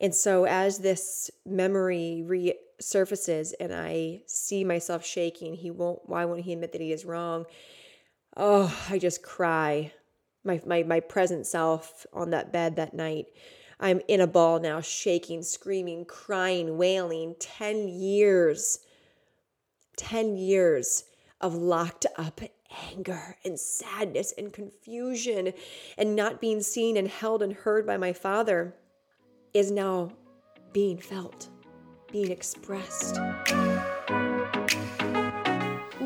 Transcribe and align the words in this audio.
And 0.00 0.14
so 0.14 0.44
as 0.46 0.78
this 0.78 1.30
memory 1.44 2.24
resurfaces 2.26 3.52
and 3.60 3.74
I 3.74 4.22
see 4.26 4.64
myself 4.64 5.04
shaking, 5.04 5.54
he 5.54 5.70
won't 5.70 6.00
why 6.08 6.24
won't 6.24 6.40
he 6.40 6.54
admit 6.54 6.72
that 6.72 6.80
he 6.80 6.92
is 6.92 7.04
wrong? 7.04 7.44
Oh, 8.36 8.74
I 8.88 8.98
just 8.98 9.22
cry. 9.22 9.92
My 10.42 10.62
my 10.64 10.82
my 10.84 11.00
present 11.00 11.46
self 11.46 12.06
on 12.12 12.30
that 12.30 12.52
bed 12.52 12.76
that 12.76 12.94
night. 12.94 13.26
I'm 13.78 14.00
in 14.08 14.20
a 14.20 14.26
ball 14.26 14.60
now, 14.60 14.80
shaking, 14.80 15.42
screaming, 15.42 16.04
crying, 16.04 16.76
wailing. 16.76 17.34
10 17.38 17.88
years. 17.88 18.78
10 19.96 20.36
years 20.36 21.04
of 21.40 21.54
locked 21.54 22.06
up 22.16 22.40
anger 22.90 23.36
and 23.44 23.58
sadness 23.58 24.32
and 24.36 24.52
confusion 24.52 25.52
and 25.98 26.14
not 26.14 26.40
being 26.40 26.62
seen 26.62 26.96
and 26.96 27.08
held 27.08 27.42
and 27.42 27.52
heard 27.52 27.86
by 27.86 27.96
my 27.96 28.12
father 28.12 28.74
is 29.52 29.72
now 29.72 30.08
being 30.72 30.96
felt, 30.96 31.48
being 32.12 32.30
expressed. 32.30 33.18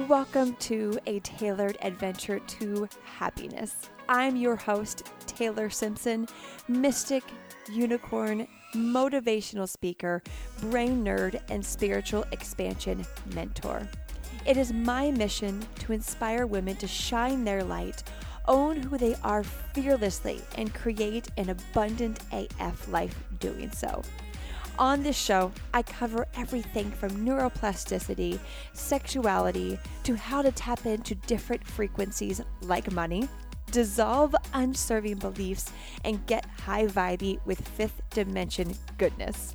Welcome 0.08 0.54
to 0.60 0.98
a 1.06 1.20
tailored 1.20 1.76
adventure 1.82 2.38
to 2.38 2.88
happiness. 3.04 3.90
I'm 4.08 4.36
your 4.36 4.56
host, 4.56 5.10
Taylor 5.26 5.68
Simpson, 5.68 6.26
mystic, 6.68 7.22
unicorn, 7.70 8.46
motivational 8.74 9.68
speaker, 9.68 10.22
brain 10.62 11.04
nerd, 11.04 11.38
and 11.50 11.64
spiritual 11.64 12.24
expansion 12.32 13.04
mentor. 13.34 13.86
It 14.46 14.56
is 14.56 14.72
my 14.72 15.10
mission 15.10 15.62
to 15.80 15.92
inspire 15.92 16.46
women 16.46 16.76
to 16.76 16.86
shine 16.86 17.44
their 17.44 17.62
light, 17.62 18.02
own 18.46 18.76
who 18.76 18.98
they 18.98 19.14
are 19.22 19.44
fearlessly, 19.44 20.40
and 20.56 20.74
create 20.74 21.28
an 21.36 21.50
abundant 21.50 22.20
AF 22.32 22.88
life 22.88 23.22
doing 23.40 23.70
so. 23.70 24.02
On 24.78 25.04
this 25.04 25.16
show, 25.16 25.52
I 25.72 25.82
cover 25.82 26.26
everything 26.36 26.90
from 26.90 27.24
neuroplasticity, 27.24 28.40
sexuality, 28.72 29.78
to 30.02 30.16
how 30.16 30.42
to 30.42 30.50
tap 30.50 30.84
into 30.84 31.14
different 31.14 31.64
frequencies 31.64 32.40
like 32.60 32.90
money, 32.90 33.28
dissolve 33.70 34.34
unserving 34.52 35.16
beliefs, 35.16 35.70
and 36.04 36.26
get 36.26 36.44
high 36.46 36.86
vibey 36.86 37.38
with 37.44 37.66
fifth 37.68 38.02
dimension 38.10 38.74
goodness. 38.98 39.54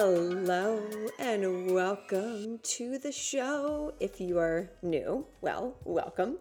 Hello 0.00 0.80
and 1.18 1.72
welcome 1.72 2.60
to 2.62 2.98
the 2.98 3.10
show. 3.10 3.92
If 3.98 4.20
you 4.20 4.38
are 4.38 4.70
new, 4.80 5.26
well, 5.40 5.74
welcome. 5.82 6.38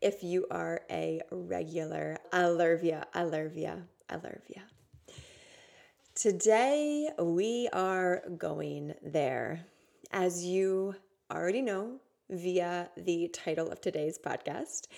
If 0.00 0.24
you 0.24 0.48
are 0.50 0.80
a 0.90 1.20
regular, 1.30 2.18
I 2.32 2.46
love 2.46 2.82
ya. 2.82 3.04
Today 6.16 7.08
we 7.20 7.68
are 7.72 8.24
going 8.36 8.94
there. 9.00 9.64
As 10.10 10.44
you 10.44 10.96
already 11.30 11.62
know 11.62 12.00
via 12.28 12.90
the 12.96 13.28
title 13.28 13.70
of 13.70 13.80
today's 13.80 14.18
podcast, 14.18 14.88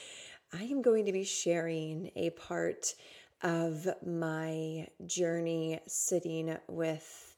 I 0.54 0.62
am 0.62 0.80
going 0.80 1.04
to 1.04 1.12
be 1.12 1.24
sharing 1.24 2.12
a 2.16 2.30
part 2.30 2.94
of 3.42 3.86
my 4.06 4.88
journey 5.06 5.80
sitting 5.86 6.56
with 6.66 7.29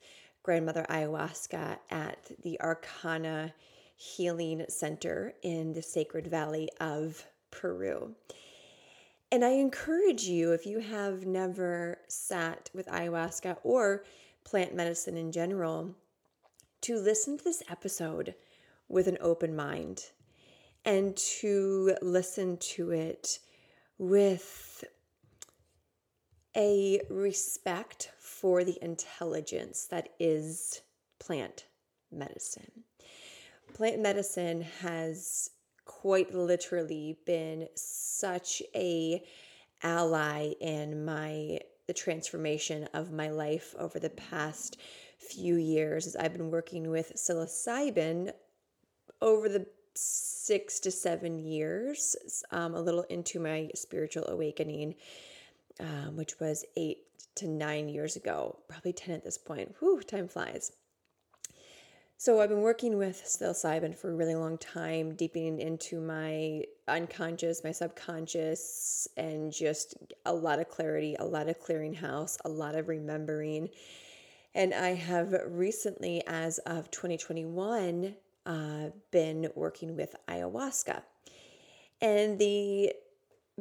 grandmother 0.43 0.85
ayahuasca 0.89 1.79
at 1.91 2.31
the 2.43 2.59
Arkana 2.61 3.53
Healing 3.97 4.65
Center 4.69 5.35
in 5.43 5.73
the 5.73 5.83
Sacred 5.83 6.27
Valley 6.27 6.69
of 6.81 7.25
Peru. 7.51 8.15
And 9.31 9.45
I 9.45 9.51
encourage 9.51 10.25
you, 10.25 10.53
if 10.53 10.67
you 10.67 10.81
have 10.81 11.25
never 11.25 11.99
sat 12.09 12.69
with 12.75 12.87
ayahuasca 12.87 13.59
or 13.63 14.05
plant 14.45 14.75
medicine 14.75 15.17
in 15.17 15.33
general, 15.33 15.95
to 16.83 16.99
listen 16.99 17.39
to 17.39 17.45
this 17.45 17.63
episode 17.71 18.35
with 18.89 19.07
an 19.07 19.19
open 19.21 19.55
mind 19.55 20.11
and 20.85 21.17
to 21.17 21.97
listen 22.03 22.57
to 22.59 22.91
it 22.91 23.39
with 23.99 24.85
a 26.57 27.01
respect 27.09 28.11
for 28.19 28.65
the 28.65 28.79
intelligence 28.83 29.87
that 29.87 30.11
is 30.19 30.83
plant 31.19 31.67
medicine. 32.11 32.85
Plant 33.75 34.01
medicine 34.01 34.63
has 34.81 35.51
quite 35.85 36.35
literally 36.35 37.19
been 37.27 37.69
such 37.75 38.63
a 38.75 39.23
ally 39.83 40.53
in 40.61 41.05
my 41.05 41.59
the 41.89 41.93
transformation 41.93 42.89
of 42.95 43.13
my 43.13 43.29
life 43.29 43.75
over 43.79 43.99
the 43.99 44.11
past 44.11 44.77
few 45.19 45.57
years 45.57 46.07
as 46.07 46.15
I've 46.15 46.33
been 46.33 46.51
working 46.51 46.91
with 46.91 47.13
psilocybin 47.17 48.33
over 49.21 49.49
the 49.49 49.67
six 49.95 50.81
to 50.81 50.91
seven 50.91 51.39
years, 51.39 52.17
um, 52.51 52.75
a 52.75 52.81
little 52.81 53.03
into 53.05 53.41
my 53.41 53.71
spiritual 53.75 54.27
awakening, 54.29 54.95
um, 55.81 56.17
which 56.17 56.39
was 56.41 56.65
eight 56.77 56.99
to 57.37 57.49
nine 57.49 57.89
years 57.89 58.17
ago, 58.17 58.59
probably 58.69 58.93
10 58.93 59.15
at 59.15 59.25
this 59.25 59.39
point. 59.39 59.75
Whew, 59.79 60.03
time 60.03 60.29
flies. 60.29 60.73
So 62.23 62.41
I've 62.41 62.51
been 62.51 62.61
working 62.61 62.99
with 62.99 63.21
psilocybin 63.25 63.97
for 63.97 64.13
a 64.13 64.15
really 64.15 64.37
long 64.37 64.57
time, 64.57 65.17
deepening 65.17 65.59
into 65.59 66.01
my 66.01 66.63
unconscious, 66.87 67.65
my 67.65 67.73
subconscious, 67.73 69.09
and 69.17 69.53
just 69.53 69.97
a 70.25 70.33
lot 70.33 70.61
of 70.61 70.69
clarity, 70.69 71.17
a 71.19 71.25
lot 71.25 71.49
of 71.49 71.59
clearing 71.59 71.95
house, 71.95 72.39
a 72.45 72.49
lot 72.49 72.77
of 72.77 72.87
remembering. 72.87 73.71
And 74.55 74.73
I 74.73 74.91
have 74.95 75.35
recently, 75.49 76.23
as 76.29 76.59
of 76.59 76.93
2021, 76.93 78.15
uh, 78.47 78.91
been 79.11 79.51
working 79.57 79.97
with 79.97 80.15
ayahuasca. 80.29 81.03
And 82.01 82.39
the 82.39 82.93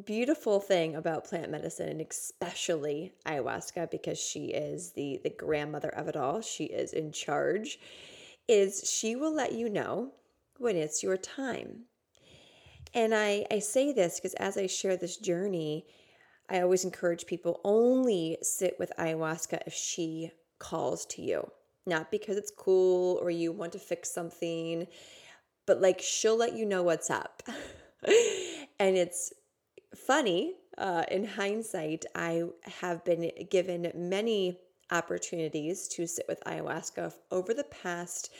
beautiful 0.05 0.59
thing 0.59 0.95
about 0.95 1.25
plant 1.25 1.51
medicine 1.51 1.89
and 1.89 2.01
especially 2.01 3.13
ayahuasca 3.25 3.89
because 3.91 4.19
she 4.19 4.47
is 4.47 4.91
the 4.93 5.19
the 5.23 5.29
grandmother 5.29 5.89
of 5.89 6.07
it 6.07 6.15
all. 6.15 6.41
She 6.41 6.65
is 6.65 6.93
in 6.93 7.11
charge 7.11 7.79
is 8.47 8.89
she 8.91 9.15
will 9.15 9.33
let 9.33 9.53
you 9.53 9.69
know 9.69 10.11
when 10.57 10.75
it's 10.75 11.03
your 11.03 11.17
time. 11.17 11.85
And 12.93 13.13
i 13.15 13.45
i 13.51 13.59
say 13.59 13.93
this 13.93 14.19
because 14.19 14.33
as 14.35 14.57
i 14.57 14.67
share 14.67 14.97
this 14.97 15.17
journey 15.17 15.85
i 16.49 16.61
always 16.61 16.83
encourage 16.83 17.25
people 17.25 17.61
only 17.63 18.37
sit 18.41 18.75
with 18.79 18.91
ayahuasca 18.99 19.59
if 19.65 19.73
she 19.73 20.31
calls 20.59 21.05
to 21.07 21.21
you. 21.21 21.49
Not 21.85 22.11
because 22.11 22.37
it's 22.37 22.51
cool 22.55 23.17
or 23.21 23.31
you 23.31 23.51
want 23.51 23.71
to 23.73 23.79
fix 23.79 24.11
something 24.11 24.87
but 25.65 25.81
like 25.81 26.01
she'll 26.01 26.37
let 26.37 26.53
you 26.53 26.65
know 26.65 26.83
what's 26.83 27.09
up. 27.09 27.43
And 28.79 28.97
it's 28.97 29.31
funny, 29.95 30.55
uh, 30.77 31.03
in 31.11 31.25
hindsight, 31.25 32.05
I 32.15 32.43
have 32.63 33.03
been 33.03 33.31
given 33.49 33.91
many 33.95 34.57
opportunities 34.89 35.87
to 35.89 36.07
sit 36.07 36.25
with 36.27 36.43
ayahuasca 36.45 37.13
over 37.31 37.53
the 37.53 37.63
past, 37.63 38.31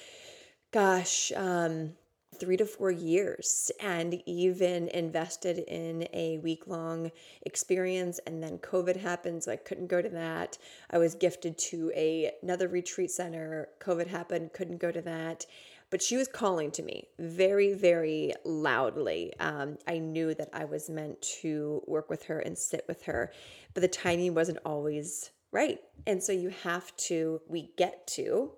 gosh, 0.72 1.32
um, 1.36 1.94
three 2.40 2.58
to 2.58 2.66
four 2.66 2.92
years 2.92 3.72
and 3.82 4.22
even 4.26 4.88
invested 4.90 5.60
in 5.60 6.08
a 6.14 6.38
week 6.40 6.66
long 6.66 7.12
experience 7.44 8.20
and 8.26 8.42
then 8.42 8.58
covid 8.60 8.96
happened 8.96 9.44
so 9.44 9.52
i 9.52 9.56
couldn't 9.56 9.88
go 9.88 10.02
to 10.02 10.10
that. 10.10 10.58
I 10.90 10.98
was 10.98 11.14
gifted 11.14 11.58
to 11.70 11.92
a, 11.94 12.32
another 12.42 12.68
retreat 12.68 13.12
center 13.12 13.70
covid 13.80 14.08
happened 14.08 14.54
couldn't 14.54 14.78
go 14.78 14.92
to 14.92 15.02
that 15.02 15.46
but 15.92 16.02
she 16.02 16.18
was 16.18 16.28
calling 16.28 16.72
to 16.72 16.82
me 16.82 17.10
very, 17.20 17.74
very 17.74 18.34
loudly. 18.46 19.34
Um, 19.40 19.78
I 19.88 20.00
knew 20.00 20.34
that 20.34 20.50
I 20.54 20.66
was 20.66 20.90
meant 20.90 21.22
to 21.42 21.84
work 21.86 22.10
with 22.10 22.24
her 22.24 22.40
and 22.40 22.58
sit 22.58 22.86
with 22.88 23.04
her, 23.04 23.32
but 23.74 23.82
the 23.82 23.88
timing 23.88 24.34
wasn't 24.34 24.60
always 24.66 25.30
right. 25.52 25.80
And 26.08 26.24
so 26.24 26.32
you 26.32 26.50
have 26.64 26.96
to, 26.98 27.42
we 27.48 27.74
get 27.78 28.08
to 28.08 28.52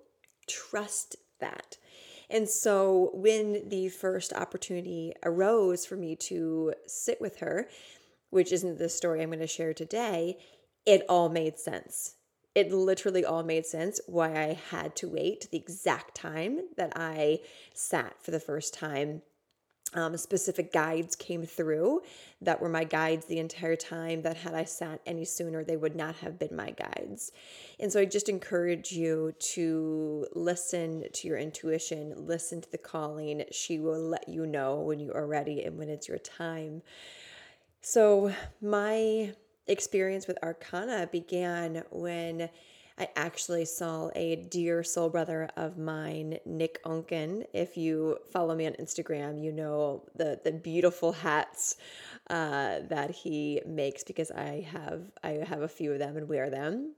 trust 0.48 1.18
that. 1.40 1.78
And 2.30 2.48
so 2.48 3.10
when 3.14 3.68
the 3.68 3.90
first 3.90 4.32
opportunity 4.34 5.14
arose 5.24 5.86
for 5.86 5.96
me 5.96 6.16
to 6.16 6.74
sit 6.88 7.20
with 7.20 7.40
her, 7.40 7.68
which 8.30 8.52
isn't 8.52 8.78
the 8.78 8.90
story 8.90 9.22
I'm 9.22 9.30
going 9.30 9.40
to 9.40 9.48
share 9.48 9.74
today, 9.74 10.38
it 10.86 11.04
all 11.10 11.30
made 11.30 11.60
sense. 11.60 12.16
It 12.56 12.72
literally 12.72 13.26
all 13.26 13.44
made 13.44 13.66
sense 13.66 14.00
why 14.06 14.30
I 14.36 14.60
had 14.70 14.96
to 14.98 15.08
wait 15.08 15.50
the 15.52 15.58
exact 15.58 16.16
time 16.16 16.62
that 16.78 16.94
I 16.96 17.40
sat 17.74 18.22
for 18.22 18.32
the 18.32 18.40
first 18.40 18.74
time. 18.74 19.22
Um, 19.96 20.18
specific 20.18 20.74
guides 20.74 21.16
came 21.16 21.46
through 21.46 22.02
that 22.42 22.60
were 22.60 22.70
my 22.70 22.84
guides 22.84 23.26
the 23.26 23.38
entire 23.38 23.76
time. 23.76 24.24
That 24.24 24.38
had 24.38 24.56
I 24.56 24.64
sat 24.64 25.02
any 25.06 25.24
sooner, 25.24 25.64
they 25.64 25.78
would 25.78 25.96
not 25.96 26.16
have 26.16 26.40
been 26.40 26.56
my 26.56 26.72
guides. 26.72 27.32
And 27.80 27.92
so 27.92 28.00
I 28.00 28.06
just 28.06 28.28
encourage 28.28 28.92
you 28.92 29.34
to 29.54 30.26
listen 30.34 31.06
to 31.12 31.28
your 31.28 31.38
intuition, 31.38 32.14
listen 32.18 32.62
to 32.62 32.72
the 32.72 32.78
calling. 32.80 33.44
She 33.52 33.78
will 33.78 34.00
let 34.00 34.28
you 34.28 34.48
know 34.48 34.80
when 34.80 35.00
you 35.00 35.12
are 35.14 35.28
ready 35.28 35.64
and 35.64 35.78
when 35.78 35.90
it's 35.90 36.08
your 36.08 36.18
time. 36.18 36.82
So, 37.82 38.34
my 38.62 39.34
experience 39.68 40.28
with 40.28 40.38
Arkana 40.42 41.12
began 41.12 41.84
when 41.92 42.50
I 42.98 43.08
actually 43.16 43.66
saw 43.66 44.12
a 44.16 44.36
dear 44.36 44.84
soul 44.84 45.10
brother 45.10 45.50
of 45.58 45.78
mine, 45.78 46.38
Nick 46.46 46.84
Unken. 46.84 47.46
If 47.54 47.76
you 47.76 48.20
follow 48.32 48.54
me 48.56 48.68
on 48.68 48.74
Instagram, 48.74 49.44
you 49.44 49.52
know 49.52 50.04
the 50.16 50.40
the 50.44 50.52
beautiful 50.52 51.12
hats 51.12 51.78
uh, 52.30 52.80
that 52.90 53.12
he 53.12 53.62
makes 53.66 54.04
because 54.04 54.30
I 54.30 54.68
have 54.72 55.12
I 55.24 55.44
have 55.48 55.62
a 55.62 55.68
few 55.68 55.92
of 55.94 56.00
them 56.00 56.18
and 56.18 56.30
wear 56.30 56.50
them. 56.50 56.94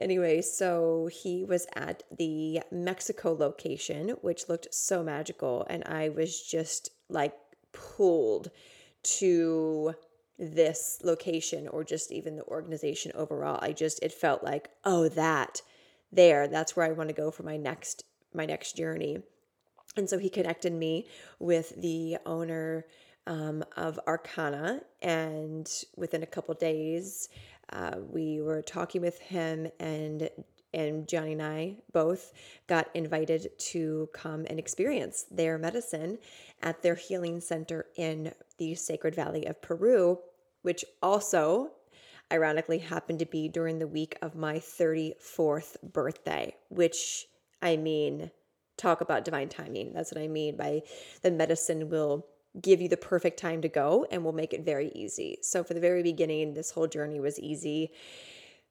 Anyway, 0.00 0.40
so 0.40 1.10
he 1.12 1.44
was 1.44 1.66
at 1.74 2.04
the 2.16 2.60
Mexico 2.70 3.32
location, 3.32 4.10
which 4.22 4.48
looked 4.48 4.72
so 4.72 5.02
magical, 5.02 5.66
and 5.68 5.82
I 5.84 6.08
was 6.08 6.40
just 6.40 6.90
like 7.10 7.34
pulled 7.72 8.50
to 9.02 9.94
this 10.38 11.00
location 11.02 11.68
or 11.68 11.82
just 11.82 12.12
even 12.12 12.36
the 12.36 12.44
organization 12.44 13.12
overall. 13.14 13.58
I 13.60 13.72
just 13.72 14.02
it 14.02 14.12
felt 14.12 14.44
like, 14.44 14.70
oh, 14.84 15.08
that 15.10 15.62
there, 16.12 16.48
that's 16.48 16.76
where 16.76 16.86
I 16.86 16.92
want 16.92 17.08
to 17.08 17.14
go 17.14 17.30
for 17.30 17.42
my 17.42 17.56
next 17.56 18.04
my 18.34 18.46
next 18.46 18.76
journey. 18.76 19.18
And 19.96 20.08
so 20.08 20.18
he 20.18 20.28
connected 20.28 20.72
me 20.72 21.06
with 21.38 21.80
the 21.80 22.18
owner 22.24 22.86
um, 23.26 23.64
of 23.76 23.98
Arkana, 24.06 24.80
and 25.02 25.68
within 25.96 26.22
a 26.22 26.26
couple 26.26 26.54
days, 26.54 27.28
uh, 27.72 27.96
we 28.10 28.40
were 28.40 28.62
talking 28.62 29.02
with 29.02 29.18
him 29.20 29.68
and 29.78 30.30
and 30.74 31.08
Johnny 31.08 31.32
and 31.32 31.42
I 31.42 31.76
both 31.92 32.32
got 32.66 32.88
invited 32.94 33.50
to 33.58 34.08
come 34.12 34.46
and 34.50 34.58
experience 34.58 35.24
their 35.30 35.56
medicine 35.56 36.18
at 36.62 36.82
their 36.82 36.94
healing 36.94 37.40
center 37.40 37.86
in 37.96 38.32
the 38.58 38.74
Sacred 38.74 39.14
Valley 39.14 39.46
of 39.46 39.62
Peru, 39.62 40.18
which 40.62 40.84
also 41.02 41.70
ironically 42.32 42.78
happened 42.78 43.18
to 43.20 43.26
be 43.26 43.48
during 43.48 43.78
the 43.78 43.86
week 43.86 44.16
of 44.20 44.34
my 44.34 44.58
34th 44.58 45.76
birthday, 45.82 46.54
which 46.68 47.26
I 47.62 47.76
mean, 47.76 48.30
talk 48.76 49.00
about 49.00 49.24
divine 49.24 49.48
timing. 49.48 49.92
That's 49.92 50.12
what 50.12 50.22
I 50.22 50.28
mean 50.28 50.56
by 50.56 50.82
the 51.22 51.30
medicine 51.30 51.88
will 51.88 52.26
give 52.60 52.80
you 52.80 52.88
the 52.88 52.96
perfect 52.96 53.38
time 53.38 53.62
to 53.62 53.68
go 53.68 54.06
and 54.10 54.24
will 54.24 54.32
make 54.32 54.52
it 54.52 54.64
very 54.64 54.90
easy. 54.94 55.38
So, 55.42 55.62
for 55.62 55.74
the 55.74 55.80
very 55.80 56.02
beginning, 56.02 56.54
this 56.54 56.70
whole 56.70 56.86
journey 56.86 57.20
was 57.20 57.38
easy. 57.38 57.90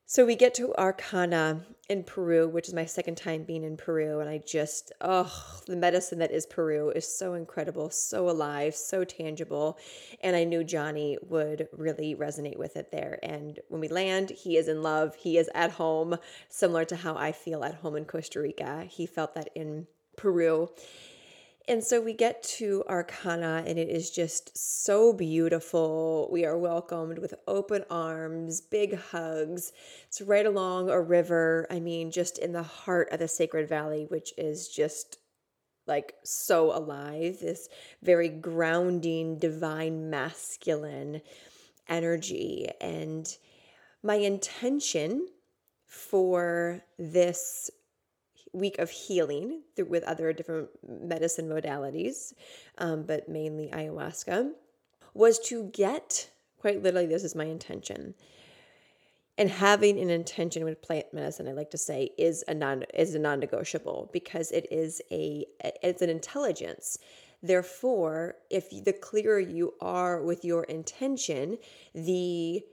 So 0.10 0.26
we 0.26 0.38
get 0.38 0.54
to 0.54 0.74
Arkana 0.78 1.66
in 1.90 2.02
Peru, 2.06 2.48
which 2.48 2.70
is 2.70 2.74
my 2.74 2.86
second 2.86 3.16
time 3.16 3.44
being 3.44 3.66
in 3.66 3.76
Peru. 3.76 4.22
And 4.22 4.30
I 4.30 4.38
just, 4.38 4.94
oh, 5.02 5.60
the 5.68 5.76
medicine 5.76 6.20
that 6.20 6.32
is 6.32 6.46
Peru 6.46 6.92
is 6.92 7.06
so 7.06 7.34
incredible, 7.34 7.90
so 7.90 8.30
alive, 8.30 8.74
so 8.74 9.04
tangible. 9.04 9.78
And 10.24 10.34
I 10.34 10.46
knew 10.46 10.64
Johnny 10.64 11.18
would 11.28 11.68
really 11.74 12.16
resonate 12.16 12.58
with 12.58 12.78
it 12.78 12.90
there. 12.90 13.20
And 13.22 13.60
when 13.68 13.82
we 13.82 13.90
land, 13.90 14.30
he 14.30 14.56
is 14.56 14.70
in 14.70 14.82
love. 14.82 15.14
He 15.14 15.38
is 15.38 15.50
at 15.54 15.72
home, 15.72 16.16
similar 16.48 16.86
to 16.86 16.96
how 16.96 17.18
I 17.18 17.34
feel 17.34 17.66
at 17.66 17.76
home 17.76 17.98
in 17.98 18.06
Costa 18.06 18.40
Rica. 18.40 18.86
He 18.90 19.08
felt 19.08 19.34
that 19.34 19.50
in 19.56 19.88
Peru. 20.16 20.70
And 21.70 21.84
so 21.84 22.00
we 22.00 22.14
get 22.14 22.42
to 22.44 22.86
Arkana, 22.90 23.68
and 23.68 23.78
it 23.78 23.90
is 23.90 24.10
just 24.10 24.58
so 24.58 25.12
beautiful. 25.12 26.30
We 26.32 26.46
are 26.46 26.58
welcomed 26.58 27.20
with 27.20 27.34
open 27.46 27.84
arms, 27.90 28.62
big 28.62 28.98
hugs. 28.98 29.74
It's 30.08 30.22
right 30.22 30.46
along 30.46 30.90
a 30.90 31.02
river. 31.02 31.68
I 31.70 31.82
mean, 31.82 32.10
just 32.10 32.38
in 32.38 32.54
the 32.54 32.64
heart 32.64 33.10
of 33.12 33.20
the 33.20 33.28
Sacred 33.28 33.68
Valley, 33.68 34.06
which 34.08 34.34
is 34.38 34.70
just 34.70 35.18
like 35.88 36.14
so 36.24 36.74
alive. 36.74 37.40
This 37.42 37.68
very 38.02 38.30
grounding, 38.30 39.38
divine, 39.38 40.10
masculine 40.10 41.22
energy. 41.90 42.70
And 42.80 43.28
my 44.02 44.16
intention 44.16 45.28
for 45.86 46.82
this 46.98 47.70
week 48.58 48.80
of 48.80 48.90
healing 48.90 49.62
through, 49.76 49.86
with 49.86 50.04
other 50.04 50.34
different 50.34 50.70
medicine 50.88 51.48
modalities, 51.48 52.34
um, 52.78 53.04
but 53.04 53.30
mainly 53.30 53.70
ayahuasca, 53.74 54.52
was 55.14 55.40
to 55.40 55.66
get 55.74 56.30
quite 56.60 56.84
literally, 56.84 57.08
this 57.08 57.24
is 57.24 57.36
my 57.36 57.46
intention. 57.46 58.14
And 59.38 59.50
having 59.50 60.00
an 60.00 60.10
intention 60.10 60.66
with 60.66 60.82
plant 60.82 61.14
medicine, 61.14 61.48
I 61.48 61.52
like 61.52 61.70
to 61.72 61.78
say, 61.78 62.10
is 62.18 62.44
a 62.48 62.56
non 62.56 62.84
is 62.96 63.14
a 63.14 63.20
non-negotiable 63.20 64.10
because 64.12 64.52
it 64.52 64.66
is 64.72 65.00
a 65.12 65.46
it's 65.84 66.02
an 66.02 66.10
intelligence. 66.10 66.98
Therefore, 67.44 68.36
if 68.50 68.72
the 68.84 68.94
clearer 68.94 69.40
you 69.40 69.76
are 69.80 70.24
with 70.24 70.44
your 70.44 70.64
intention, 70.64 71.60
the 71.94 72.64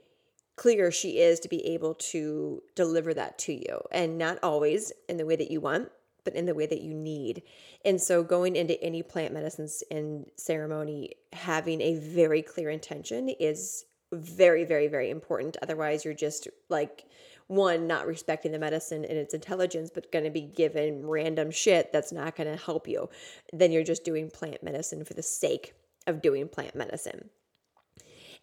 clear 0.55 0.91
she 0.91 1.19
is 1.19 1.39
to 1.41 1.49
be 1.49 1.65
able 1.65 1.93
to 1.95 2.61
deliver 2.75 3.13
that 3.13 3.37
to 3.37 3.53
you 3.53 3.81
and 3.91 4.17
not 4.17 4.39
always 4.41 4.91
in 5.09 5.17
the 5.17 5.25
way 5.25 5.35
that 5.35 5.51
you 5.51 5.59
want 5.59 5.89
but 6.23 6.33
in 6.33 6.47
the 6.47 6.55
way 6.55 6.65
that 6.65 6.81
you 6.81 6.91
need. 6.91 7.43
And 7.85 8.01
so 8.01 8.23
going 8.23 8.55
into 8.55 8.81
any 8.83 9.03
plant 9.03 9.31
medicines 9.31 9.83
and 9.91 10.25
ceremony 10.35 11.11
having 11.31 11.79
a 11.81 11.99
very 11.99 12.41
clear 12.41 12.69
intention 12.69 13.29
is 13.29 13.85
very 14.11 14.65
very 14.65 14.87
very 14.87 15.09
important. 15.09 15.57
Otherwise 15.61 16.03
you're 16.03 16.13
just 16.13 16.47
like 16.69 17.05
one 17.47 17.85
not 17.85 18.07
respecting 18.07 18.51
the 18.51 18.59
medicine 18.59 19.05
and 19.05 19.17
its 19.17 19.33
intelligence 19.35 19.91
but 19.93 20.11
going 20.11 20.25
to 20.25 20.31
be 20.31 20.41
given 20.41 21.05
random 21.05 21.51
shit 21.51 21.93
that's 21.93 22.11
not 22.11 22.35
going 22.35 22.51
to 22.51 22.63
help 22.63 22.87
you. 22.87 23.07
Then 23.53 23.71
you're 23.71 23.83
just 23.83 24.03
doing 24.03 24.31
plant 24.31 24.63
medicine 24.63 25.05
for 25.05 25.13
the 25.13 25.23
sake 25.23 25.73
of 26.07 26.21
doing 26.21 26.47
plant 26.47 26.75
medicine 26.75 27.29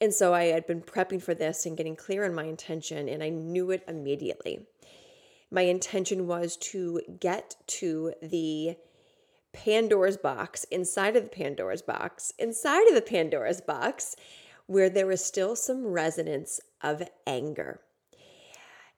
and 0.02 0.12
so 0.12 0.34
I 0.34 0.46
had 0.46 0.66
been 0.66 0.82
prepping 0.82 1.22
for 1.22 1.32
this 1.32 1.64
and 1.64 1.76
getting 1.76 1.94
clear 1.94 2.25
on 2.25 2.34
my 2.34 2.43
intention, 2.43 3.08
and 3.08 3.22
I 3.22 3.28
knew 3.28 3.70
it 3.70 3.84
immediately. 3.87 4.66
My 5.49 5.62
intention 5.62 6.26
was 6.26 6.56
to 6.56 7.00
get 7.20 7.54
to 7.69 8.12
the 8.20 8.75
Pandora's 9.52 10.16
box, 10.16 10.64
inside 10.72 11.14
of 11.14 11.22
the 11.22 11.28
Pandora's 11.28 11.82
box, 11.82 12.32
inside 12.37 12.88
of 12.88 12.96
the 12.96 13.00
Pandora's 13.00 13.60
box, 13.60 14.17
where 14.67 14.91
there 14.91 15.06
was 15.06 15.24
still 15.24 15.55
some 15.55 15.86
resonance 15.86 16.58
of 16.82 17.08
anger. 17.24 17.81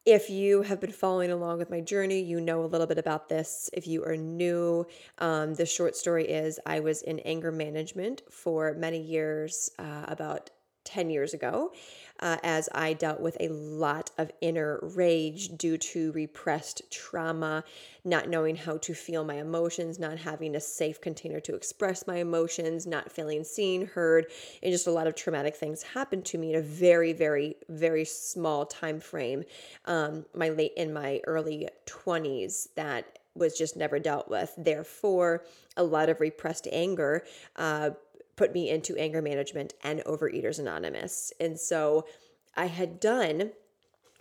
If 0.06 0.30
you 0.30 0.62
have 0.62 0.80
been 0.80 0.92
following 0.92 1.30
along 1.30 1.58
with 1.58 1.70
my 1.70 1.82
journey, 1.82 2.20
you 2.22 2.40
know 2.40 2.64
a 2.64 2.66
little 2.66 2.86
bit 2.86 2.98
about 2.98 3.28
this. 3.28 3.68
If 3.74 3.86
you 3.86 4.04
are 4.06 4.16
new, 4.16 4.86
um, 5.18 5.52
the 5.52 5.66
short 5.66 5.96
story 5.96 6.24
is 6.28 6.58
I 6.64 6.80
was 6.80 7.02
in 7.02 7.18
anger 7.20 7.52
management 7.52 8.22
for 8.30 8.72
many 8.72 9.02
years, 9.02 9.70
uh, 9.78 10.06
about 10.08 10.48
10 10.84 11.10
years 11.10 11.34
ago, 11.34 11.72
uh, 12.20 12.36
as 12.42 12.68
I 12.74 12.92
dealt 12.92 13.20
with 13.20 13.36
a 13.40 13.48
lot 13.48 14.10
of 14.18 14.30
inner 14.40 14.78
rage 14.82 15.56
due 15.56 15.76
to 15.78 16.12
repressed 16.12 16.82
trauma, 16.90 17.64
not 18.04 18.28
knowing 18.28 18.56
how 18.56 18.76
to 18.78 18.94
feel 18.94 19.24
my 19.24 19.34
emotions, 19.34 19.98
not 19.98 20.18
having 20.18 20.54
a 20.54 20.60
safe 20.60 21.00
container 21.00 21.40
to 21.40 21.54
express 21.54 22.06
my 22.06 22.16
emotions, 22.16 22.86
not 22.86 23.10
feeling 23.10 23.42
seen, 23.44 23.86
heard, 23.86 24.26
and 24.62 24.72
just 24.72 24.86
a 24.86 24.92
lot 24.92 25.06
of 25.06 25.14
traumatic 25.14 25.56
things 25.56 25.82
happened 25.82 26.24
to 26.26 26.38
me 26.38 26.54
in 26.54 26.58
a 26.58 26.62
very, 26.62 27.12
very, 27.12 27.56
very 27.68 28.04
small 28.04 28.64
time 28.64 29.00
frame. 29.00 29.44
Um, 29.86 30.24
my 30.34 30.50
late 30.50 30.72
in 30.76 30.92
my 30.92 31.20
early 31.26 31.68
20s 31.86 32.68
that 32.76 33.18
was 33.34 33.58
just 33.58 33.76
never 33.76 33.98
dealt 33.98 34.28
with. 34.28 34.54
Therefore, 34.56 35.44
a 35.76 35.82
lot 35.82 36.08
of 36.08 36.20
repressed 36.20 36.68
anger 36.70 37.24
uh, 37.56 37.90
put 38.36 38.52
me 38.52 38.70
into 38.70 38.96
anger 38.96 39.22
management 39.22 39.74
and 39.82 40.00
Overeaters 40.00 40.58
Anonymous. 40.58 41.32
And 41.40 41.58
so 41.58 42.06
I 42.56 42.66
had 42.66 43.00
done 43.00 43.52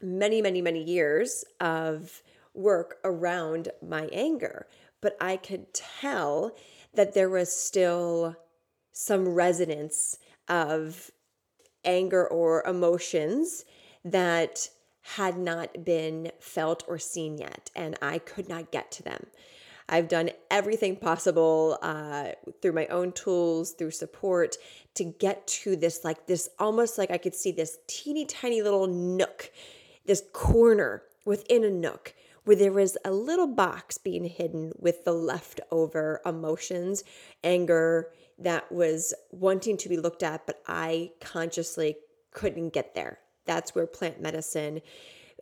many, 0.02 0.42
many, 0.42 0.62
many 0.62 0.84
years 0.84 1.46
of 1.60 2.22
work 2.54 2.98
around 3.04 3.70
my 3.82 4.10
anger, 4.12 4.68
but 5.02 5.18
I 5.20 5.38
could 5.38 5.74
tell 5.74 6.56
that 6.94 7.14
there 7.14 7.30
was 7.30 7.56
still 7.56 8.36
some 8.92 9.30
resonance 9.30 10.18
of 10.48 11.10
anger 11.84 12.28
or 12.28 12.64
emotions 12.68 13.66
that 14.06 14.70
had 15.02 15.38
not 15.38 15.84
been 15.84 16.32
felt 16.40 16.84
or 16.88 16.98
seen 16.98 17.38
yet, 17.38 17.70
and 17.76 17.98
I 18.02 18.20
could 18.20 18.48
not 18.48 18.72
get 18.72 18.92
to 18.92 19.04
them. 19.04 19.28
I've 19.90 20.08
done 20.08 20.32
everything 20.50 20.96
possible 20.96 21.78
uh, 21.82 22.30
through 22.62 22.74
my 22.74 22.88
own 22.88 23.12
tools, 23.12 23.72
through 23.72 23.92
support 23.92 24.56
to 24.96 25.04
get 25.04 25.46
to 25.48 25.76
this, 25.76 26.04
like 26.04 26.28
this 26.28 26.50
almost 26.60 26.98
like 26.98 27.12
I 27.12 27.18
could 27.18 27.36
see 27.36 27.52
this 27.52 27.78
teeny 27.88 28.26
tiny 28.26 28.62
little 28.62 28.88
nook, 28.88 29.52
this 30.06 30.24
corner 30.34 31.04
within 31.26 31.64
a 31.64 31.70
nook 31.70 32.14
where 32.44 32.56
there 32.56 32.72
was 32.72 32.98
a 33.06 33.12
little 33.12 33.48
box 33.48 33.98
being 33.98 34.26
hidden 34.26 34.74
with 34.78 35.06
the 35.06 35.14
leftover 35.14 36.22
emotions, 36.26 37.04
anger 37.44 38.10
that 38.38 38.72
was 38.72 39.14
wanting 39.32 39.78
to 39.78 39.90
be 39.90 39.98
looked 39.98 40.24
at, 40.24 40.46
but 40.46 40.62
I 40.68 41.12
consciously 41.22 41.98
couldn't 42.32 42.74
get 42.74 42.96
there. 42.96 43.20
That's 43.46 43.76
where 43.76 43.86
plant 43.86 44.22
medicine 44.22 44.82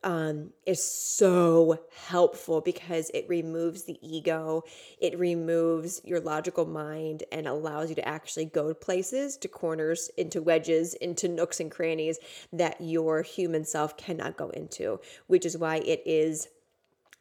um, 0.03 0.51
is 0.65 0.83
so 0.83 1.79
helpful 2.07 2.61
because 2.61 3.11
it 3.13 3.27
removes 3.27 3.83
the 3.83 3.97
ego, 4.01 4.63
it 4.99 5.17
removes 5.17 6.01
your 6.03 6.19
logical 6.19 6.65
mind, 6.65 7.23
and 7.31 7.47
allows 7.47 7.89
you 7.89 7.95
to 7.95 8.07
actually 8.07 8.45
go 8.45 8.69
to 8.69 8.75
places, 8.75 9.37
to 9.37 9.47
corners, 9.47 10.09
into 10.17 10.41
wedges, 10.41 10.93
into 10.95 11.27
nooks 11.27 11.59
and 11.59 11.71
crannies 11.71 12.19
that 12.51 12.77
your 12.79 13.21
human 13.21 13.65
self 13.65 13.97
cannot 13.97 14.37
go 14.37 14.49
into, 14.49 14.99
which 15.27 15.45
is 15.45 15.57
why 15.57 15.77
it 15.77 16.01
is 16.05 16.47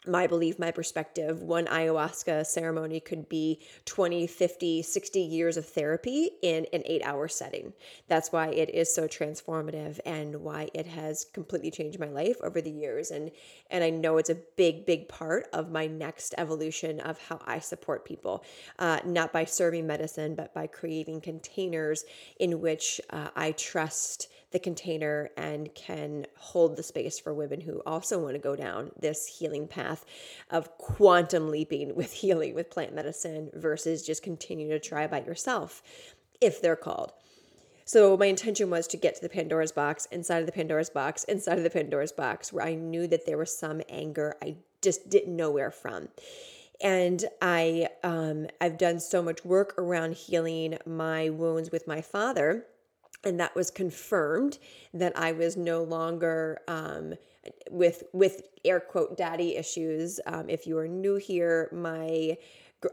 my 0.06 0.26
belief, 0.26 0.58
my 0.58 0.70
perspective, 0.70 1.42
one 1.42 1.66
ayahuasca 1.66 2.46
ceremony 2.46 3.00
could 3.00 3.28
be 3.28 3.60
20, 3.84 4.26
50, 4.26 4.82
60 4.82 5.20
years 5.20 5.56
of 5.58 5.66
therapy 5.66 6.30
in 6.42 6.66
an 6.72 6.82
eight 6.86 7.02
hour 7.04 7.28
setting. 7.28 7.74
That's 8.08 8.32
why 8.32 8.48
it 8.48 8.70
is 8.70 8.92
so 8.92 9.06
transformative 9.06 10.00
and 10.06 10.36
why 10.36 10.70
it 10.72 10.86
has 10.86 11.26
completely 11.34 11.70
changed 11.70 12.00
my 12.00 12.08
life 12.08 12.36
over 12.42 12.62
the 12.62 12.70
years. 12.70 13.10
And, 13.10 13.30
and 13.70 13.84
I 13.84 13.90
know 13.90 14.16
it's 14.16 14.30
a 14.30 14.38
big, 14.56 14.86
big 14.86 15.06
part 15.08 15.48
of 15.52 15.70
my 15.70 15.86
next 15.86 16.34
evolution 16.38 17.00
of 17.00 17.18
how 17.18 17.40
I 17.44 17.58
support 17.58 18.06
people, 18.06 18.44
uh, 18.78 19.00
not 19.04 19.34
by 19.34 19.44
serving 19.44 19.86
medicine, 19.86 20.34
but 20.34 20.54
by 20.54 20.66
creating 20.66 21.20
containers 21.20 22.04
in 22.38 22.60
which 22.60 23.02
uh, 23.10 23.28
I 23.36 23.52
trust 23.52 24.28
the 24.52 24.58
container 24.58 25.30
and 25.36 25.74
can 25.74 26.26
hold 26.36 26.76
the 26.76 26.82
space 26.82 27.18
for 27.18 27.32
women 27.32 27.60
who 27.60 27.80
also 27.86 28.18
want 28.18 28.34
to 28.34 28.40
go 28.40 28.56
down 28.56 28.90
this 28.98 29.26
healing 29.26 29.68
path 29.68 30.04
of 30.50 30.76
quantum 30.78 31.50
leaping 31.50 31.94
with 31.96 32.12
healing 32.12 32.54
with 32.54 32.70
plant 32.70 32.94
medicine 32.94 33.50
versus 33.54 34.04
just 34.04 34.22
continue 34.22 34.68
to 34.68 34.78
try 34.78 35.06
by 35.06 35.20
yourself 35.22 35.82
if 36.40 36.60
they're 36.60 36.76
called. 36.76 37.12
So 37.84 38.16
my 38.16 38.26
intention 38.26 38.70
was 38.70 38.86
to 38.88 38.96
get 38.96 39.16
to 39.16 39.20
the 39.20 39.28
Pandora's 39.28 39.72
box, 39.72 40.06
inside 40.12 40.38
of 40.38 40.46
the 40.46 40.52
Pandora's 40.52 40.90
box, 40.90 41.24
inside 41.24 41.58
of 41.58 41.64
the 41.64 41.70
Pandora's 41.70 42.12
box, 42.12 42.52
where 42.52 42.64
I 42.64 42.74
knew 42.74 43.08
that 43.08 43.26
there 43.26 43.36
was 43.36 43.56
some 43.56 43.82
anger 43.88 44.36
I 44.40 44.56
just 44.80 45.08
didn't 45.10 45.34
know 45.34 45.50
where 45.50 45.72
from. 45.72 46.08
And 46.80 47.24
I 47.42 47.88
um, 48.04 48.46
I've 48.60 48.78
done 48.78 49.00
so 49.00 49.22
much 49.22 49.44
work 49.44 49.74
around 49.76 50.14
healing 50.14 50.78
my 50.86 51.30
wounds 51.30 51.70
with 51.70 51.86
my 51.86 52.00
father 52.00 52.64
and 53.24 53.38
that 53.40 53.54
was 53.54 53.70
confirmed 53.70 54.58
that 54.94 55.16
I 55.16 55.32
was 55.32 55.56
no 55.56 55.82
longer 55.82 56.60
um, 56.68 57.14
with 57.70 58.04
with 58.12 58.42
air 58.64 58.80
quote 58.80 59.16
daddy 59.16 59.56
issues. 59.56 60.20
Um, 60.26 60.48
if 60.48 60.66
you 60.66 60.78
are 60.78 60.88
new 60.88 61.16
here, 61.16 61.68
my 61.72 62.36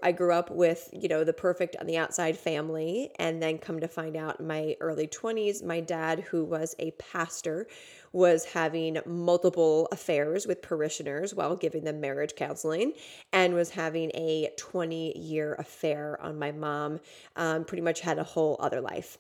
I 0.04 0.12
grew 0.12 0.34
up 0.34 0.52
with 0.52 0.90
you 0.92 1.08
know 1.08 1.24
the 1.24 1.34
perfect 1.34 1.78
on 1.80 1.88
the 1.88 1.98
outside 1.98 2.38
family, 2.38 3.12
and 3.20 3.42
then 3.42 3.58
come 3.58 3.80
to 3.80 3.88
find 3.88 4.18
out 4.18 4.40
in 4.42 4.48
my 4.48 4.76
early 4.82 5.08
twenties, 5.08 5.64
my 5.64 5.80
dad, 5.80 6.20
who 6.22 6.44
was 6.44 6.76
a 6.80 6.92
pastor, 6.92 7.68
was 8.12 8.44
having 8.46 9.00
multiple 9.06 9.88
affairs 9.94 10.46
with 10.46 10.62
parishioners 10.62 11.34
while 11.34 11.56
giving 11.56 11.86
them 11.86 12.02
marriage 12.02 12.36
counseling, 12.36 12.94
and 13.32 13.54
was 13.54 13.70
having 13.70 14.12
a 14.14 14.50
twenty 14.58 15.18
year 15.18 15.56
affair 15.58 16.22
on 16.22 16.38
my 16.38 16.52
mom. 16.52 17.00
Um, 17.38 17.64
pretty 17.64 17.84
much 17.84 18.02
had 18.02 18.20
a 18.20 18.24
whole 18.24 18.58
other 18.60 18.82
life. 18.82 19.18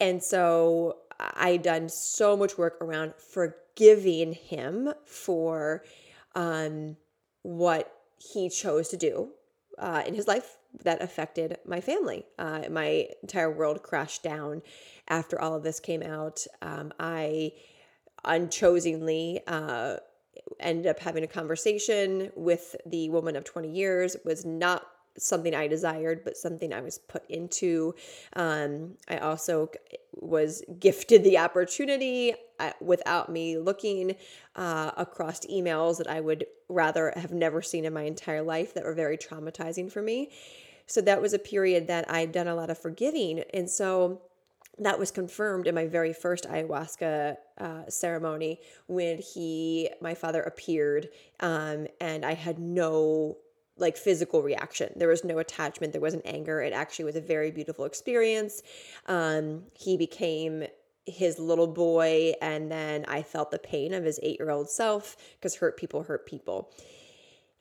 And 0.00 0.22
so 0.22 0.96
I 1.18 1.58
done 1.58 1.88
so 1.88 2.36
much 2.36 2.56
work 2.56 2.78
around 2.80 3.14
forgiving 3.16 4.32
him 4.32 4.92
for 5.04 5.84
um, 6.34 6.96
what 7.42 7.92
he 8.18 8.48
chose 8.48 8.88
to 8.88 8.96
do 8.96 9.30
uh, 9.78 10.02
in 10.06 10.14
his 10.14 10.26
life 10.26 10.56
that 10.84 11.02
affected 11.02 11.58
my 11.66 11.80
family. 11.80 12.24
Uh, 12.38 12.62
my 12.70 13.08
entire 13.22 13.50
world 13.50 13.82
crashed 13.82 14.22
down 14.22 14.62
after 15.08 15.40
all 15.40 15.54
of 15.54 15.62
this 15.62 15.80
came 15.80 16.02
out. 16.02 16.46
Um, 16.62 16.92
I 16.98 17.52
unchosenly 18.24 19.40
uh, 19.46 19.96
ended 20.60 20.86
up 20.86 21.00
having 21.00 21.24
a 21.24 21.26
conversation 21.26 22.30
with 22.36 22.76
the 22.86 23.08
woman 23.10 23.36
of 23.36 23.44
20 23.44 23.70
years, 23.70 24.16
was 24.24 24.44
not 24.44 24.86
something 25.22 25.54
I 25.54 25.68
desired, 25.68 26.22
but 26.24 26.36
something 26.36 26.72
I 26.72 26.80
was 26.80 26.98
put 26.98 27.28
into. 27.28 27.94
Um, 28.34 28.96
I 29.08 29.18
also 29.18 29.70
was 30.12 30.62
gifted 30.78 31.24
the 31.24 31.38
opportunity 31.38 32.34
uh, 32.58 32.72
without 32.80 33.30
me 33.30 33.58
looking 33.58 34.16
uh, 34.56 34.90
across 34.96 35.40
emails 35.46 35.98
that 35.98 36.08
I 36.08 36.20
would 36.20 36.46
rather 36.68 37.12
have 37.16 37.32
never 37.32 37.62
seen 37.62 37.84
in 37.84 37.92
my 37.92 38.02
entire 38.02 38.42
life 38.42 38.74
that 38.74 38.84
were 38.84 38.94
very 38.94 39.16
traumatizing 39.16 39.90
for 39.90 40.02
me. 40.02 40.30
So 40.86 41.00
that 41.02 41.22
was 41.22 41.32
a 41.32 41.38
period 41.38 41.86
that 41.86 42.10
I'd 42.10 42.32
done 42.32 42.48
a 42.48 42.54
lot 42.54 42.68
of 42.68 42.78
forgiving. 42.78 43.44
And 43.54 43.70
so 43.70 44.22
that 44.78 44.98
was 44.98 45.10
confirmed 45.10 45.66
in 45.66 45.74
my 45.74 45.86
very 45.86 46.12
first 46.12 46.48
ayahuasca 46.48 47.36
uh, 47.58 47.82
ceremony 47.88 48.60
when 48.86 49.18
he, 49.18 49.90
my 50.00 50.14
father, 50.14 50.42
appeared, 50.42 51.10
um, 51.40 51.86
and 52.00 52.24
I 52.24 52.34
had 52.34 52.58
no 52.58 53.36
like 53.80 53.96
physical 53.96 54.42
reaction. 54.42 54.92
There 54.96 55.08
was 55.08 55.24
no 55.24 55.38
attachment, 55.38 55.92
there 55.92 56.00
wasn't 56.00 56.22
anger. 56.24 56.60
It 56.60 56.72
actually 56.72 57.06
was 57.06 57.16
a 57.16 57.20
very 57.20 57.50
beautiful 57.50 57.84
experience. 57.84 58.62
Um, 59.06 59.64
he 59.74 59.96
became 59.96 60.64
his 61.06 61.38
little 61.38 61.66
boy, 61.66 62.34
and 62.40 62.70
then 62.70 63.04
I 63.08 63.22
felt 63.22 63.50
the 63.50 63.58
pain 63.58 63.94
of 63.94 64.04
his 64.04 64.20
eight 64.22 64.38
year 64.38 64.50
old 64.50 64.70
self 64.70 65.16
because 65.34 65.56
hurt 65.56 65.76
people 65.76 66.04
hurt 66.04 66.26
people. 66.26 66.70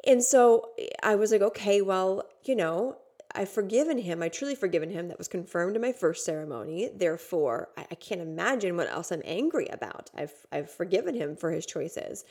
And 0.05 0.23
so 0.23 0.69
I 1.03 1.15
was 1.15 1.31
like, 1.31 1.41
okay, 1.41 1.81
well, 1.81 2.23
you 2.45 2.55
know, 2.55 2.97
I've 3.35 3.49
forgiven 3.49 3.97
him. 3.99 4.23
I 4.23 4.29
truly 4.29 4.55
forgiven 4.55 4.89
him. 4.89 5.07
That 5.07 5.17
was 5.17 5.27
confirmed 5.27 5.75
in 5.75 5.81
my 5.81 5.91
first 5.91 6.25
ceremony. 6.25 6.89
Therefore, 6.93 7.69
I, 7.77 7.85
I 7.91 7.95
can't 7.95 8.21
imagine 8.21 8.75
what 8.75 8.89
else 8.89 9.11
I'm 9.11 9.21
angry 9.25 9.67
about. 9.67 10.09
I've 10.15 10.33
I've 10.51 10.69
forgiven 10.69 11.15
him 11.15 11.35
for 11.35 11.51
his 11.51 11.65
choices, 11.65 12.25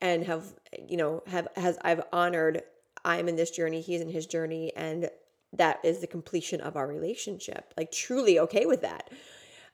and 0.00 0.24
have 0.24 0.44
you 0.88 0.96
know 0.96 1.22
have 1.26 1.48
has 1.56 1.78
I've 1.82 2.02
honored 2.12 2.62
I'm 3.04 3.28
in 3.28 3.36
this 3.36 3.50
journey, 3.50 3.80
he's 3.80 4.00
in 4.00 4.08
his 4.08 4.26
journey, 4.26 4.72
and 4.76 5.10
that 5.52 5.80
is 5.84 6.00
the 6.00 6.06
completion 6.06 6.60
of 6.60 6.76
our 6.76 6.86
relationship. 6.86 7.74
Like, 7.76 7.92
truly 7.92 8.38
okay 8.38 8.66
with 8.66 8.82
that. 8.82 9.10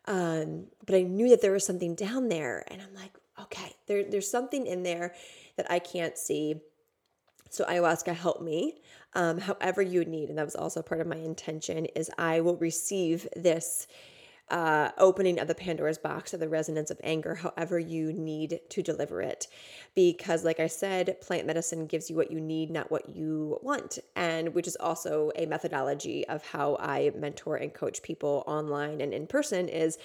Um, 0.06 0.66
but 0.86 0.94
I 0.94 1.02
knew 1.02 1.28
that 1.28 1.42
there 1.42 1.52
was 1.52 1.66
something 1.66 1.94
down 1.94 2.28
there, 2.28 2.64
and 2.68 2.80
I'm 2.80 2.94
like, 2.94 3.12
okay, 3.42 3.72
there, 3.86 4.04
there's 4.04 4.30
something 4.30 4.66
in 4.66 4.82
there 4.82 5.14
that 5.56 5.70
I 5.70 5.78
can't 5.78 6.16
see. 6.16 6.56
So 7.50 7.64
ayahuasca 7.64 8.14
helped 8.14 8.42
me, 8.42 8.80
um, 9.14 9.38
however 9.38 9.82
you 9.82 10.04
need, 10.04 10.28
and 10.28 10.38
that 10.38 10.44
was 10.44 10.56
also 10.56 10.82
part 10.82 11.00
of 11.00 11.06
my 11.06 11.16
intention. 11.16 11.86
Is 11.96 12.10
I 12.18 12.40
will 12.40 12.56
receive 12.56 13.28
this 13.36 13.86
uh, 14.50 14.90
opening 14.98 15.38
of 15.38 15.48
the 15.48 15.54
Pandora's 15.54 15.98
box 15.98 16.32
of 16.32 16.40
the 16.40 16.48
resonance 16.48 16.90
of 16.90 17.00
anger, 17.02 17.34
however 17.36 17.78
you 17.78 18.12
need 18.12 18.60
to 18.70 18.82
deliver 18.82 19.20
it. 19.20 19.46
Because, 19.94 20.44
like 20.44 20.60
I 20.60 20.66
said, 20.66 21.20
plant 21.20 21.46
medicine 21.46 21.86
gives 21.86 22.08
you 22.08 22.16
what 22.16 22.30
you 22.30 22.40
need, 22.40 22.70
not 22.70 22.90
what 22.90 23.08
you 23.08 23.58
want, 23.62 23.98
and 24.16 24.54
which 24.54 24.66
is 24.66 24.76
also 24.76 25.30
a 25.36 25.46
methodology 25.46 26.26
of 26.28 26.44
how 26.44 26.76
I 26.80 27.10
mentor 27.16 27.56
and 27.56 27.72
coach 27.72 28.02
people 28.02 28.44
online 28.46 29.00
and 29.00 29.12
in 29.12 29.26
person. 29.26 29.68
Is 29.68 29.98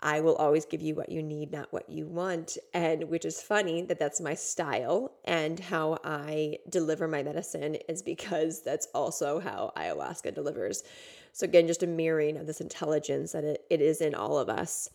I 0.00 0.20
will 0.20 0.36
always 0.36 0.66
give 0.66 0.82
you 0.82 0.94
what 0.94 1.08
you 1.08 1.22
need, 1.22 1.52
not 1.52 1.72
what 1.72 1.88
you 1.88 2.06
want. 2.06 2.58
And 2.74 3.04
which 3.04 3.24
is 3.24 3.40
funny 3.40 3.82
that 3.82 3.98
that's 3.98 4.20
my 4.20 4.34
style 4.34 5.12
and 5.24 5.58
how 5.58 5.98
I 6.04 6.58
deliver 6.68 7.08
my 7.08 7.22
medicine 7.22 7.76
is 7.88 8.02
because 8.02 8.62
that's 8.62 8.88
also 8.94 9.40
how 9.40 9.72
ayahuasca 9.76 10.34
delivers. 10.34 10.82
So, 11.36 11.44
again, 11.44 11.66
just 11.66 11.82
a 11.82 11.86
mirroring 11.86 12.38
of 12.38 12.46
this 12.46 12.62
intelligence 12.62 13.32
that 13.32 13.44
it, 13.44 13.66
it 13.68 13.82
is 13.82 14.00
in 14.00 14.14
all 14.14 14.38
of 14.38 14.48
us. 14.48 14.88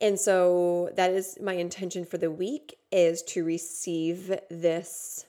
And 0.00 0.18
so 0.18 0.90
that 0.96 1.12
is 1.12 1.38
my 1.40 1.52
intention 1.52 2.04
for 2.04 2.18
the 2.18 2.28
week 2.28 2.74
is 2.90 3.22
to 3.22 3.44
receive 3.44 4.36
this 4.50 5.26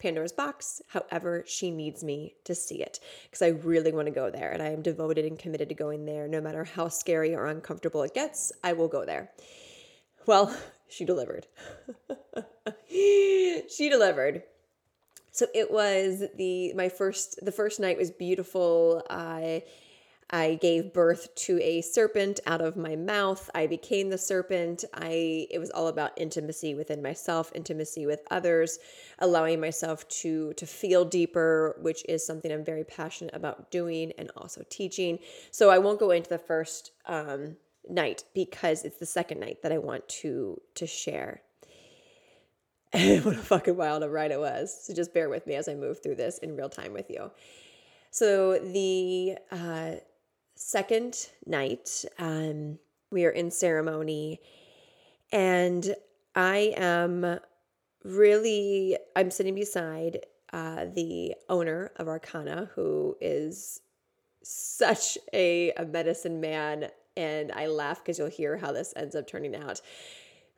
Pandora's 0.00 0.32
box 0.32 0.82
however 0.88 1.44
she 1.46 1.70
needs 1.70 2.02
me 2.02 2.34
to 2.46 2.54
see 2.56 2.82
it 2.82 2.98
because 3.26 3.40
I 3.40 3.50
really 3.50 3.92
want 3.92 4.06
to 4.06 4.12
go 4.12 4.28
there 4.28 4.50
and 4.50 4.60
I 4.60 4.70
am 4.70 4.82
devoted 4.82 5.24
and 5.24 5.38
committed 5.38 5.68
to 5.68 5.74
going 5.76 6.04
there 6.04 6.26
no 6.26 6.40
matter 6.40 6.64
how 6.64 6.88
scary 6.88 7.32
or 7.32 7.46
uncomfortable 7.46 8.02
it 8.02 8.14
gets 8.14 8.50
I 8.64 8.72
will 8.72 8.88
go 8.88 9.04
there. 9.04 9.30
Well, 10.26 10.52
she 10.88 11.04
delivered. 11.04 11.46
she 12.88 13.88
delivered 13.88 14.42
so 15.38 15.46
it 15.54 15.70
was 15.70 16.24
the 16.34 16.72
my 16.74 16.88
first 16.88 17.38
the 17.44 17.52
first 17.52 17.78
night 17.78 17.96
was 17.96 18.10
beautiful. 18.10 19.06
I 19.08 19.62
I 20.30 20.56
gave 20.56 20.92
birth 20.92 21.32
to 21.46 21.60
a 21.62 21.80
serpent 21.80 22.40
out 22.44 22.60
of 22.60 22.76
my 22.76 22.96
mouth. 22.96 23.48
I 23.54 23.68
became 23.68 24.10
the 24.10 24.18
serpent. 24.18 24.82
I 24.92 25.46
it 25.48 25.60
was 25.60 25.70
all 25.70 25.86
about 25.86 26.10
intimacy 26.16 26.74
within 26.74 27.00
myself, 27.00 27.52
intimacy 27.54 28.04
with 28.04 28.22
others, 28.32 28.80
allowing 29.20 29.60
myself 29.60 30.08
to 30.22 30.54
to 30.54 30.66
feel 30.66 31.04
deeper, 31.04 31.76
which 31.82 32.04
is 32.08 32.26
something 32.26 32.50
I'm 32.50 32.64
very 32.64 32.82
passionate 32.82 33.36
about 33.36 33.70
doing 33.70 34.10
and 34.18 34.32
also 34.36 34.64
teaching. 34.68 35.20
So 35.52 35.70
I 35.70 35.78
won't 35.78 36.00
go 36.00 36.10
into 36.10 36.30
the 36.30 36.38
first 36.38 36.90
um, 37.06 37.58
night 37.88 38.24
because 38.34 38.84
it's 38.84 38.98
the 38.98 39.06
second 39.06 39.38
night 39.38 39.62
that 39.62 39.70
I 39.70 39.78
want 39.78 40.08
to 40.20 40.60
to 40.74 40.84
share 40.88 41.42
what 42.92 43.34
a 43.34 43.38
fucking 43.38 43.76
wild 43.76 44.02
a 44.02 44.08
ride 44.08 44.30
it 44.30 44.40
was. 44.40 44.86
So 44.86 44.94
just 44.94 45.12
bear 45.12 45.28
with 45.28 45.46
me 45.46 45.54
as 45.54 45.68
I 45.68 45.74
move 45.74 46.02
through 46.02 46.14
this 46.14 46.38
in 46.38 46.56
real 46.56 46.70
time 46.70 46.94
with 46.94 47.10
you. 47.10 47.30
So 48.10 48.58
the 48.58 49.36
uh, 49.50 49.96
second 50.54 51.28
night, 51.44 52.06
um, 52.18 52.78
we 53.10 53.26
are 53.26 53.30
in 53.30 53.50
ceremony, 53.50 54.40
and 55.32 55.94
I 56.34 56.72
am 56.78 57.40
really 58.04 58.96
I'm 59.14 59.30
sitting 59.30 59.54
beside 59.54 60.20
uh, 60.54 60.86
the 60.94 61.34
owner 61.50 61.92
of 61.96 62.06
Arkana, 62.06 62.70
who 62.70 63.16
is 63.20 63.82
such 64.42 65.18
a, 65.34 65.72
a 65.72 65.84
medicine 65.84 66.40
man, 66.40 66.88
and 67.18 67.52
I 67.52 67.66
laugh 67.66 68.02
because 68.02 68.18
you'll 68.18 68.28
hear 68.28 68.56
how 68.56 68.72
this 68.72 68.94
ends 68.96 69.14
up 69.14 69.26
turning 69.26 69.54
out. 69.54 69.82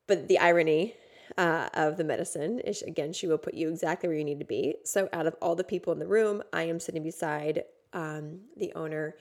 But 0.07 0.29
the 0.29 0.39
irony 0.39 0.95
uh, 1.39 1.69
of 1.75 1.97
the 1.97 2.05
medicine 2.05 2.61
again, 2.87 3.13
she 3.13 3.27
will 3.27 3.39
put 3.39 3.55
you 3.55 3.69
exactly 3.69 4.09
where 4.09 4.19
you 4.19 4.25
need 4.25 4.41
to 4.41 4.45
be. 4.45 4.77
So, 4.85 5.09
out 5.13 5.27
of 5.27 5.35
all 5.41 5.55
the 5.55 5.65
people 5.65 5.93
in 5.93 5.99
the 5.99 6.07
room, 6.07 6.43
I 6.53 6.65
am 6.65 6.81
sitting 6.81 7.03
beside 7.03 7.65
um, 7.93 8.41
the 8.57 8.73
owner, 8.75 9.17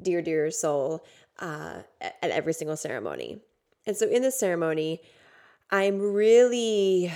dear, 0.00 0.22
dear 0.22 0.50
soul, 0.50 1.04
uh, 1.38 1.80
at 2.00 2.30
every 2.30 2.52
single 2.52 2.76
ceremony. 2.76 3.40
And 3.86 3.96
so, 3.96 4.06
in 4.08 4.22
this 4.22 4.38
ceremony, 4.38 5.00
I'm 5.70 6.00
really 6.00 7.12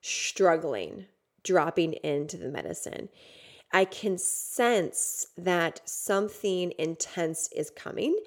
struggling 0.00 1.06
dropping 1.44 1.92
into 1.92 2.36
the 2.36 2.48
medicine. 2.48 3.08
I 3.72 3.84
can 3.84 4.18
sense 4.18 5.26
that 5.36 5.80
something 5.84 6.72
intense 6.78 7.48
is 7.54 7.70
coming, 7.70 8.18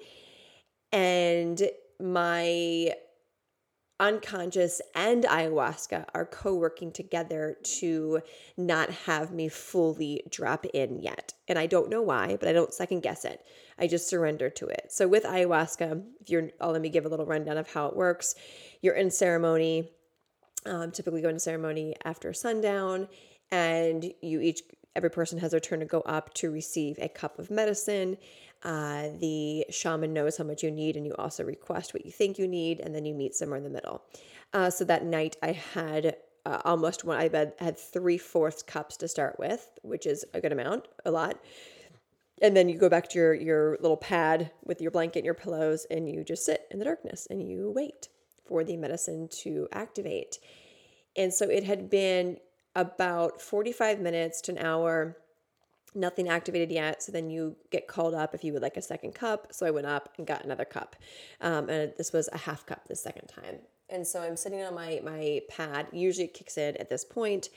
and 0.92 1.62
my 2.00 2.92
unconscious 4.00 4.80
and 4.94 5.24
ayahuasca 5.24 6.04
are 6.14 6.24
co 6.24 6.54
working 6.54 6.92
together 6.92 7.56
to 7.62 8.20
not 8.56 8.90
have 8.90 9.32
me 9.32 9.48
fully 9.48 10.22
drop 10.30 10.64
in 10.66 11.00
yet. 11.00 11.34
And 11.48 11.58
I 11.58 11.66
don't 11.66 11.90
know 11.90 12.02
why, 12.02 12.36
but 12.38 12.48
I 12.48 12.52
don't 12.52 12.72
second 12.72 13.00
guess 13.00 13.24
it. 13.24 13.44
I 13.78 13.86
just 13.86 14.08
surrender 14.08 14.50
to 14.50 14.66
it. 14.66 14.86
So 14.90 15.08
with 15.08 15.24
ayahuasca, 15.24 16.02
if 16.20 16.30
you're, 16.30 16.50
oh, 16.60 16.70
let 16.70 16.80
me 16.80 16.88
give 16.88 17.06
a 17.06 17.08
little 17.08 17.26
rundown 17.26 17.58
of 17.58 17.70
how 17.70 17.86
it 17.86 17.96
works. 17.96 18.34
You're 18.82 18.94
in 18.94 19.10
ceremony, 19.10 19.90
um, 20.66 20.90
typically 20.92 21.22
go 21.22 21.28
into 21.28 21.40
ceremony 21.40 21.94
after 22.04 22.32
sundown, 22.32 23.08
and 23.50 24.12
you 24.20 24.40
each, 24.40 24.62
every 24.94 25.10
person 25.10 25.38
has 25.38 25.52
their 25.52 25.60
turn 25.60 25.80
to 25.80 25.86
go 25.86 26.00
up 26.02 26.34
to 26.34 26.50
receive 26.50 26.98
a 26.98 27.08
cup 27.08 27.38
of 27.38 27.50
medicine. 27.50 28.16
Uh, 28.62 29.08
the 29.20 29.64
shaman 29.70 30.12
knows 30.12 30.36
how 30.36 30.44
much 30.44 30.62
you 30.62 30.70
need, 30.70 30.96
and 30.96 31.06
you 31.06 31.14
also 31.18 31.44
request 31.44 31.94
what 31.94 32.04
you 32.04 32.10
think 32.10 32.38
you 32.38 32.48
need, 32.48 32.80
and 32.80 32.94
then 32.94 33.04
you 33.04 33.14
meet 33.14 33.34
somewhere 33.34 33.58
in 33.58 33.64
the 33.64 33.70
middle. 33.70 34.02
Uh, 34.52 34.70
so 34.70 34.84
that 34.84 35.04
night, 35.04 35.36
I 35.42 35.52
had 35.52 36.16
uh, 36.44 36.60
almost 36.64 37.04
one. 37.04 37.18
I 37.18 37.52
had, 37.58 37.78
three 37.78 38.18
fourths 38.18 38.62
cups 38.62 38.96
to 38.98 39.08
start 39.08 39.36
with, 39.38 39.68
which 39.82 40.06
is 40.06 40.24
a 40.34 40.40
good 40.40 40.52
amount, 40.52 40.88
a 41.04 41.10
lot. 41.10 41.38
And 42.40 42.56
then 42.56 42.68
you 42.68 42.78
go 42.78 42.88
back 42.88 43.08
to 43.10 43.18
your 43.18 43.34
your 43.34 43.78
little 43.80 43.96
pad 43.96 44.52
with 44.64 44.80
your 44.80 44.92
blanket 44.92 45.20
and 45.20 45.24
your 45.24 45.34
pillows, 45.34 45.86
and 45.90 46.08
you 46.08 46.24
just 46.24 46.46
sit 46.46 46.66
in 46.70 46.78
the 46.78 46.84
darkness 46.84 47.26
and 47.28 47.42
you 47.42 47.72
wait 47.74 48.08
for 48.46 48.64
the 48.64 48.76
medicine 48.76 49.28
to 49.42 49.68
activate. 49.72 50.38
And 51.16 51.34
so 51.34 51.46
it 51.46 51.64
had 51.64 51.90
been 51.90 52.38
about 52.74 53.42
45 53.42 54.00
minutes 54.00 54.40
to 54.42 54.52
an 54.52 54.58
hour 54.58 55.16
nothing 55.98 56.28
activated 56.28 56.70
yet. 56.70 57.02
So 57.02 57.12
then 57.12 57.28
you 57.28 57.56
get 57.70 57.88
called 57.88 58.14
up 58.14 58.34
if 58.34 58.44
you 58.44 58.52
would 58.52 58.62
like 58.62 58.76
a 58.76 58.82
second 58.82 59.14
cup. 59.14 59.48
So 59.52 59.66
I 59.66 59.70
went 59.70 59.86
up 59.86 60.14
and 60.16 60.26
got 60.26 60.44
another 60.44 60.64
cup. 60.64 60.96
Um, 61.40 61.68
and 61.68 61.92
this 61.98 62.12
was 62.12 62.28
a 62.32 62.38
half 62.38 62.64
cup 62.64 62.86
the 62.88 62.96
second 62.96 63.28
time. 63.28 63.58
And 63.90 64.06
so 64.06 64.20
I'm 64.20 64.36
sitting 64.36 64.62
on 64.62 64.74
my 64.74 65.00
my 65.04 65.40
pad. 65.48 65.88
Usually 65.92 66.26
it 66.26 66.34
kicks 66.34 66.58
in 66.58 66.76
at 66.76 66.90
this 66.90 67.04
point, 67.04 67.48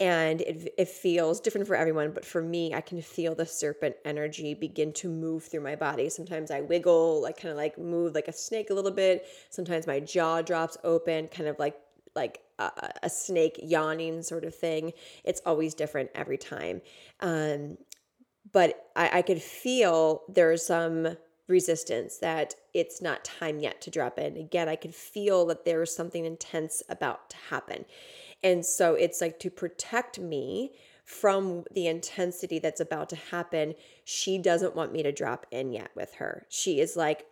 and 0.00 0.40
it, 0.40 0.74
it 0.76 0.88
feels 0.88 1.38
different 1.38 1.68
for 1.68 1.76
everyone. 1.76 2.10
But 2.10 2.24
for 2.24 2.42
me, 2.42 2.74
I 2.74 2.80
can 2.80 3.00
feel 3.00 3.36
the 3.36 3.46
serpent 3.46 3.94
energy 4.04 4.54
begin 4.54 4.92
to 4.94 5.08
move 5.08 5.44
through 5.44 5.60
my 5.60 5.76
body. 5.76 6.08
Sometimes 6.08 6.50
I 6.50 6.62
wiggle, 6.62 7.22
like 7.22 7.36
kind 7.36 7.50
of 7.50 7.56
like 7.56 7.78
move 7.78 8.14
like 8.14 8.26
a 8.26 8.32
snake 8.32 8.70
a 8.70 8.74
little 8.74 8.90
bit. 8.90 9.26
Sometimes 9.50 9.86
my 9.86 10.00
jaw 10.00 10.42
drops 10.42 10.76
open, 10.82 11.28
kind 11.28 11.48
of 11.48 11.58
like 11.60 11.76
like 12.16 12.40
a, 12.58 13.10
snake 13.10 13.58
yawning 13.62 14.22
sort 14.22 14.44
of 14.44 14.54
thing. 14.54 14.92
It's 15.24 15.42
always 15.44 15.74
different 15.74 16.10
every 16.14 16.38
time. 16.38 16.80
Um, 17.20 17.78
but 18.52 18.90
I, 18.96 19.18
I 19.18 19.22
could 19.22 19.42
feel 19.42 20.22
there's 20.28 20.64
some 20.66 21.16
resistance 21.48 22.18
that 22.18 22.54
it's 22.72 23.02
not 23.02 23.24
time 23.24 23.58
yet 23.58 23.80
to 23.82 23.90
drop 23.90 24.18
in. 24.18 24.36
Again, 24.36 24.68
I 24.68 24.76
could 24.76 24.94
feel 24.94 25.46
that 25.46 25.64
there's 25.64 25.94
something 25.94 26.24
intense 26.24 26.82
about 26.88 27.30
to 27.30 27.36
happen. 27.50 27.84
And 28.42 28.64
so 28.64 28.94
it's 28.94 29.20
like 29.20 29.38
to 29.40 29.50
protect 29.50 30.18
me 30.18 30.72
from 31.04 31.64
the 31.72 31.86
intensity 31.86 32.58
that's 32.58 32.80
about 32.80 33.08
to 33.10 33.16
happen, 33.16 33.74
she 34.04 34.38
doesn't 34.38 34.76
want 34.76 34.92
me 34.92 35.02
to 35.02 35.12
drop 35.12 35.46
in 35.50 35.72
yet 35.72 35.90
with 35.94 36.14
her. 36.14 36.46
She 36.48 36.80
is 36.80 36.96
like, 36.96 37.26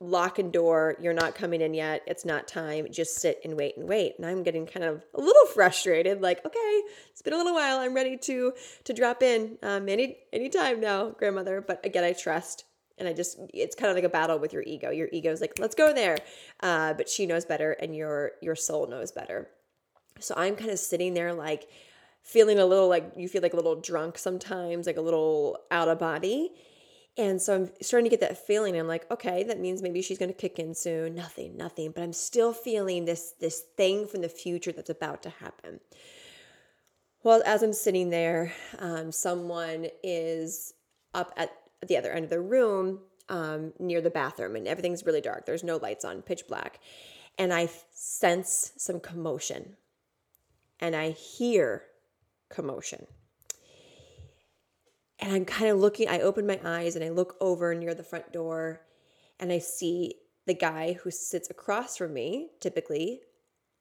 lock 0.00 0.38
and 0.38 0.52
door 0.52 0.96
you're 1.00 1.12
not 1.12 1.34
coming 1.34 1.60
in 1.60 1.74
yet 1.74 2.02
it's 2.06 2.24
not 2.24 2.46
time 2.46 2.86
just 2.90 3.16
sit 3.16 3.40
and 3.44 3.56
wait 3.56 3.76
and 3.76 3.88
wait. 3.88 4.14
And 4.16 4.26
i'm 4.26 4.42
getting 4.42 4.66
kind 4.66 4.84
of 4.84 5.04
a 5.14 5.20
little 5.20 5.46
frustrated 5.54 6.20
like 6.20 6.44
okay 6.44 6.82
it's 7.10 7.22
been 7.22 7.32
a 7.32 7.36
little 7.36 7.54
while 7.54 7.78
i'm 7.78 7.94
ready 7.94 8.16
to 8.16 8.52
to 8.84 8.92
drop 8.92 9.22
in 9.22 9.58
um 9.62 9.88
any 9.88 10.16
anytime 10.32 10.80
now 10.80 11.10
grandmother. 11.10 11.60
But 11.60 11.84
again 11.84 12.04
i 12.04 12.12
trust 12.12 12.64
and 12.98 13.08
i 13.08 13.12
just 13.12 13.38
it's 13.52 13.74
kind 13.74 13.90
of 13.90 13.96
like 13.96 14.04
a 14.04 14.08
battle 14.08 14.38
with 14.38 14.52
your 14.52 14.62
ego. 14.66 14.90
Your 14.90 15.08
ego 15.12 15.30
is 15.30 15.40
like 15.40 15.58
let's 15.58 15.74
go 15.74 15.92
there. 15.92 16.18
Uh 16.60 16.94
but 16.94 17.08
she 17.08 17.26
knows 17.26 17.44
better 17.44 17.72
and 17.72 17.94
your 17.94 18.32
your 18.40 18.56
soul 18.56 18.86
knows 18.86 19.12
better. 19.12 19.48
So 20.20 20.34
i'm 20.36 20.56
kind 20.56 20.70
of 20.70 20.78
sitting 20.78 21.14
there 21.14 21.32
like 21.32 21.68
feeling 22.22 22.58
a 22.58 22.64
little 22.64 22.88
like 22.88 23.12
you 23.16 23.28
feel 23.28 23.42
like 23.42 23.52
a 23.52 23.56
little 23.56 23.80
drunk 23.80 24.16
sometimes 24.16 24.86
like 24.86 24.96
a 24.96 25.00
little 25.00 25.58
out 25.70 25.88
of 25.88 25.98
body 25.98 26.52
and 27.16 27.40
so 27.40 27.54
I'm 27.54 27.70
starting 27.80 28.10
to 28.10 28.16
get 28.16 28.20
that 28.20 28.44
feeling. 28.44 28.76
I'm 28.76 28.88
like, 28.88 29.08
okay, 29.10 29.44
that 29.44 29.60
means 29.60 29.82
maybe 29.82 30.02
she's 30.02 30.18
going 30.18 30.32
to 30.32 30.36
kick 30.36 30.58
in 30.58 30.74
soon. 30.74 31.14
Nothing, 31.14 31.56
nothing. 31.56 31.92
But 31.92 32.02
I'm 32.02 32.12
still 32.12 32.52
feeling 32.52 33.04
this 33.04 33.34
this 33.38 33.60
thing 33.76 34.06
from 34.06 34.20
the 34.22 34.28
future 34.28 34.72
that's 34.72 34.90
about 34.90 35.22
to 35.22 35.30
happen. 35.30 35.80
Well, 37.22 37.42
as 37.46 37.62
I'm 37.62 37.72
sitting 37.72 38.10
there, 38.10 38.52
um, 38.80 39.12
someone 39.12 39.86
is 40.02 40.74
up 41.14 41.32
at 41.36 41.52
the 41.86 41.96
other 41.96 42.12
end 42.12 42.24
of 42.24 42.30
the 42.30 42.40
room 42.40 43.00
um, 43.28 43.72
near 43.78 44.00
the 44.00 44.10
bathroom, 44.10 44.56
and 44.56 44.66
everything's 44.66 45.06
really 45.06 45.20
dark. 45.20 45.46
There's 45.46 45.64
no 45.64 45.76
lights 45.76 46.04
on, 46.04 46.20
pitch 46.20 46.46
black. 46.48 46.80
And 47.38 47.52
I 47.52 47.68
sense 47.92 48.72
some 48.76 49.00
commotion, 49.00 49.76
and 50.80 50.94
I 50.94 51.10
hear 51.10 51.84
commotion 52.48 53.06
and 55.24 55.32
I'm 55.32 55.46
kind 55.46 55.70
of 55.70 55.78
looking, 55.78 56.06
I 56.06 56.20
open 56.20 56.46
my 56.46 56.60
eyes 56.62 56.96
and 56.96 57.04
I 57.04 57.08
look 57.08 57.38
over 57.40 57.74
near 57.74 57.94
the 57.94 58.02
front 58.02 58.30
door 58.30 58.82
and 59.40 59.50
I 59.50 59.58
see 59.58 60.16
the 60.46 60.52
guy 60.52 60.92
who 60.92 61.10
sits 61.10 61.48
across 61.48 61.96
from 61.96 62.12
me, 62.12 62.50
typically 62.60 63.20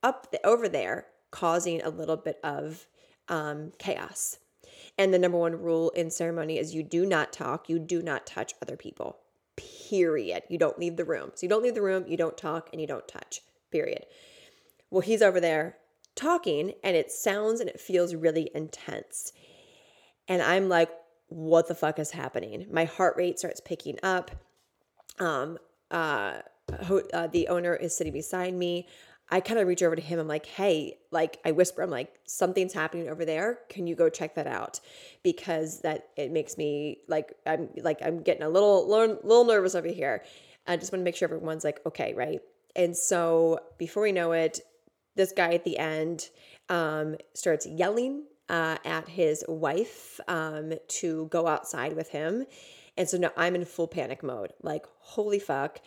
up 0.02 0.32
the, 0.32 0.44
over 0.48 0.70
there, 0.70 1.08
causing 1.32 1.82
a 1.82 1.90
little 1.90 2.16
bit 2.16 2.40
of 2.46 2.88
um, 3.28 3.74
chaos. 3.78 4.38
And 4.98 5.14
the 5.14 5.20
number 5.20 5.38
one 5.38 5.62
rule 5.62 5.90
in 5.90 6.10
ceremony 6.10 6.58
is 6.58 6.74
you 6.74 6.82
do 6.82 7.06
not 7.06 7.34
talk, 7.34 7.68
you 7.68 7.78
do 7.78 8.02
not 8.02 8.26
touch 8.26 8.54
other 8.62 8.78
people. 8.78 9.18
Period. 9.90 10.44
You 10.48 10.58
don't 10.58 10.80
leave 10.80 10.96
the 10.96 11.04
room. 11.04 11.32
So 11.36 11.44
you 11.44 11.50
don't 11.50 11.64
leave 11.64 11.76
the 11.76 11.82
room, 11.82 12.06
you 12.08 12.16
don't 12.16 12.38
talk, 12.38 12.70
and 12.72 12.80
you 12.80 12.88
don't 12.88 13.08
touch. 13.08 13.42
Period. 13.70 14.06
Well, 14.90 15.02
he's 15.02 15.22
over 15.22 15.42
there 15.42 15.76
talking, 16.16 16.76
and 16.86 16.96
it 16.96 17.12
sounds 17.12 17.60
and 17.60 17.70
it 17.70 17.82
feels 17.82 18.16
really 18.16 18.50
intense. 18.56 19.34
And 20.30 20.42
I'm 20.42 20.70
like, 20.70 20.90
what 21.28 21.68
the 21.68 21.76
fuck 21.76 22.00
is 22.00 22.12
happening? 22.12 22.68
My 22.72 22.86
heart 22.86 23.16
rate 23.18 23.40
starts 23.40 23.62
picking 23.62 23.98
up. 24.04 24.32
Um, 25.20 25.58
uh, 25.92 26.42
uh, 27.14 27.28
the 27.28 27.48
owner 27.50 27.76
is 27.76 27.96
sitting 27.96 28.14
beside 28.14 28.54
me. 28.54 28.88
I 29.30 29.40
kind 29.40 29.60
of 29.60 29.68
reach 29.68 29.82
over 29.82 29.96
to 29.96 30.02
him. 30.02 30.20
I'm 30.20 30.28
like, 30.28 30.46
hey, 30.46 30.98
like 31.12 31.40
I 31.46 31.52
whisper, 31.52 31.82
I'm 31.82 31.90
like, 31.90 32.14
something's 32.26 32.74
happening 32.74 33.10
over 33.10 33.26
there. 33.26 33.60
Can 33.70 33.88
you 33.88 33.96
go 33.96 34.10
check 34.10 34.36
that 34.36 34.48
out? 34.48 34.80
Because 35.24 35.82
that 35.82 36.10
it 36.18 36.32
makes 36.32 36.58
me 36.58 37.00
like 37.08 37.34
I'm 37.46 37.70
like 37.82 38.00
I'm 38.04 38.22
getting 38.22 38.44
a 38.44 38.50
little 38.50 38.88
little, 38.88 39.18
little 39.24 39.46
nervous 39.46 39.76
over 39.76 39.88
here. 39.88 40.24
I 40.68 40.78
just 40.78 40.92
want 40.92 41.02
to 41.02 41.04
make 41.04 41.16
sure 41.16 41.28
everyone's 41.28 41.64
like 41.64 41.80
okay, 41.86 42.14
right? 42.14 42.42
And 42.76 42.96
so 42.96 43.60
before 43.78 44.04
we 44.04 44.12
know 44.12 44.34
it, 44.34 44.60
this 45.16 45.32
guy 45.32 45.54
at 45.54 45.64
the 45.64 45.78
end 45.78 46.30
um, 46.70 47.16
starts 47.34 47.66
yelling 47.66 48.26
uh, 48.50 48.78
at 48.86 49.08
his 49.08 49.44
wife 49.48 50.20
um, 50.28 50.74
to 50.88 51.28
go 51.28 51.48
outside 51.48 51.96
with 51.96 52.10
him. 52.10 52.46
And 52.98 53.10
so 53.10 53.18
now 53.18 53.32
I'm 53.36 53.56
in 53.56 53.66
full 53.66 53.88
panic 53.88 54.22
mode. 54.22 54.54
Like, 54.62 54.86
holy 55.00 55.40
fuck. 55.40 55.80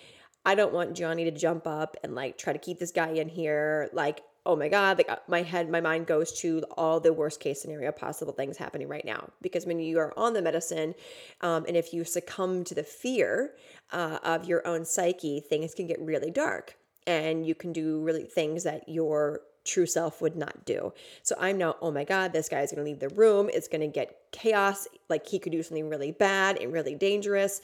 I 0.44 0.54
don't 0.54 0.72
want 0.72 0.96
Johnny 0.96 1.24
to 1.24 1.30
jump 1.30 1.66
up 1.66 1.96
and 2.02 2.14
like 2.14 2.38
try 2.38 2.52
to 2.52 2.58
keep 2.58 2.78
this 2.78 2.92
guy 2.92 3.10
in 3.10 3.28
here. 3.28 3.90
Like, 3.92 4.22
oh 4.44 4.54
my 4.54 4.68
God, 4.68 4.98
like 4.98 5.08
uh, 5.10 5.16
my 5.26 5.42
head, 5.42 5.68
my 5.68 5.80
mind 5.80 6.06
goes 6.06 6.32
to 6.40 6.62
all 6.76 7.00
the 7.00 7.12
worst 7.12 7.40
case 7.40 7.60
scenario 7.60 7.90
possible 7.92 8.32
things 8.32 8.56
happening 8.56 8.86
right 8.86 9.04
now. 9.04 9.28
Because 9.42 9.66
when 9.66 9.80
you 9.80 9.98
are 9.98 10.16
on 10.16 10.34
the 10.34 10.42
medicine, 10.42 10.94
um, 11.40 11.64
and 11.66 11.76
if 11.76 11.92
you 11.92 12.04
succumb 12.04 12.62
to 12.64 12.74
the 12.74 12.84
fear 12.84 13.54
uh, 13.92 14.18
of 14.22 14.44
your 14.44 14.66
own 14.66 14.84
psyche, 14.84 15.40
things 15.40 15.74
can 15.74 15.86
get 15.88 16.00
really 16.00 16.30
dark. 16.30 16.76
and 17.06 17.46
you 17.46 17.54
can 17.54 17.72
do 17.72 18.02
really 18.02 18.24
things 18.24 18.64
that 18.64 18.88
your 18.88 19.40
true 19.66 19.86
self 19.86 20.22
would 20.22 20.36
not 20.36 20.64
do. 20.64 20.92
So 21.22 21.34
I'm 21.38 21.58
now, 21.58 21.76
oh 21.80 21.90
my 21.90 22.04
God, 22.04 22.32
this 22.32 22.48
guy 22.48 22.60
is 22.62 22.70
gonna 22.70 22.84
leave 22.84 23.00
the 23.00 23.08
room. 23.10 23.50
It's 23.52 23.68
gonna 23.68 23.88
get 23.88 24.16
chaos. 24.32 24.88
Like 25.08 25.26
he 25.26 25.38
could 25.38 25.52
do 25.52 25.62
something 25.62 25.88
really 25.88 26.12
bad 26.12 26.58
and 26.58 26.72
really 26.72 26.94
dangerous. 26.94 27.60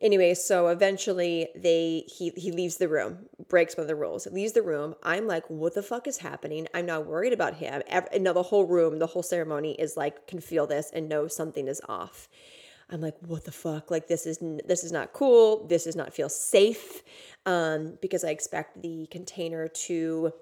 Anyway, 0.00 0.34
so 0.34 0.66
eventually 0.66 1.48
they 1.54 2.04
he 2.08 2.30
he 2.36 2.50
leaves 2.50 2.76
the 2.78 2.88
room, 2.88 3.18
breaks 3.48 3.76
one 3.76 3.82
of 3.82 3.88
the 3.88 3.94
rules, 3.94 4.26
leaves 4.26 4.52
the 4.52 4.62
room. 4.62 4.96
I'm 5.04 5.28
like, 5.28 5.48
what 5.48 5.74
the 5.74 5.82
fuck 5.82 6.08
is 6.08 6.18
happening? 6.18 6.66
I'm 6.74 6.86
not 6.86 7.06
worried 7.06 7.32
about 7.32 7.54
him. 7.54 7.82
And 7.86 8.24
now 8.24 8.32
the 8.32 8.42
whole 8.42 8.66
room, 8.66 8.98
the 8.98 9.06
whole 9.06 9.22
ceremony 9.22 9.74
is 9.78 9.96
like 9.96 10.26
can 10.26 10.40
feel 10.40 10.66
this 10.66 10.90
and 10.92 11.08
know 11.08 11.28
something 11.28 11.68
is 11.68 11.80
off. 11.88 12.28
I'm 12.90 13.00
like, 13.00 13.14
what 13.20 13.44
the 13.44 13.52
fuck? 13.52 13.92
Like 13.92 14.08
this 14.08 14.26
is 14.26 14.38
this 14.66 14.82
is 14.82 14.90
not 14.90 15.12
cool. 15.12 15.66
This 15.68 15.84
does 15.84 15.96
not 15.96 16.12
feel 16.12 16.28
safe, 16.28 17.02
um, 17.46 17.96
because 18.02 18.24
I 18.24 18.30
expect 18.30 18.82
the 18.82 19.06
container 19.10 19.68
to 19.68 20.32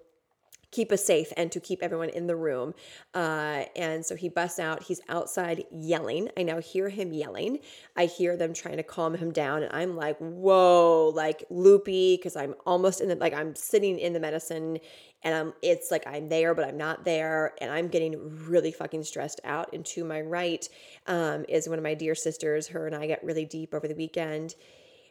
keep 0.70 0.92
us 0.92 1.04
safe 1.04 1.32
and 1.36 1.50
to 1.52 1.60
keep 1.60 1.82
everyone 1.82 2.10
in 2.10 2.26
the 2.26 2.36
room. 2.36 2.74
Uh, 3.14 3.64
and 3.74 4.04
so 4.04 4.14
he 4.14 4.28
busts 4.28 4.58
out. 4.58 4.82
He's 4.82 5.00
outside 5.08 5.64
yelling. 5.72 6.28
I 6.36 6.42
now 6.42 6.60
hear 6.60 6.88
him 6.88 7.12
yelling. 7.12 7.58
I 7.96 8.06
hear 8.06 8.36
them 8.36 8.54
trying 8.54 8.76
to 8.76 8.82
calm 8.82 9.14
him 9.14 9.32
down. 9.32 9.62
And 9.62 9.72
I'm 9.74 9.96
like, 9.96 10.16
whoa, 10.18 11.12
like 11.14 11.44
loopy, 11.50 12.16
because 12.16 12.36
I'm 12.36 12.54
almost 12.66 13.00
in 13.00 13.08
the, 13.08 13.16
like, 13.16 13.34
I'm 13.34 13.54
sitting 13.54 13.98
in 13.98 14.12
the 14.12 14.20
medicine 14.20 14.78
and 15.22 15.34
I'm, 15.34 15.52
it's 15.60 15.90
like 15.90 16.06
I'm 16.06 16.28
there, 16.28 16.54
but 16.54 16.66
I'm 16.66 16.78
not 16.78 17.04
there. 17.04 17.54
And 17.60 17.70
I'm 17.70 17.88
getting 17.88 18.16
really 18.46 18.72
fucking 18.72 19.04
stressed 19.04 19.40
out. 19.44 19.72
And 19.72 19.84
to 19.86 20.04
my 20.04 20.20
right 20.20 20.66
um, 21.06 21.44
is 21.48 21.68
one 21.68 21.78
of 21.78 21.84
my 21.84 21.94
dear 21.94 22.14
sisters. 22.14 22.68
Her 22.68 22.86
and 22.86 22.94
I 22.94 23.06
got 23.06 23.22
really 23.22 23.44
deep 23.44 23.74
over 23.74 23.86
the 23.86 23.94
weekend 23.94 24.54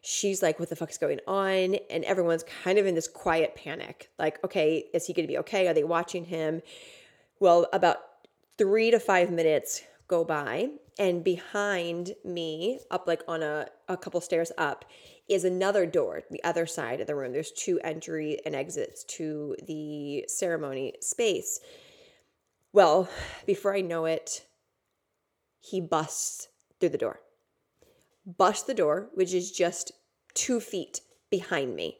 she's 0.02 0.42
like, 0.42 0.60
what 0.60 0.70
the 0.70 0.86
is 0.86 0.98
going 0.98 1.20
on? 1.28 1.76
And 1.90 2.04
everyone's 2.04 2.44
kind 2.64 2.78
of 2.78 2.86
in 2.86 2.96
this 2.96 3.08
quiet 3.08 3.56
panic. 3.56 4.10
Like, 4.18 4.44
okay, 4.44 4.86
is 4.94 5.06
he 5.06 5.14
going 5.14 5.26
to 5.26 5.32
be 5.32 5.38
okay? 5.40 5.68
Are 5.68 5.74
they 5.74 5.84
watching 5.84 6.26
him? 6.26 6.62
Well, 7.40 7.68
about 7.74 7.98
three 8.58 8.92
to 8.92 9.00
five 9.00 9.32
minutes 9.32 9.84
go 10.08 10.24
by, 10.24 10.70
and 10.98 11.24
behind 11.24 12.16
me, 12.26 12.80
up 12.92 13.08
like 13.08 13.22
on 13.28 13.44
a, 13.44 13.68
a 13.88 13.96
couple 13.96 14.20
stairs 14.22 14.52
up, 14.58 14.86
is 15.30 15.46
another 15.46 15.86
door, 15.86 16.24
the 16.32 16.44
other 16.44 16.66
side 16.66 17.00
of 17.00 17.08
the 17.08 17.16
room. 17.16 17.32
There's 17.32 17.52
two 17.52 17.80
entry 17.84 18.40
and 18.46 18.56
exits 18.56 19.04
to 19.06 19.56
the 19.66 20.26
ceremony 20.28 20.96
space. 21.02 21.60
Well, 22.74 23.08
before 23.46 23.76
I 23.76 23.82
know 23.82 24.06
it, 24.06 24.46
he 25.60 25.80
busts 25.80 26.48
through 26.80 26.90
the 26.90 26.98
door 26.98 27.20
bust 28.26 28.68
the 28.68 28.74
door, 28.74 29.10
which 29.14 29.34
is 29.34 29.52
just 29.52 29.92
two 30.34 30.60
feet 30.60 31.02
behind 31.30 31.76
me, 31.76 31.98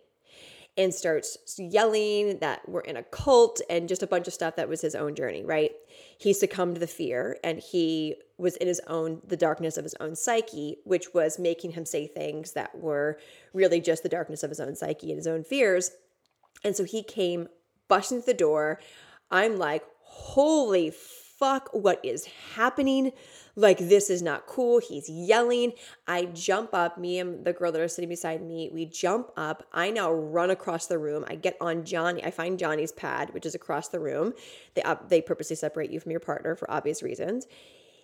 and 0.78 0.94
starts 0.94 1.38
yelling 1.58 2.40
that 2.40 2.68
we're 2.68 2.82
in 2.82 2.98
a 2.98 3.04
cult 3.04 3.62
and 3.70 3.90
just 3.90 4.04
a 4.04 4.08
bunch 4.08 4.28
of 4.28 4.34
stuff 4.34 4.56
that 4.56 4.70
was 4.70 4.82
his 4.82 4.96
own 4.96 5.16
journey, 5.16 5.44
right? 5.44 5.72
He 6.18 6.34
succumbed 6.34 6.76
to 6.76 6.80
the 6.80 6.88
fear 6.88 7.38
and 7.44 7.60
he 7.60 8.16
was 8.38 8.56
in 8.58 8.68
his 8.68 8.80
own, 8.88 9.22
the 9.28 9.36
darkness 9.36 9.78
of 9.78 9.84
his 9.84 9.96
own 10.00 10.16
psyche, 10.16 10.78
which 10.86 11.14
was 11.14 11.38
making 11.38 11.72
him 11.72 11.86
say 11.86 12.08
things 12.08 12.54
that 12.54 12.78
were 12.78 13.20
really 13.54 13.82
just 13.82 14.04
the 14.04 14.10
darkness 14.10 14.44
of 14.44 14.50
his 14.50 14.60
own 14.60 14.76
psyche 14.76 15.10
and 15.10 15.18
his 15.18 15.28
own 15.28 15.44
fears. 15.44 15.92
And 16.64 16.76
so 16.76 16.86
he 16.86 17.04
came 17.04 17.50
busting 17.90 18.22
through 18.22 18.34
the 18.34 18.38
door. 18.38 18.80
I'm 19.32 19.58
like, 19.58 19.84
holy 20.02 20.92
fuck, 20.92 21.70
what 21.74 22.00
is 22.04 22.26
happening? 22.54 23.12
Like, 23.56 23.78
this 23.78 24.10
is 24.10 24.22
not 24.22 24.46
cool. 24.46 24.80
He's 24.80 25.10
yelling. 25.10 25.74
I 26.08 26.26
jump 26.26 26.74
up, 26.74 26.98
me 26.98 27.20
and 27.20 27.46
the 27.46 27.54
girl 27.54 27.72
that 27.72 27.82
are 27.82 27.88
sitting 27.88 28.10
beside 28.10 28.42
me, 28.42 28.70
we 28.74 28.86
jump 28.86 29.32
up. 29.38 29.68
I 29.74 29.92
now 29.92 30.12
run 30.12 30.50
across 30.50 30.88
the 30.88 30.98
room. 30.98 31.26
I 31.28 31.36
get 31.36 31.58
on 31.60 31.86
Johnny. 31.86 32.24
I 32.24 32.32
find 32.32 32.58
Johnny's 32.60 32.92
pad, 32.92 33.34
which 33.34 33.46
is 33.46 33.56
across 33.56 33.90
the 33.90 34.00
room. 34.00 34.34
They, 34.76 34.82
uh, 34.84 34.96
they 35.08 35.22
purposely 35.22 35.56
separate 35.56 35.92
you 35.92 36.00
from 36.00 36.12
your 36.12 36.20
partner 36.20 36.56
for 36.56 36.70
obvious 36.70 37.04
reasons 37.04 37.48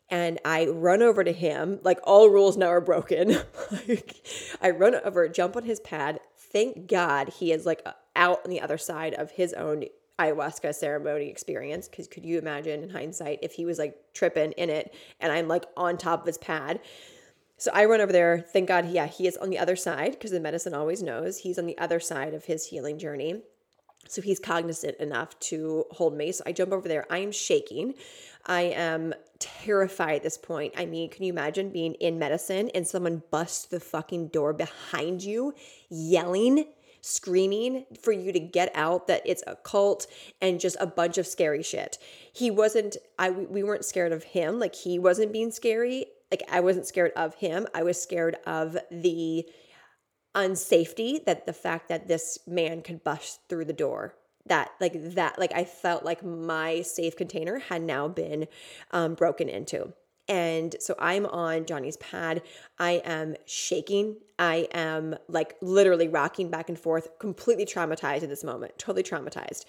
and 0.10 0.40
I 0.46 0.68
run 0.68 1.02
over 1.02 1.24
to 1.24 1.32
him, 1.32 1.80
like 1.84 2.00
all 2.04 2.30
rules 2.30 2.58
now 2.58 2.68
are 2.68 2.82
broken. 2.82 3.30
like 3.88 4.16
I 4.62 4.70
run 4.72 4.96
over, 5.04 5.28
jump 5.28 5.56
on 5.56 5.64
his 5.64 5.80
pad. 5.80 6.20
Thank 6.38 6.88
God 6.88 7.30
he 7.30 7.52
is 7.52 7.66
like 7.66 7.86
out 8.16 8.42
on 8.46 8.52
the 8.52 8.62
other 8.62 8.78
side 8.78 9.14
of 9.14 9.32
his 9.32 9.54
own 9.54 9.86
ayahuasca 10.20 10.74
ceremony 10.74 11.28
experience 11.28 11.88
because 11.88 12.08
could 12.08 12.26
you 12.26 12.38
imagine 12.38 12.84
in 12.84 12.90
hindsight 12.90 13.40
if 13.42 13.54
he 13.54 13.66
was 13.66 13.78
like 13.78 13.96
tripping 14.14 14.54
in 14.54 14.70
it 14.70 14.94
and 15.20 15.32
I'm 15.32 15.48
like 15.48 15.66
on 15.76 15.98
top 15.98 16.22
of 16.22 16.28
his 16.28 16.38
pad. 16.38 16.80
So 17.58 17.72
I 17.74 17.86
run 17.86 18.02
over 18.02 18.12
there. 18.12 18.40
Thank 18.40 18.68
God, 18.68 18.90
yeah, 18.90 19.08
he 19.08 19.28
is 19.28 19.38
on 19.38 19.50
the 19.50 19.60
other 19.60 19.76
side 19.76 20.12
because 20.12 20.32
the 20.32 20.40
medicine 20.40 20.74
always 20.74 21.02
knows 21.02 21.40
he's 21.40 21.58
on 21.58 21.66
the 21.66 21.78
other 21.78 22.00
side 22.00 22.34
of 22.34 22.46
his 22.46 22.68
healing 22.68 23.00
journey. 23.00 23.42
So 24.08 24.22
he's 24.22 24.40
cognizant 24.40 24.98
enough 24.98 25.38
to 25.40 25.86
hold 25.92 26.16
me. 26.16 26.32
So 26.32 26.44
I 26.46 26.52
jump 26.52 26.72
over 26.72 26.88
there. 26.88 27.06
I 27.10 27.20
am 27.20 27.32
shaking. 27.32 27.96
I 28.46 28.64
am 28.64 29.14
terrified 29.40 30.18
at 30.18 30.24
this 30.24 30.38
point. 30.38 30.74
I 30.78 30.86
mean, 30.86 31.10
can 31.10 31.24
you 31.24 31.34
imagine 31.34 31.72
being 31.72 31.96
in 31.96 32.20
medicine 32.20 32.70
and 32.76 32.88
someone 32.88 33.24
busts 33.32 33.66
the 33.66 33.80
fucking 33.80 34.28
door 34.28 34.54
behind 34.54 35.24
you, 35.24 35.54
yelling? 35.90 36.66
Screaming 37.06 37.86
for 38.02 38.12
you 38.12 38.32
to 38.32 38.40
get 38.40 38.72
out 38.74 39.08
that 39.08 39.22
it's 39.26 39.44
a 39.46 39.56
cult 39.56 40.08
and 40.42 40.60
just 40.60 40.76
a 40.80 40.88
bunch 40.88 41.18
of 41.18 41.28
scary 41.28 41.62
shit. 41.62 41.98
He 42.34 42.50
wasn't 42.50 42.98
I 43.20 43.30
we 43.30 43.64
weren't 43.64 43.86
scared 43.86 44.12
of 44.12 44.24
him, 44.24 44.60
like 44.60 44.76
he 44.76 44.98
wasn't 44.98 45.32
being 45.34 45.52
scary. 45.52 46.08
Like 46.32 46.44
I 46.52 46.60
wasn't 46.62 46.88
scared 46.88 47.12
of 47.16 47.36
him. 47.36 47.68
I 47.76 47.84
was 47.84 48.02
scared 48.02 48.38
of 48.48 48.78
the 48.90 49.46
unsafety 50.36 51.24
that 51.26 51.46
the 51.46 51.54
fact 51.54 51.88
that 51.90 52.08
this 52.08 52.40
man 52.48 52.82
could 52.82 53.04
bust 53.04 53.40
through 53.48 53.66
the 53.66 53.74
door 53.74 54.16
that 54.48 54.70
like 54.82 54.94
that 55.16 55.40
like 55.40 55.54
i 55.56 55.64
felt 55.64 56.04
like 56.04 56.24
my 56.24 56.82
safe 56.82 57.16
container 57.16 57.58
had 57.58 57.82
now 57.82 58.08
been 58.08 58.46
um, 58.92 59.16
broken 59.16 59.48
into 59.48 59.94
and 60.28 60.76
so 60.80 60.96
I'm 60.98 61.26
on 61.28 61.66
Johnny's 61.66 61.98
pad. 61.98 62.42
I 62.80 63.02
am 63.06 63.36
shaking. 63.46 64.18
I 64.40 64.68
am 64.74 65.16
like 65.28 65.56
literally 65.62 66.08
rocking 66.08 66.50
back 66.50 66.68
and 66.70 66.80
forth, 66.80 67.20
completely 67.20 67.66
traumatized 67.66 68.24
at 68.24 68.30
this 68.30 68.44
moment, 68.44 68.78
totally 68.78 69.04
traumatized. 69.04 69.66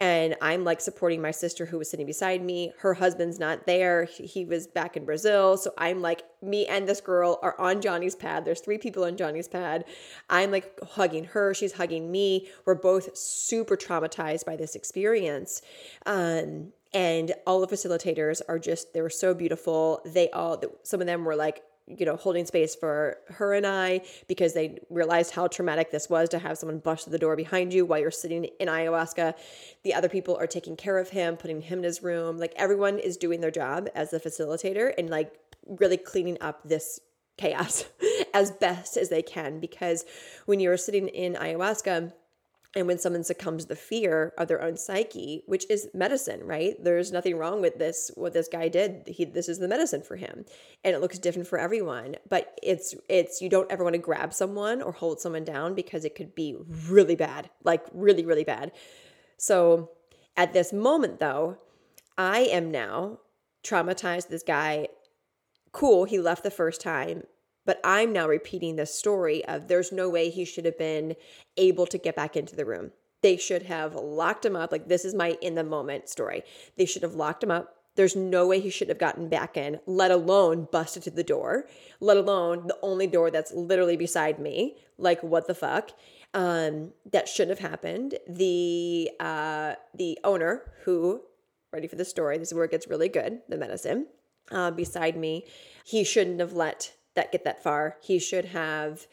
And 0.00 0.34
I'm 0.42 0.64
like 0.64 0.80
supporting 0.80 1.22
my 1.22 1.30
sister 1.30 1.66
who 1.66 1.78
was 1.78 1.88
sitting 1.88 2.06
beside 2.06 2.42
me. 2.42 2.72
Her 2.78 2.94
husband's 2.94 3.38
not 3.38 3.64
there. 3.66 4.04
He 4.04 4.44
was 4.44 4.66
back 4.66 4.96
in 4.96 5.04
Brazil. 5.04 5.56
So 5.56 5.72
I'm 5.78 6.02
like, 6.02 6.22
me 6.42 6.66
and 6.66 6.88
this 6.88 7.00
girl 7.00 7.38
are 7.42 7.58
on 7.60 7.80
Johnny's 7.80 8.16
pad. 8.16 8.44
There's 8.44 8.60
three 8.60 8.78
people 8.78 9.04
on 9.04 9.16
Johnny's 9.16 9.48
pad. 9.48 9.84
I'm 10.28 10.50
like 10.50 10.78
hugging 10.82 11.24
her. 11.26 11.54
She's 11.54 11.72
hugging 11.72 12.10
me. 12.10 12.48
We're 12.66 12.74
both 12.74 13.16
super 13.16 13.76
traumatized 13.76 14.44
by 14.44 14.56
this 14.56 14.74
experience. 14.74 15.62
Um, 16.06 16.72
and 16.94 17.34
all 17.46 17.60
the 17.60 17.66
facilitators 17.66 18.40
are 18.48 18.58
just 18.58 18.94
they 18.94 19.02
were 19.02 19.10
so 19.10 19.34
beautiful. 19.34 20.00
They 20.06 20.30
all 20.30 20.62
some 20.84 21.00
of 21.00 21.06
them 21.06 21.24
were 21.24 21.36
like 21.36 21.62
you 21.86 22.06
know 22.06 22.16
holding 22.16 22.46
space 22.46 22.74
for 22.74 23.18
her 23.28 23.52
and 23.52 23.66
i 23.66 24.00
because 24.26 24.54
they 24.54 24.78
realized 24.88 25.34
how 25.34 25.46
traumatic 25.46 25.90
this 25.90 26.08
was 26.08 26.30
to 26.30 26.38
have 26.38 26.56
someone 26.56 26.78
bust 26.78 27.10
the 27.10 27.18
door 27.18 27.36
behind 27.36 27.74
you 27.74 27.84
while 27.84 27.98
you're 27.98 28.10
sitting 28.10 28.44
in 28.44 28.68
ayahuasca. 28.68 29.34
The 29.82 29.92
other 29.92 30.08
people 30.08 30.36
are 30.36 30.46
taking 30.46 30.76
care 30.76 30.98
of 30.98 31.10
him 31.10 31.36
putting 31.36 31.60
him 31.60 31.80
in 31.80 31.84
his 31.84 32.02
room. 32.02 32.38
Like 32.38 32.54
everyone 32.56 32.98
is 32.98 33.16
doing 33.16 33.40
their 33.40 33.50
job 33.50 33.88
as 33.94 34.10
the 34.10 34.20
facilitator 34.20 34.92
and 34.96 35.10
like 35.10 35.34
really 35.66 35.98
cleaning 35.98 36.38
up 36.40 36.66
this 36.66 37.00
chaos 37.36 37.84
as 38.34 38.50
best 38.52 38.96
as 38.96 39.08
they 39.08 39.22
can 39.22 39.60
because 39.60 40.04
when 40.46 40.60
you're 40.60 40.76
sitting 40.76 41.08
in 41.08 41.34
ayahuasca 41.34 42.12
and 42.76 42.86
when 42.86 42.98
someone 42.98 43.24
succumbs 43.24 43.64
to 43.64 43.68
the 43.68 43.76
fear 43.76 44.32
of 44.36 44.48
their 44.48 44.62
own 44.62 44.76
psyche 44.76 45.42
which 45.46 45.68
is 45.70 45.88
medicine 45.94 46.40
right? 46.44 46.74
There's 46.82 47.12
nothing 47.12 47.36
wrong 47.36 47.60
with 47.60 47.78
this 47.78 48.10
what 48.14 48.32
this 48.32 48.48
guy 48.48 48.68
did. 48.68 49.04
He 49.06 49.24
this 49.24 49.48
is 49.48 49.58
the 49.58 49.68
medicine 49.68 50.02
for 50.02 50.16
him. 50.16 50.44
And 50.82 50.94
it 50.94 51.00
looks 51.00 51.18
different 51.18 51.48
for 51.48 51.58
everyone. 51.58 52.16
But 52.28 52.58
it's 52.62 52.94
it's 53.08 53.40
you 53.40 53.48
don't 53.48 53.70
ever 53.70 53.84
want 53.84 53.94
to 53.94 53.98
grab 53.98 54.34
someone 54.34 54.82
or 54.82 54.92
hold 54.92 55.20
someone 55.20 55.44
down 55.44 55.74
because 55.74 56.04
it 56.04 56.14
could 56.14 56.34
be 56.34 56.56
really 56.88 57.16
bad 57.16 57.50
like 57.62 57.84
really 57.92 58.24
really 58.24 58.44
bad. 58.44 58.72
So 59.36 59.90
at 60.36 60.52
this 60.52 60.72
moment 60.72 61.20
though 61.20 61.58
i 62.18 62.40
am 62.40 62.70
now 62.70 63.18
traumatized 63.64 64.28
this 64.28 64.42
guy. 64.42 64.88
Cool 65.72 66.04
he 66.04 66.18
left 66.18 66.42
the 66.42 66.50
first 66.50 66.80
time 66.80 67.24
but 67.64 67.80
I'm 67.84 68.12
now 68.12 68.28
repeating 68.28 68.76
the 68.76 68.86
story 68.86 69.44
of 69.44 69.68
there's 69.68 69.92
no 69.92 70.08
way 70.08 70.30
he 70.30 70.44
should 70.44 70.64
have 70.64 70.78
been 70.78 71.16
able 71.56 71.86
to 71.86 71.98
get 71.98 72.16
back 72.16 72.36
into 72.36 72.56
the 72.56 72.64
room. 72.64 72.92
They 73.22 73.36
should 73.36 73.62
have 73.62 73.94
locked 73.94 74.44
him 74.44 74.54
up. 74.54 74.70
Like, 74.70 74.88
this 74.88 75.04
is 75.04 75.14
my 75.14 75.38
in 75.40 75.54
the 75.54 75.64
moment 75.64 76.08
story. 76.08 76.42
They 76.76 76.84
should 76.84 77.02
have 77.02 77.14
locked 77.14 77.42
him 77.42 77.50
up. 77.50 77.74
There's 77.96 78.16
no 78.16 78.46
way 78.46 78.60
he 78.60 78.70
should 78.70 78.88
have 78.88 78.98
gotten 78.98 79.28
back 79.28 79.56
in, 79.56 79.78
let 79.86 80.10
alone 80.10 80.66
busted 80.70 81.04
to 81.04 81.10
the 81.10 81.22
door, 81.22 81.68
let 82.00 82.16
alone 82.16 82.66
the 82.66 82.78
only 82.82 83.06
door 83.06 83.30
that's 83.30 83.52
literally 83.52 83.96
beside 83.96 84.38
me. 84.38 84.76
Like, 84.98 85.22
what 85.22 85.46
the 85.46 85.54
fuck? 85.54 85.90
Um, 86.34 86.92
that 87.12 87.28
shouldn't 87.28 87.58
have 87.58 87.70
happened. 87.70 88.16
The 88.28 89.10
uh, 89.20 89.74
the 89.94 90.18
owner 90.24 90.72
who, 90.82 91.22
ready 91.72 91.86
for 91.86 91.94
the 91.96 92.04
story, 92.04 92.36
this 92.36 92.48
is 92.48 92.54
where 92.54 92.64
it 92.64 92.72
gets 92.72 92.88
really 92.88 93.08
good, 93.08 93.40
the 93.48 93.56
medicine, 93.56 94.08
uh, 94.50 94.72
beside 94.72 95.16
me, 95.16 95.46
he 95.84 96.02
shouldn't 96.04 96.40
have 96.40 96.52
let 96.52 96.92
that 97.14 97.32
get 97.32 97.44
that 97.44 97.62
far. 97.62 97.96
He 98.02 98.18
should 98.18 98.46
have 98.46 99.06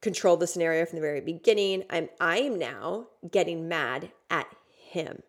controlled 0.00 0.40
the 0.40 0.46
scenario 0.46 0.86
from 0.86 0.96
the 0.96 1.02
very 1.02 1.20
beginning. 1.20 1.84
I'm 1.90 2.08
I'm 2.20 2.58
now 2.58 3.08
getting 3.30 3.68
mad 3.68 4.12
at 4.30 4.46
him. 4.90 5.22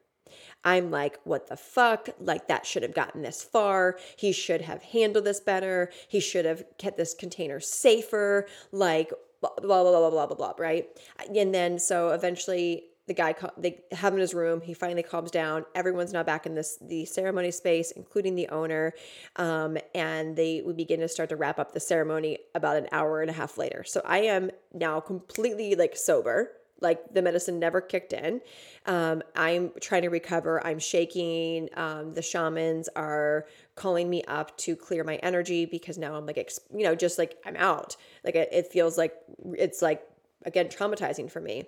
I'm 0.64 0.92
like, 0.92 1.20
what 1.24 1.48
the 1.48 1.56
fuck? 1.56 2.10
Like, 2.20 2.48
that 2.50 2.66
should 2.66 2.84
have 2.84 2.94
gotten 2.94 3.22
this 3.22 3.42
far. 3.42 3.98
He 4.18 4.32
should 4.32 4.62
have 4.62 4.84
handled 4.84 5.26
this 5.26 5.40
better. 5.40 5.92
He 6.08 6.20
should 6.20 6.46
have 6.46 6.64
kept 6.78 6.98
this 6.98 7.14
container 7.14 7.60
safer. 7.60 8.46
Like, 8.72 9.12
blah, 9.42 9.52
blah, 9.62 9.84
blah, 9.84 10.00
blah, 10.00 10.10
blah, 10.10 10.26
blah, 10.28 10.36
blah, 10.36 10.54
right? 10.58 10.88
And 11.34 11.56
then, 11.56 11.80
so 11.80 12.10
eventually, 12.10 12.84
the 13.10 13.14
guy 13.16 13.34
they 13.58 13.82
have 13.92 14.14
him 14.14 14.20
in 14.20 14.22
his 14.22 14.36
room 14.36 14.62
he 14.62 14.74
finally 14.74 15.02
calms 15.02 15.32
down 15.32 15.66
everyone's 15.74 16.14
now 16.14 16.22
back 16.22 16.46
in 16.46 16.54
this 16.54 16.78
the 16.80 17.04
ceremony 17.06 17.50
space 17.50 17.90
including 17.92 18.36
the 18.36 18.48
owner 18.50 18.94
um, 19.38 19.78
and 19.96 20.36
they 20.36 20.62
we 20.62 20.74
begin 20.74 21.00
to 21.00 21.08
start 21.08 21.28
to 21.28 21.36
wrap 21.36 21.58
up 21.58 21.74
the 21.74 21.80
ceremony 21.80 22.38
about 22.54 22.78
an 22.78 22.88
hour 22.92 23.22
and 23.22 23.32
a 23.32 23.34
half 23.34 23.58
later 23.58 23.84
so 23.84 24.00
i 24.06 24.20
am 24.20 24.52
now 24.74 25.00
completely 25.00 25.74
like 25.74 25.98
sober 25.98 26.52
like 26.82 27.14
the 27.14 27.22
medicine 27.22 27.60
never 27.60 27.82
kicked 27.82 28.14
in. 28.14 28.40
Um, 28.86 29.22
I'm 29.36 29.72
trying 29.82 30.04
to 30.04 30.10
recover. 30.10 30.66
I'm 30.66 30.80
shaking. 30.80 31.68
Um, 31.74 32.14
the 32.14 32.22
shamans 32.22 32.88
are 32.96 33.48
calling 33.76 34.10
me 34.10 34.24
up 34.30 34.58
to 34.60 34.78
clear 34.78 35.04
my 35.04 35.16
energy 35.18 35.66
because 35.66 35.98
now 35.98 36.16
I'm 36.16 36.26
like, 36.26 36.38
you 36.74 36.84
know, 36.86 36.96
just 36.96 37.18
like 37.18 37.38
I'm 37.46 37.58
out. 37.58 37.98
Like 38.24 38.36
it, 38.36 38.48
it 38.54 38.68
feels 38.68 38.98
like 38.98 39.14
it's 39.58 39.82
like 39.82 40.08
again 40.46 40.68
traumatizing 40.68 41.30
for 41.30 41.42
me. 41.42 41.66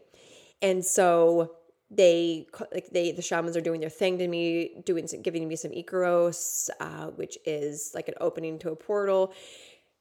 And 0.61 0.85
so 0.85 1.55
they 1.89 2.47
like 2.71 2.89
they 2.91 3.11
the 3.11 3.21
shamans 3.21 3.57
are 3.57 3.61
doing 3.61 3.81
their 3.81 3.89
thing 3.89 4.17
to 4.19 4.27
me, 4.27 4.81
doing 4.85 5.07
giving 5.21 5.47
me 5.47 5.55
some 5.55 5.71
Icaros, 5.71 6.69
uh, 6.79 7.07
which 7.07 7.37
is 7.45 7.91
like 7.93 8.07
an 8.07 8.15
opening 8.19 8.59
to 8.59 8.71
a 8.71 8.75
portal 8.75 9.33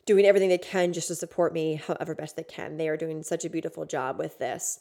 doing 0.07 0.25
everything 0.25 0.49
they 0.49 0.59
can 0.59 0.93
just 0.93 1.09
to 1.09 1.15
support 1.15 1.53
me 1.53 1.75
however 1.75 2.15
best 2.15 2.37
they 2.37 2.43
can. 2.43 2.77
They 2.77 2.89
are 2.89 2.97
doing 2.97 3.23
such 3.23 3.45
a 3.45 3.51
beautiful 3.51 3.85
job 3.85 4.19
with 4.19 4.39
this. 4.39 4.81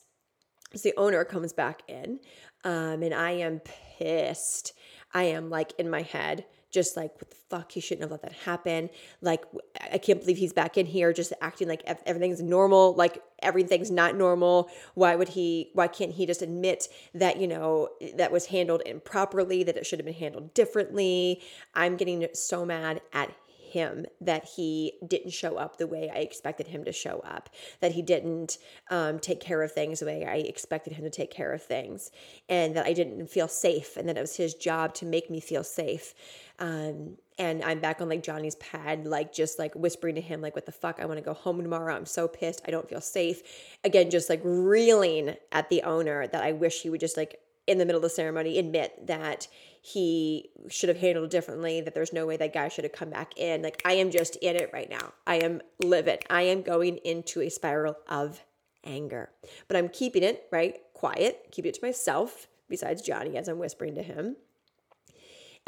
So 0.76 0.90
the 0.90 0.98
owner 0.98 1.24
comes 1.24 1.54
back 1.54 1.82
in, 1.88 2.20
um, 2.64 3.04
and 3.04 3.14
I 3.14 3.32
am 3.32 3.62
pissed. 3.98 4.74
I 5.14 5.24
am 5.26 5.50
like 5.50 5.74
in 5.80 5.90
my 5.90 6.04
head, 6.04 6.46
just 6.72 6.96
like, 6.96 7.14
what 7.16 7.30
the 7.30 7.36
fuck? 7.50 7.72
He 7.72 7.80
shouldn't 7.80 8.04
have 8.04 8.12
let 8.12 8.22
that 8.22 8.34
happen. 8.34 8.90
Like, 9.22 9.44
I 9.92 9.98
can't 9.98 10.20
believe 10.20 10.38
he's 10.38 10.54
back 10.54 10.78
in 10.78 10.86
here 10.86 11.12
just 11.14 11.34
acting 11.42 11.68
like 11.68 11.84
everything's 12.06 12.42
normal. 12.42 12.94
Like, 12.94 13.24
everything's 13.42 13.92
not 13.92 14.16
normal. 14.16 14.70
Why 14.94 15.16
would 15.16 15.30
he, 15.30 15.72
why 15.74 15.88
can't 15.88 16.12
he 16.12 16.26
just 16.26 16.42
admit 16.42 16.88
that, 17.14 17.38
you 17.38 17.48
know, 17.48 17.90
that 18.16 18.32
was 18.32 18.48
handled 18.48 18.84
improperly, 18.86 19.64
that 19.64 19.78
it 19.78 19.86
should 19.86 20.00
have 20.00 20.06
been 20.06 20.14
handled 20.14 20.54
differently? 20.54 21.42
I'm 21.74 21.98
getting 21.98 22.28
so 22.34 22.66
mad 22.66 23.02
at 23.14 23.32
him 23.70 24.06
that 24.20 24.46
he 24.46 24.94
didn't 25.08 25.32
show 25.32 25.56
up 25.56 25.78
the 25.78 25.88
way 25.88 26.10
I 26.14 26.20
expected 26.20 26.68
him 26.68 26.84
to 26.86 26.92
show 26.92 27.20
up, 27.20 27.50
that 27.82 27.92
he 27.92 28.02
didn't 28.02 28.58
um, 28.90 29.20
take 29.20 29.40
care 29.40 29.62
of 29.62 29.72
things 29.72 30.00
the 30.00 30.08
way 30.08 30.26
I 30.26 30.38
expected 30.38 30.94
him 30.94 31.04
to 31.04 31.10
take 31.10 31.32
care 31.32 31.54
of 31.54 31.62
things, 31.62 32.12
and 32.50 32.76
that 32.76 32.86
I 32.86 32.94
didn't 32.94 33.30
feel 33.30 33.48
safe, 33.48 33.96
and 33.96 34.10
that 34.10 34.18
it 34.18 34.22
was 34.22 34.38
his 34.38 34.56
job 34.56 34.94
to 34.96 35.06
make 35.06 35.30
me 35.30 35.40
feel 35.40 35.64
safe. 35.64 36.14
Um, 36.60 37.18
and 37.38 37.64
I'm 37.64 37.80
back 37.80 38.02
on 38.02 38.10
like 38.10 38.22
Johnny's 38.22 38.56
pad, 38.56 39.08
like 39.08 39.34
just 39.34 39.58
like 39.58 39.74
whispering 39.74 40.16
to 40.16 40.22
him, 40.22 40.42
like, 40.42 40.56
what 40.56 40.66
the 40.66 40.74
fuck? 40.74 41.00
I 41.00 41.06
want 41.06 41.18
to 41.18 41.24
go 41.24 41.34
home 41.34 41.62
tomorrow. 41.62 41.96
I'm 41.96 42.06
so 42.06 42.28
pissed. 42.28 42.62
I 42.68 42.72
don't 42.72 42.88
feel 42.88 43.02
safe. 43.02 43.42
Again, 43.84 44.10
just 44.10 44.30
like 44.30 44.42
reeling 44.44 45.36
at 45.52 45.70
the 45.70 45.84
owner 45.84 46.28
that 46.28 46.44
I 46.44 46.52
wish 46.52 46.82
he 46.82 46.90
would 46.90 47.00
just 47.00 47.16
like 47.16 47.40
in 47.66 47.78
the 47.78 47.86
middle 47.86 48.00
of 48.00 48.04
the 48.04 48.10
ceremony 48.10 48.58
admit 48.58 49.08
that 49.08 49.48
he 49.82 50.50
should 50.70 50.90
have 50.90 50.98
handled 50.98 51.30
differently, 51.30 51.80
that 51.82 51.94
there's 51.94 52.12
no 52.12 52.26
way 52.26 52.36
that 52.36 52.54
guy 52.54 52.68
should 52.68 52.84
have 52.84 52.92
come 52.92 53.12
back 53.12 53.38
in. 53.38 53.62
Like, 53.62 53.82
I 53.86 53.94
am 53.94 54.12
just 54.12 54.36
in 54.38 54.56
it 54.56 54.72
right 54.74 54.90
now. 54.90 55.14
I 55.26 55.36
am 55.36 55.62
livid. 55.82 56.26
I 56.30 56.42
am 56.42 56.64
going 56.64 56.98
into 56.98 57.42
a 57.42 57.50
spiral 57.50 57.96
of 58.08 58.44
anger, 58.84 59.30
but 59.68 59.78
I'm 59.78 59.88
keeping 59.88 60.24
it, 60.24 60.48
right? 60.52 60.78
Quiet, 60.94 61.46
keep 61.52 61.66
it 61.66 61.76
to 61.76 61.86
myself, 61.86 62.48
besides 62.68 63.02
Johnny 63.02 63.38
as 63.38 63.48
I'm 63.48 63.60
whispering 63.60 63.96
to 63.96 64.04
him. 64.04 64.36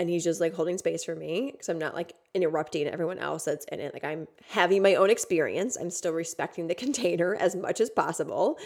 And 0.01 0.09
he's 0.09 0.23
just 0.23 0.41
like 0.41 0.55
holding 0.55 0.79
space 0.79 1.03
for 1.03 1.13
me 1.13 1.51
because 1.51 1.69
I'm 1.69 1.77
not 1.77 1.93
like 1.93 2.15
interrupting 2.33 2.87
everyone 2.87 3.19
else 3.19 3.45
that's 3.45 3.65
in 3.65 3.79
it. 3.79 3.93
Like 3.93 4.03
I'm 4.03 4.27
having 4.49 4.81
my 4.81 4.95
own 4.95 5.11
experience. 5.11 5.77
I'm 5.79 5.91
still 5.91 6.11
respecting 6.11 6.65
the 6.65 6.73
container 6.85 7.35
as 7.35 7.55
much 7.55 7.79
as 7.79 7.91
possible. 7.91 8.57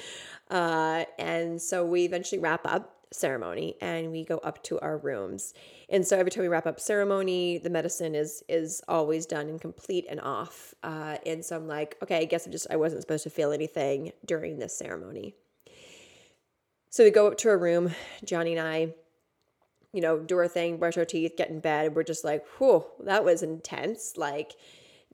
Uh, 0.50 1.04
and 1.20 1.62
so 1.62 1.86
we 1.86 2.06
eventually 2.06 2.40
wrap 2.40 2.62
up 2.64 2.96
ceremony 3.12 3.76
and 3.82 4.14
we 4.14 4.24
go 4.24 4.38
up 4.38 4.64
to 4.64 4.80
our 4.80 4.98
rooms. 4.98 5.54
And 5.90 6.08
so 6.08 6.18
every 6.18 6.32
time 6.32 6.44
we 6.44 6.48
wrap 6.48 6.68
up 6.68 6.80
ceremony, 6.80 7.58
the 7.58 7.70
medicine 7.70 8.16
is 8.16 8.42
is 8.48 8.82
always 8.88 9.26
done 9.26 9.50
and 9.50 9.60
complete 9.60 10.06
and 10.10 10.22
off. 10.22 10.74
Uh, 10.84 11.18
and 11.26 11.44
so 11.44 11.58
I'm 11.58 11.68
like, 11.68 11.98
okay, 12.02 12.20
I 12.20 12.24
guess 12.24 12.48
I 12.48 12.52
just 12.52 12.68
I 12.70 12.78
wasn't 12.78 13.02
supposed 13.02 13.24
to 13.24 13.30
feel 13.30 13.52
anything 13.52 14.14
during 14.26 14.58
this 14.58 14.74
ceremony. 14.74 15.36
So 16.90 17.04
we 17.04 17.12
go 17.12 17.28
up 17.28 17.38
to 17.40 17.50
our 17.50 17.58
room, 17.58 17.94
Johnny 18.24 18.56
and 18.56 18.66
I, 18.66 18.94
you 19.96 20.02
know, 20.02 20.20
do 20.20 20.38
our 20.38 20.48
thing, 20.50 20.78
brush 20.78 20.98
our 20.98 21.06
teeth, 21.06 21.38
get 21.38 21.50
in 21.50 21.62
bed. 21.62 21.96
We're 21.96 22.04
just 22.04 22.26
like, 22.26 22.46
whew, 22.58 22.84
that 23.06 23.24
was 23.24 23.42
intense. 23.42 24.18
Like 24.18 24.58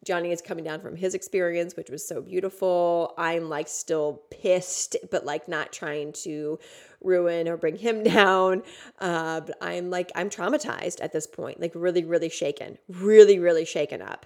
Johnny 0.03 0.31
is 0.31 0.41
coming 0.41 0.63
down 0.63 0.81
from 0.81 0.95
his 0.95 1.13
experience, 1.13 1.75
which 1.75 1.91
was 1.91 2.05
so 2.05 2.19
beautiful. 2.19 3.13
I'm 3.15 3.47
like 3.47 3.67
still 3.67 4.23
pissed, 4.31 4.95
but 5.11 5.23
like 5.23 5.47
not 5.47 5.71
trying 5.71 6.13
to 6.23 6.57
ruin 6.99 7.47
or 7.47 7.57
bring 7.57 7.75
him 7.75 8.01
down. 8.15 8.63
Uh, 8.97 9.41
but 9.41 9.55
I'm 9.61 9.91
like, 9.91 10.11
I'm 10.15 10.31
traumatized 10.31 10.97
at 10.99 11.13
this 11.13 11.27
point, 11.27 11.61
like 11.61 11.73
really, 11.75 12.03
really 12.03 12.29
shaken, 12.29 12.79
really, 12.89 13.37
really 13.37 13.65
shaken 13.65 14.01
up, 14.01 14.25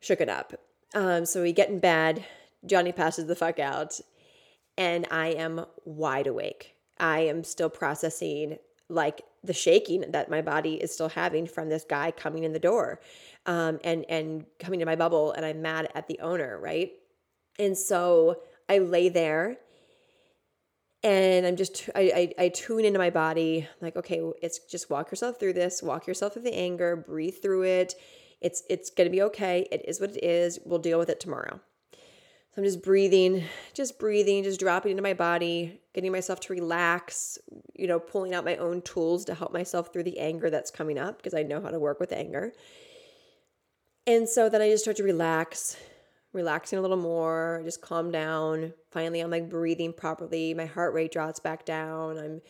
shook 0.00 0.22
it 0.22 0.30
up. 0.30 0.54
Um, 0.94 1.26
so 1.26 1.42
we 1.42 1.52
get 1.52 1.68
in 1.68 1.78
bed. 1.78 2.24
Johnny 2.64 2.92
passes 2.92 3.26
the 3.26 3.36
fuck 3.36 3.58
out, 3.58 4.00
and 4.78 5.06
I 5.10 5.28
am 5.28 5.66
wide 5.84 6.26
awake. 6.26 6.76
I 6.98 7.20
am 7.20 7.44
still 7.44 7.68
processing 7.68 8.56
like 8.88 9.20
the 9.44 9.52
shaking 9.52 10.04
that 10.10 10.30
my 10.30 10.42
body 10.42 10.74
is 10.74 10.92
still 10.92 11.08
having 11.08 11.46
from 11.46 11.68
this 11.68 11.84
guy 11.84 12.10
coming 12.10 12.44
in 12.44 12.52
the 12.52 12.58
door 12.58 13.00
um, 13.46 13.78
and 13.84 14.04
and 14.08 14.46
coming 14.58 14.80
to 14.80 14.86
my 14.86 14.96
bubble 14.96 15.32
and 15.32 15.44
i'm 15.44 15.62
mad 15.62 15.88
at 15.94 16.08
the 16.08 16.18
owner 16.20 16.58
right? 16.60 16.92
And 17.58 17.76
so 17.76 18.40
i 18.68 18.78
lay 18.78 19.08
there 19.08 19.56
and 21.02 21.46
i'm 21.46 21.56
just 21.56 21.88
I, 21.94 22.32
I, 22.38 22.44
I 22.44 22.48
tune 22.48 22.84
into 22.84 22.98
my 22.98 23.10
body 23.10 23.68
like 23.80 23.96
okay 23.96 24.20
it's 24.42 24.58
just 24.60 24.90
walk 24.90 25.10
yourself 25.10 25.38
through 25.38 25.52
this 25.52 25.82
walk 25.82 26.06
yourself 26.06 26.32
through 26.32 26.42
the 26.42 26.54
anger 26.54 26.96
breathe 26.96 27.36
through 27.42 27.64
it. 27.64 27.94
It's 28.40 28.62
it's 28.68 28.90
gonna 28.90 29.10
be 29.10 29.22
okay. 29.22 29.66
It 29.70 29.84
is 29.88 30.00
what 30.00 30.16
it 30.16 30.24
is. 30.24 30.58
We'll 30.66 30.78
deal 30.78 30.98
with 30.98 31.08
it 31.08 31.20
tomorrow 31.20 31.60
so 32.54 32.60
i'm 32.60 32.64
just 32.64 32.82
breathing 32.82 33.44
just 33.72 33.98
breathing 33.98 34.44
just 34.44 34.60
dropping 34.60 34.92
into 34.92 35.02
my 35.02 35.14
body 35.14 35.80
getting 35.94 36.12
myself 36.12 36.40
to 36.40 36.52
relax 36.52 37.38
you 37.74 37.86
know 37.86 37.98
pulling 37.98 38.34
out 38.34 38.44
my 38.44 38.56
own 38.56 38.80
tools 38.82 39.24
to 39.24 39.34
help 39.34 39.52
myself 39.52 39.92
through 39.92 40.04
the 40.04 40.18
anger 40.18 40.50
that's 40.50 40.70
coming 40.70 40.98
up 40.98 41.16
because 41.16 41.34
i 41.34 41.42
know 41.42 41.60
how 41.60 41.70
to 41.70 41.78
work 41.78 42.00
with 42.00 42.12
anger 42.12 42.52
and 44.06 44.28
so 44.28 44.48
then 44.48 44.62
i 44.62 44.68
just 44.70 44.84
start 44.84 44.96
to 44.96 45.02
relax 45.02 45.76
relaxing 46.34 46.78
a 46.78 46.82
little 46.82 46.98
more, 46.98 47.62
just 47.64 47.80
calm 47.80 48.10
down. 48.10 48.74
Finally, 48.90 49.20
I'm 49.20 49.30
like 49.30 49.48
breathing 49.48 49.92
properly. 49.92 50.52
My 50.52 50.66
heart 50.66 50.92
rate 50.92 51.12
drops 51.12 51.40
back 51.40 51.64
down. 51.64 52.18
I'm 52.18 52.42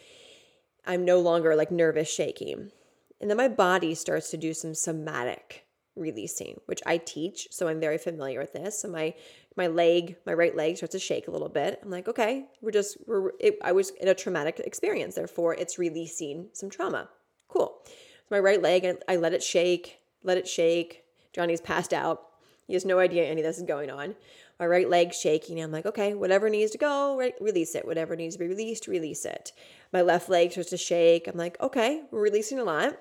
I'm 0.87 1.05
no 1.05 1.21
longer 1.21 1.55
like 1.55 1.71
nervous 1.71 2.13
shaking. 2.13 2.73
And 3.21 3.31
then 3.31 3.37
my 3.37 3.49
body 3.49 3.95
starts 3.95 4.31
to 4.31 4.37
do 4.37 4.53
some 4.53 4.75
somatic 4.75 5.65
releasing, 5.97 6.61
which 6.67 6.83
I 6.85 6.99
teach, 6.99 7.49
so 7.51 7.69
I'm 7.69 7.81
very 7.81 7.97
familiar 7.97 8.41
with 8.41 8.53
this. 8.53 8.81
So 8.81 8.89
my 8.89 9.15
my 9.57 9.67
leg, 9.67 10.17
my 10.27 10.35
right 10.35 10.57
leg 10.57 10.77
starts 10.77 10.93
to 10.93 10.99
shake 10.99 11.29
a 11.29 11.31
little 11.31 11.49
bit. 11.49 11.81
I'm 11.83 11.91
like, 11.91 12.09
okay, 12.09 12.47
we're 12.61 12.71
just 12.71 12.97
we're 13.07 13.33
it, 13.41 13.59
I 13.63 13.73
was 13.73 13.91
in 13.91 14.09
a 14.09 14.15
traumatic 14.15 14.61
experience, 14.65 15.15
therefore 15.15 15.55
it's 15.55 15.79
releasing 15.79 16.49
some 16.53 16.71
trauma. 16.71 17.09
Cool. 17.49 17.77
So 17.85 17.93
my 18.31 18.41
right 18.41 18.61
leg, 18.61 18.85
I, 18.85 19.13
I 19.13 19.17
let 19.17 19.35
it 19.35 19.43
shake, 19.43 19.99
let 20.23 20.39
it 20.39 20.49
shake. 20.49 21.05
Johnny's 21.33 21.61
passed 21.61 21.93
out 21.93 22.23
he 22.67 22.75
has 22.75 22.85
no 22.85 22.99
idea 22.99 23.25
any 23.25 23.43
of 23.43 23.47
this 23.47 23.59
is 23.59 23.65
going 23.65 23.91
on. 23.91 24.15
My 24.59 24.67
right 24.67 24.89
leg 24.89 25.13
shaking. 25.13 25.61
I'm 25.61 25.73
like, 25.73 25.87
okay, 25.87 26.15
whatever 26.15 26.49
needs 26.49 26.73
to 26.73 26.79
go, 26.79 27.19
right, 27.19 27.35
release 27.41 27.75
it. 27.75 27.87
Whatever 27.87 28.17
needs 28.17 28.37
to 28.37 28.39
be 28.39 28.47
released, 28.47 28.87
release 28.87 29.25
it. 29.25 29.53
My 29.93 30.03
left 30.03 30.29
leg 30.29 30.53
starts 30.53 30.71
to 30.71 30.77
shake. 30.77 31.27
I'm 31.27 31.37
like, 31.37 31.61
okay, 31.61 32.03
we're 32.11 32.23
releasing 32.23 32.59
a 32.59 32.65
lot. 32.65 32.99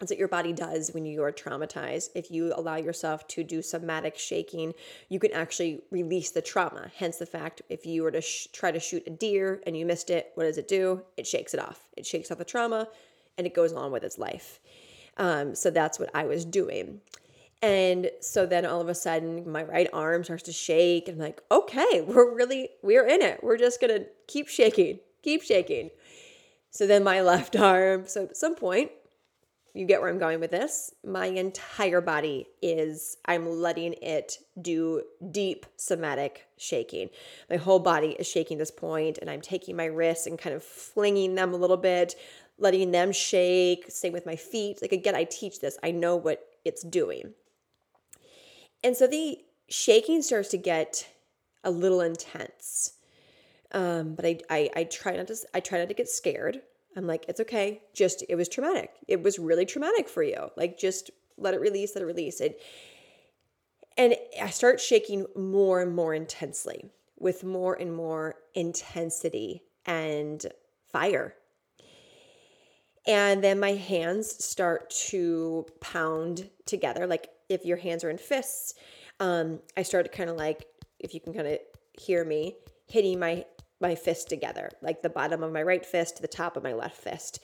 That's 0.00 0.10
what 0.10 0.18
your 0.18 0.28
body 0.28 0.54
does 0.54 0.90
when 0.92 1.04
you 1.04 1.22
are 1.22 1.30
traumatized. 1.30 2.08
If 2.14 2.30
you 2.30 2.54
allow 2.56 2.76
yourself 2.76 3.28
to 3.28 3.44
do 3.44 3.60
somatic 3.60 4.16
shaking, 4.16 4.72
you 5.10 5.20
can 5.20 5.30
actually 5.32 5.82
release 5.90 6.30
the 6.30 6.40
trauma. 6.40 6.90
Hence 6.96 7.18
the 7.18 7.26
fact 7.26 7.60
if 7.68 7.84
you 7.84 8.02
were 8.02 8.10
to 8.10 8.22
sh- 8.22 8.48
try 8.50 8.72
to 8.72 8.80
shoot 8.80 9.02
a 9.06 9.10
deer 9.10 9.62
and 9.66 9.76
you 9.76 9.84
missed 9.84 10.08
it, 10.08 10.32
what 10.36 10.44
does 10.44 10.56
it 10.56 10.68
do? 10.68 11.02
It 11.18 11.26
shakes 11.26 11.52
it 11.52 11.60
off. 11.60 11.86
It 11.98 12.06
shakes 12.06 12.30
off 12.30 12.38
the 12.38 12.46
trauma 12.46 12.88
and 13.36 13.46
it 13.46 13.52
goes 13.52 13.74
on 13.74 13.92
with 13.92 14.02
its 14.02 14.16
life. 14.16 14.58
Um, 15.18 15.54
so 15.54 15.70
that's 15.70 15.98
what 15.98 16.08
I 16.14 16.24
was 16.24 16.46
doing. 16.46 17.02
And 17.60 18.10
so 18.22 18.46
then 18.46 18.64
all 18.64 18.80
of 18.80 18.88
a 18.88 18.94
sudden, 18.94 19.50
my 19.50 19.64
right 19.64 19.88
arm 19.92 20.24
starts 20.24 20.44
to 20.44 20.52
shake. 20.52 21.08
And 21.08 21.18
I'm 21.18 21.22
like, 21.22 21.42
okay, 21.52 22.00
we're 22.06 22.34
really, 22.34 22.70
we're 22.82 23.06
in 23.06 23.20
it. 23.20 23.40
We're 23.44 23.58
just 23.58 23.82
going 23.82 24.00
to 24.00 24.06
keep 24.26 24.48
shaking, 24.48 25.00
keep 25.22 25.42
shaking. 25.42 25.90
So 26.70 26.86
then 26.86 27.04
my 27.04 27.20
left 27.20 27.54
arm, 27.60 28.06
so 28.06 28.24
at 28.24 28.36
some 28.38 28.54
point, 28.54 28.92
you 29.74 29.86
get 29.86 30.00
where 30.00 30.10
I'm 30.10 30.18
going 30.18 30.40
with 30.40 30.50
this. 30.50 30.92
My 31.04 31.26
entire 31.26 32.00
body 32.00 32.46
is, 32.60 33.16
I'm 33.24 33.48
letting 33.48 33.94
it 34.02 34.38
do 34.60 35.02
deep 35.30 35.66
somatic 35.76 36.46
shaking. 36.56 37.10
My 37.48 37.56
whole 37.56 37.78
body 37.78 38.16
is 38.18 38.26
shaking 38.26 38.58
this 38.58 38.70
point, 38.70 39.18
and 39.18 39.30
I'm 39.30 39.40
taking 39.40 39.76
my 39.76 39.84
wrists 39.86 40.26
and 40.26 40.38
kind 40.38 40.54
of 40.54 40.62
flinging 40.62 41.34
them 41.34 41.54
a 41.54 41.56
little 41.56 41.76
bit, 41.76 42.16
letting 42.58 42.90
them 42.90 43.12
shake. 43.12 43.84
Same 43.88 44.12
with 44.12 44.26
my 44.26 44.36
feet. 44.36 44.82
Like, 44.82 44.92
again, 44.92 45.14
I 45.14 45.24
teach 45.24 45.60
this, 45.60 45.78
I 45.82 45.92
know 45.92 46.16
what 46.16 46.46
it's 46.64 46.82
doing. 46.82 47.34
And 48.82 48.96
so 48.96 49.06
the 49.06 49.38
shaking 49.68 50.22
starts 50.22 50.48
to 50.50 50.58
get 50.58 51.08
a 51.62 51.70
little 51.70 52.00
intense. 52.00 52.94
Um, 53.72 54.14
but 54.14 54.24
I, 54.24 54.38
I, 54.50 54.70
I 54.74 54.84
try 54.84 55.16
not 55.16 55.28
to, 55.28 55.36
I 55.54 55.60
try 55.60 55.78
not 55.78 55.88
to 55.88 55.94
get 55.94 56.08
scared. 56.08 56.62
I'm 57.00 57.06
like, 57.06 57.24
it's 57.28 57.40
okay. 57.40 57.80
Just, 57.94 58.22
it 58.28 58.34
was 58.34 58.48
traumatic. 58.48 58.90
It 59.08 59.22
was 59.22 59.38
really 59.38 59.64
traumatic 59.64 60.06
for 60.06 60.22
you. 60.22 60.50
Like, 60.54 60.78
just 60.78 61.10
let 61.38 61.54
it 61.54 61.60
release, 61.60 61.94
let 61.94 62.02
it 62.02 62.06
release. 62.06 62.42
It, 62.42 62.60
and 63.96 64.14
I 64.40 64.50
start 64.50 64.80
shaking 64.80 65.24
more 65.34 65.80
and 65.80 65.94
more 65.94 66.12
intensely 66.12 66.90
with 67.18 67.42
more 67.42 67.74
and 67.74 67.94
more 67.94 68.36
intensity 68.54 69.62
and 69.86 70.44
fire. 70.92 71.34
And 73.06 73.42
then 73.42 73.58
my 73.58 73.72
hands 73.72 74.44
start 74.44 74.90
to 75.08 75.66
pound 75.80 76.50
together. 76.66 77.06
Like 77.06 77.28
if 77.48 77.64
your 77.64 77.78
hands 77.78 78.04
are 78.04 78.10
in 78.10 78.18
fists, 78.18 78.74
um, 79.20 79.60
I 79.76 79.82
start 79.82 80.04
to 80.04 80.10
kind 80.10 80.28
of 80.28 80.36
like, 80.36 80.66
if 80.98 81.14
you 81.14 81.20
can 81.20 81.32
kind 81.32 81.48
of 81.48 81.58
hear 81.98 82.24
me, 82.24 82.56
hitting 82.86 83.18
my 83.18 83.46
my 83.80 83.94
fist 83.94 84.28
together, 84.28 84.70
like 84.82 85.02
the 85.02 85.08
bottom 85.08 85.42
of 85.42 85.52
my 85.52 85.62
right 85.62 85.84
fist 85.84 86.16
to 86.16 86.22
the 86.22 86.28
top 86.28 86.56
of 86.56 86.62
my 86.62 86.72
left 86.72 86.96
fist, 86.96 87.40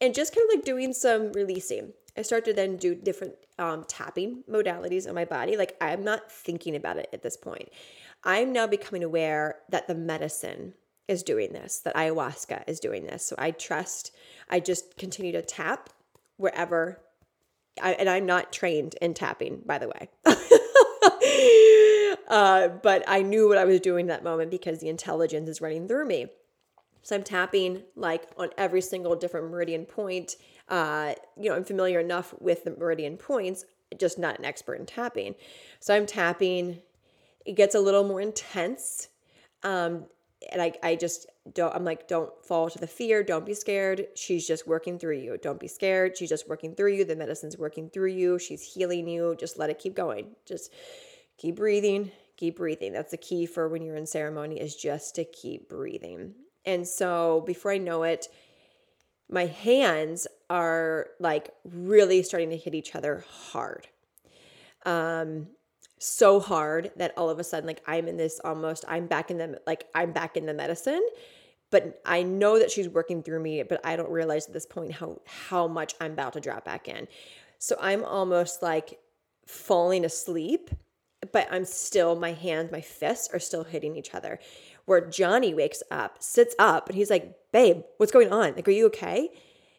and 0.00 0.14
just 0.14 0.34
kind 0.34 0.48
of 0.50 0.56
like 0.56 0.64
doing 0.64 0.92
some 0.92 1.32
releasing. 1.32 1.92
I 2.16 2.22
start 2.22 2.44
to 2.46 2.52
then 2.52 2.76
do 2.76 2.94
different 2.94 3.34
um, 3.58 3.84
tapping 3.86 4.42
modalities 4.50 5.06
on 5.08 5.14
my 5.14 5.24
body. 5.24 5.56
Like 5.56 5.76
I'm 5.80 6.02
not 6.02 6.30
thinking 6.30 6.74
about 6.74 6.96
it 6.96 7.08
at 7.12 7.22
this 7.22 7.36
point. 7.36 7.68
I'm 8.24 8.52
now 8.52 8.66
becoming 8.66 9.04
aware 9.04 9.56
that 9.70 9.86
the 9.86 9.94
medicine 9.94 10.74
is 11.08 11.22
doing 11.22 11.52
this, 11.52 11.80
that 11.80 11.94
ayahuasca 11.94 12.64
is 12.66 12.80
doing 12.80 13.04
this. 13.04 13.24
So 13.24 13.36
I 13.38 13.52
trust, 13.52 14.12
I 14.48 14.60
just 14.60 14.96
continue 14.96 15.32
to 15.32 15.42
tap 15.42 15.90
wherever, 16.36 17.00
I, 17.80 17.92
and 17.92 18.08
I'm 18.08 18.26
not 18.26 18.52
trained 18.52 18.96
in 19.00 19.14
tapping, 19.14 19.62
by 19.64 19.78
the 19.78 19.88
way. 19.88 20.08
uh, 22.28 22.68
but 22.68 23.04
I 23.06 23.22
knew 23.22 23.48
what 23.48 23.58
I 23.58 23.64
was 23.64 23.80
doing 23.80 24.06
that 24.06 24.24
moment 24.24 24.50
because 24.50 24.80
the 24.80 24.88
intelligence 24.88 25.48
is 25.48 25.60
running 25.60 25.88
through 25.88 26.06
me. 26.06 26.26
So 27.02 27.14
I'm 27.14 27.22
tapping 27.22 27.82
like 27.94 28.24
on 28.36 28.50
every 28.58 28.80
single 28.80 29.14
different 29.14 29.50
meridian 29.50 29.84
point. 29.84 30.36
Uh, 30.68 31.14
you 31.36 31.48
know, 31.48 31.54
I'm 31.54 31.64
familiar 31.64 32.00
enough 32.00 32.34
with 32.40 32.64
the 32.64 32.72
meridian 32.72 33.16
points, 33.16 33.64
just 33.96 34.18
not 34.18 34.40
an 34.40 34.44
expert 34.44 34.80
in 34.80 34.86
tapping. 34.86 35.36
So 35.78 35.94
I'm 35.94 36.06
tapping. 36.06 36.80
It 37.44 37.54
gets 37.54 37.76
a 37.76 37.80
little 37.80 38.02
more 38.02 38.20
intense. 38.20 39.08
Um, 39.62 40.06
and 40.52 40.60
I, 40.60 40.72
I 40.82 40.96
just 40.96 41.26
don't, 41.54 41.74
I'm 41.74 41.84
like, 41.84 42.08
don't 42.08 42.30
fall 42.44 42.68
to 42.70 42.78
the 42.78 42.86
fear. 42.88 43.22
Don't 43.22 43.46
be 43.46 43.54
scared. 43.54 44.08
She's 44.16 44.46
just 44.46 44.66
working 44.66 44.98
through 44.98 45.18
you. 45.18 45.38
Don't 45.40 45.60
be 45.60 45.68
scared. 45.68 46.16
She's 46.16 46.28
just 46.28 46.48
working 46.48 46.74
through 46.74 46.94
you. 46.94 47.04
The 47.04 47.16
medicine's 47.16 47.56
working 47.56 47.88
through 47.88 48.10
you. 48.10 48.38
She's 48.38 48.62
healing 48.62 49.08
you. 49.08 49.36
Just 49.38 49.58
let 49.58 49.70
it 49.70 49.78
keep 49.78 49.94
going. 49.94 50.34
Just 50.44 50.72
keep 51.38 51.56
breathing. 51.56 52.10
Keep 52.36 52.56
breathing. 52.56 52.92
That's 52.92 53.10
the 53.10 53.16
key 53.16 53.46
for 53.46 53.68
when 53.68 53.82
you're 53.82 53.96
in 53.96 54.06
ceremony 54.06 54.60
is 54.60 54.76
just 54.76 55.14
to 55.14 55.24
keep 55.24 55.68
breathing. 55.68 56.34
And 56.64 56.86
so 56.86 57.42
before 57.46 57.72
I 57.72 57.78
know 57.78 58.02
it, 58.02 58.28
my 59.30 59.46
hands 59.46 60.26
are 60.50 61.08
like 61.18 61.50
really 61.64 62.22
starting 62.22 62.50
to 62.50 62.56
hit 62.56 62.74
each 62.74 62.94
other 62.94 63.24
hard. 63.28 63.88
Um, 64.84 65.48
so 65.98 66.40
hard 66.40 66.90
that 66.96 67.12
all 67.16 67.30
of 67.30 67.38
a 67.38 67.44
sudden 67.44 67.66
like 67.66 67.82
i'm 67.86 68.06
in 68.06 68.16
this 68.16 68.38
almost 68.44 68.84
i'm 68.86 69.06
back 69.06 69.30
in 69.30 69.38
the 69.38 69.60
like 69.66 69.86
i'm 69.94 70.12
back 70.12 70.36
in 70.36 70.44
the 70.44 70.52
medicine 70.52 71.04
but 71.70 72.00
i 72.04 72.22
know 72.22 72.58
that 72.58 72.70
she's 72.70 72.88
working 72.88 73.22
through 73.22 73.40
me 73.40 73.62
but 73.62 73.80
i 73.84 73.96
don't 73.96 74.10
realize 74.10 74.46
at 74.46 74.52
this 74.52 74.66
point 74.66 74.92
how 74.92 75.18
how 75.24 75.66
much 75.66 75.94
i'm 76.00 76.12
about 76.12 76.34
to 76.34 76.40
drop 76.40 76.64
back 76.66 76.86
in 76.86 77.08
so 77.58 77.76
i'm 77.80 78.04
almost 78.04 78.62
like 78.62 78.98
falling 79.46 80.04
asleep 80.04 80.70
but 81.32 81.48
i'm 81.50 81.64
still 81.64 82.14
my 82.14 82.32
hands 82.32 82.70
my 82.70 82.80
fists 82.80 83.28
are 83.32 83.38
still 83.38 83.64
hitting 83.64 83.96
each 83.96 84.14
other 84.14 84.38
where 84.84 85.00
johnny 85.00 85.54
wakes 85.54 85.82
up 85.90 86.22
sits 86.22 86.54
up 86.58 86.88
and 86.88 86.96
he's 86.96 87.10
like 87.10 87.36
babe 87.52 87.82
what's 87.98 88.12
going 88.12 88.32
on 88.32 88.54
like 88.54 88.66
are 88.68 88.72
you 88.72 88.86
okay 88.86 89.28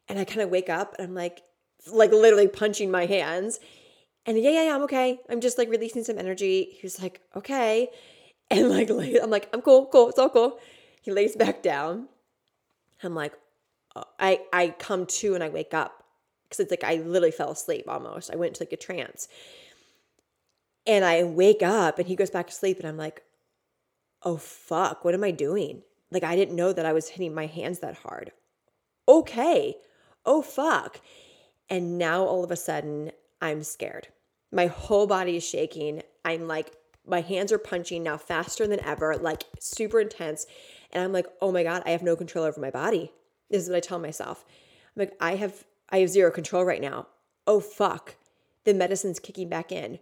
and 0.07 0.19
i 0.19 0.23
kind 0.25 0.41
of 0.41 0.49
wake 0.49 0.69
up 0.69 0.95
and 0.97 1.07
i'm 1.07 1.15
like 1.15 1.41
like 1.91 2.11
literally 2.11 2.47
punching 2.47 2.91
my 2.91 3.05
hands 3.05 3.59
and 4.27 4.37
yeah, 4.37 4.49
yeah, 4.49 4.63
yeah, 4.65 4.75
I'm 4.75 4.81
okay. 4.83 5.21
I'm 5.29 5.39
just 5.39 5.57
like 5.57 5.69
releasing 5.69 6.03
some 6.03 6.19
energy. 6.19 6.67
He 6.73 6.81
was 6.83 7.01
like, 7.01 7.21
okay. 7.35 7.89
And 8.49 8.69
like, 8.69 8.89
I'm 8.89 9.29
like, 9.29 9.49
I'm 9.51 9.61
cool, 9.61 9.87
cool, 9.87 10.07
it's 10.07 10.17
all 10.17 10.29
cool. 10.29 10.57
He 11.01 11.11
lays 11.11 11.35
back 11.35 11.61
down. 11.61 12.07
I'm 13.03 13.13
like, 13.13 13.33
uh, 13.93 14.03
I 14.21 14.39
I 14.53 14.69
come 14.69 15.05
to 15.05 15.35
and 15.35 15.43
I 15.43 15.49
wake 15.49 15.73
up 15.73 16.05
because 16.45 16.61
it's 16.61 16.71
like 16.71 16.85
I 16.85 17.03
literally 17.03 17.31
fell 17.31 17.51
asleep 17.51 17.89
almost. 17.89 18.31
I 18.31 18.37
went 18.37 18.55
to 18.55 18.61
like 18.63 18.71
a 18.71 18.77
trance. 18.77 19.27
And 20.87 21.03
I 21.03 21.23
wake 21.23 21.61
up 21.61 21.99
and 21.99 22.07
he 22.07 22.15
goes 22.15 22.29
back 22.29 22.47
to 22.47 22.53
sleep 22.53 22.79
and 22.79 22.87
I'm 22.87 22.97
like, 22.97 23.23
oh 24.23 24.37
fuck, 24.37 25.03
what 25.03 25.13
am 25.13 25.23
I 25.23 25.31
doing? 25.31 25.83
Like 26.11 26.23
I 26.23 26.35
didn't 26.35 26.55
know 26.55 26.73
that 26.73 26.85
I 26.85 26.93
was 26.93 27.09
hitting 27.09 27.35
my 27.35 27.45
hands 27.45 27.79
that 27.79 27.97
hard. 27.97 28.31
Okay. 29.07 29.75
Oh 30.25 30.41
fuck. 30.41 31.01
And 31.69 31.97
now 31.97 32.23
all 32.23 32.43
of 32.43 32.51
a 32.51 32.55
sudden 32.55 33.11
I'm 33.41 33.63
scared. 33.63 34.07
My 34.51 34.67
whole 34.67 35.07
body 35.07 35.35
is 35.35 35.47
shaking. 35.47 36.01
I'm 36.23 36.47
like, 36.47 36.73
my 37.05 37.21
hands 37.21 37.51
are 37.51 37.57
punching 37.57 38.03
now 38.03 38.17
faster 38.17 38.67
than 38.67 38.83
ever, 38.83 39.15
like 39.17 39.43
super 39.59 39.99
intense. 39.99 40.45
And 40.91 41.03
I'm 41.03 41.13
like, 41.13 41.27
oh 41.41 41.51
my 41.51 41.63
God, 41.63 41.83
I 41.85 41.91
have 41.91 42.03
no 42.03 42.15
control 42.15 42.45
over 42.45 42.59
my 42.59 42.71
body. 42.71 43.11
This 43.49 43.63
is 43.63 43.69
what 43.69 43.77
I 43.77 43.81
tell 43.81 43.99
myself. 43.99 44.45
I'm 44.95 45.01
like, 45.01 45.13
I 45.19 45.35
have 45.35 45.65
I 45.89 45.99
have 45.99 46.09
zero 46.09 46.31
control 46.31 46.65
right 46.65 46.81
now. 46.81 47.07
Oh 47.45 47.59
fuck. 47.59 48.15
The 48.63 48.73
medicine's 48.73 49.19
kicking 49.19 49.47
back 49.47 49.71
in. 49.71 49.99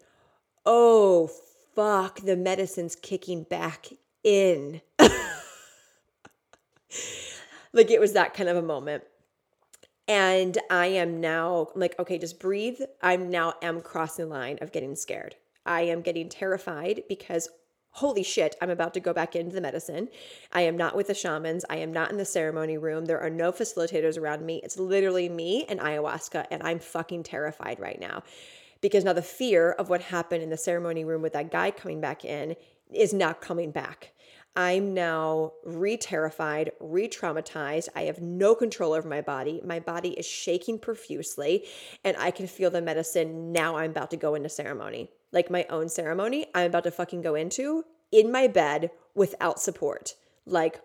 Oh 0.65 1.30
fuck, 1.75 2.21
the 2.21 2.36
medicine's 2.36 2.95
kicking 2.95 3.43
back 3.43 3.88
in. 4.23 4.82
like 4.99 5.12
it 7.91 7.99
was 7.99 8.13
that 8.13 8.34
kind 8.34 8.49
of 8.49 8.58
a 8.58 8.62
moment. 8.62 9.04
And 10.08 10.58
I 10.69 10.88
am 10.88 11.19
now 11.19 11.67
like, 11.75 11.97
okay, 11.99 12.17
just 12.17 12.39
breathe. 12.39 12.80
I'm 13.01 13.30
now 13.30 13.56
am 13.62 13.82
crossing 13.82 14.25
the 14.25 14.32
line 14.32 14.60
of 14.62 14.71
getting 14.71 14.95
scared. 14.95 15.36
I 15.65 15.82
am 15.82 16.01
getting 16.01 16.30
terrified 16.30 17.04
because 17.10 17.49
holy 17.95 18.23
shit, 18.23 18.56
I'm 18.62 18.69
about 18.69 18.93
to 18.95 18.99
go 18.99 19.13
back 19.13 19.38
into 19.38 19.56
the 19.56 19.62
medicine. 19.62 20.10
I 20.51 20.62
am 20.62 20.75
not 20.75 20.97
with 20.97 21.08
the 21.08 21.13
shamans. 21.13 21.63
I 21.69 21.78
am 21.78 21.93
not 21.93 22.12
in 22.12 22.17
the 22.17 22.25
ceremony 22.25 22.78
room. 22.78 23.06
There 23.06 23.21
are 23.21 23.30
no 23.30 23.54
facilitators 23.54 24.19
around 24.19 24.45
me. 24.45 24.60
It's 24.63 24.78
literally 24.78 25.30
me 25.30 25.65
and 25.69 25.80
ayahuasca, 25.80 26.47
and 26.51 26.62
I'm 26.62 26.80
fucking 26.80 27.23
terrified 27.23 27.80
right 27.80 27.99
now. 27.99 28.23
Because 28.86 29.04
now 29.04 29.13
the 29.13 29.24
fear 29.24 29.71
of 29.71 29.89
what 29.89 30.00
happened 30.00 30.43
in 30.43 30.52
the 30.52 30.58
ceremony 30.58 31.04
room 31.04 31.24
with 31.24 31.34
that 31.34 31.50
guy 31.50 31.71
coming 31.71 32.00
back 32.00 32.24
in 32.24 32.56
is 32.93 33.15
not 33.15 33.41
coming 33.41 33.71
back. 33.71 34.12
I'm 34.56 34.93
now 34.93 35.54
re 35.65 35.98
terrified, 35.98 36.71
re 36.80 37.08
traumatized. 37.08 37.89
I 37.95 38.04
have 38.04 38.21
no 38.21 38.54
control 38.54 38.93
over 38.93 39.10
my 39.10 39.21
body. 39.21 39.60
My 39.65 39.80
body 39.80 40.10
is 40.10 40.28
shaking 40.28 40.78
profusely, 40.78 41.65
and 42.04 42.15
I 42.17 42.30
can 42.30 42.45
feel 42.45 42.69
the 42.69 42.80
medicine. 42.80 43.52
Now 43.52 43.78
I'm 43.78 43.89
about 43.89 44.12
to 44.12 44.17
go 44.17 44.36
into 44.36 44.50
ceremony, 44.50 45.10
like 45.32 45.50
my 45.50 45.65
own 45.71 45.89
ceremony. 45.89 46.45
I'm 46.54 46.67
about 46.67 46.84
to 46.84 46.91
fucking 46.91 47.24
go 47.24 47.34
into 47.34 47.86
in 48.12 48.32
my 48.32 48.45
bed 48.45 48.91
without 49.15 49.60
support. 49.60 50.13
Like, 50.45 50.80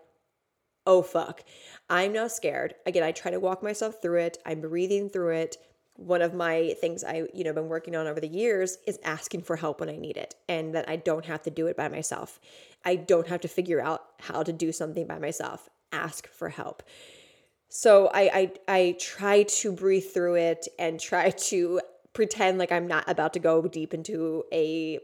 oh 0.87 1.03
fuck. 1.03 1.43
I'm 1.87 2.13
now 2.13 2.29
scared. 2.29 2.73
Again, 2.87 3.03
I 3.03 3.11
try 3.11 3.29
to 3.29 3.39
walk 3.39 3.61
myself 3.61 4.01
through 4.01 4.21
it. 4.21 4.39
I'm 4.43 4.61
breathing 4.61 5.07
through 5.07 5.35
it 5.35 5.57
one 5.95 6.21
of 6.21 6.33
my 6.33 6.75
things 6.79 7.03
I, 7.03 7.27
you 7.33 7.43
know, 7.43 7.53
been 7.53 7.67
working 7.67 7.95
on 7.95 8.07
over 8.07 8.19
the 8.19 8.27
years 8.27 8.77
is 8.87 8.99
asking 9.03 9.43
for 9.43 9.55
help 9.55 9.79
when 9.79 9.89
I 9.89 9.97
need 9.97 10.17
it 10.17 10.35
and 10.47 10.73
that 10.73 10.89
I 10.89 10.95
don't 10.95 11.25
have 11.25 11.43
to 11.43 11.49
do 11.49 11.67
it 11.67 11.77
by 11.77 11.89
myself. 11.89 12.39
I 12.83 12.95
don't 12.95 13.27
have 13.27 13.41
to 13.41 13.47
figure 13.47 13.81
out 13.81 14.01
how 14.19 14.43
to 14.43 14.51
do 14.51 14.71
something 14.71 15.05
by 15.05 15.19
myself. 15.19 15.69
Ask 15.91 16.27
for 16.27 16.49
help. 16.49 16.83
So 17.69 18.09
I 18.13 18.21
I 18.33 18.51
I 18.67 18.95
try 18.99 19.43
to 19.43 19.71
breathe 19.71 20.05
through 20.13 20.35
it 20.35 20.67
and 20.79 20.99
try 20.99 21.29
to 21.29 21.81
pretend 22.13 22.57
like 22.57 22.71
I'm 22.71 22.87
not 22.87 23.09
about 23.09 23.33
to 23.33 23.39
go 23.39 23.61
deep 23.61 23.93
into 23.93 24.43
a 24.51 24.99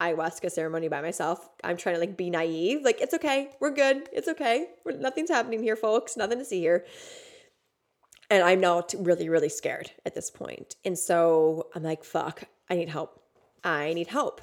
ayahuasca 0.00 0.50
ceremony 0.50 0.88
by 0.88 1.00
myself. 1.00 1.48
I'm 1.62 1.76
trying 1.76 1.94
to 1.96 2.00
like 2.00 2.16
be 2.16 2.30
naive. 2.30 2.82
Like 2.82 3.00
it's 3.00 3.14
okay. 3.14 3.50
We're 3.60 3.70
good. 3.70 4.08
It's 4.12 4.28
okay. 4.28 4.68
We're, 4.84 4.96
nothing's 4.96 5.30
happening 5.30 5.62
here, 5.62 5.76
folks. 5.76 6.16
Nothing 6.16 6.38
to 6.38 6.44
see 6.44 6.60
here 6.60 6.84
and 8.30 8.42
I'm 8.42 8.60
now 8.60 8.84
really, 8.98 9.28
really 9.28 9.48
scared 9.48 9.90
at 10.04 10.14
this 10.14 10.30
point. 10.30 10.76
And 10.84 10.98
so 10.98 11.68
I'm 11.74 11.82
like, 11.82 12.04
fuck, 12.04 12.44
I 12.70 12.76
need 12.76 12.88
help. 12.88 13.20
I 13.62 13.92
need 13.94 14.08
help. 14.08 14.40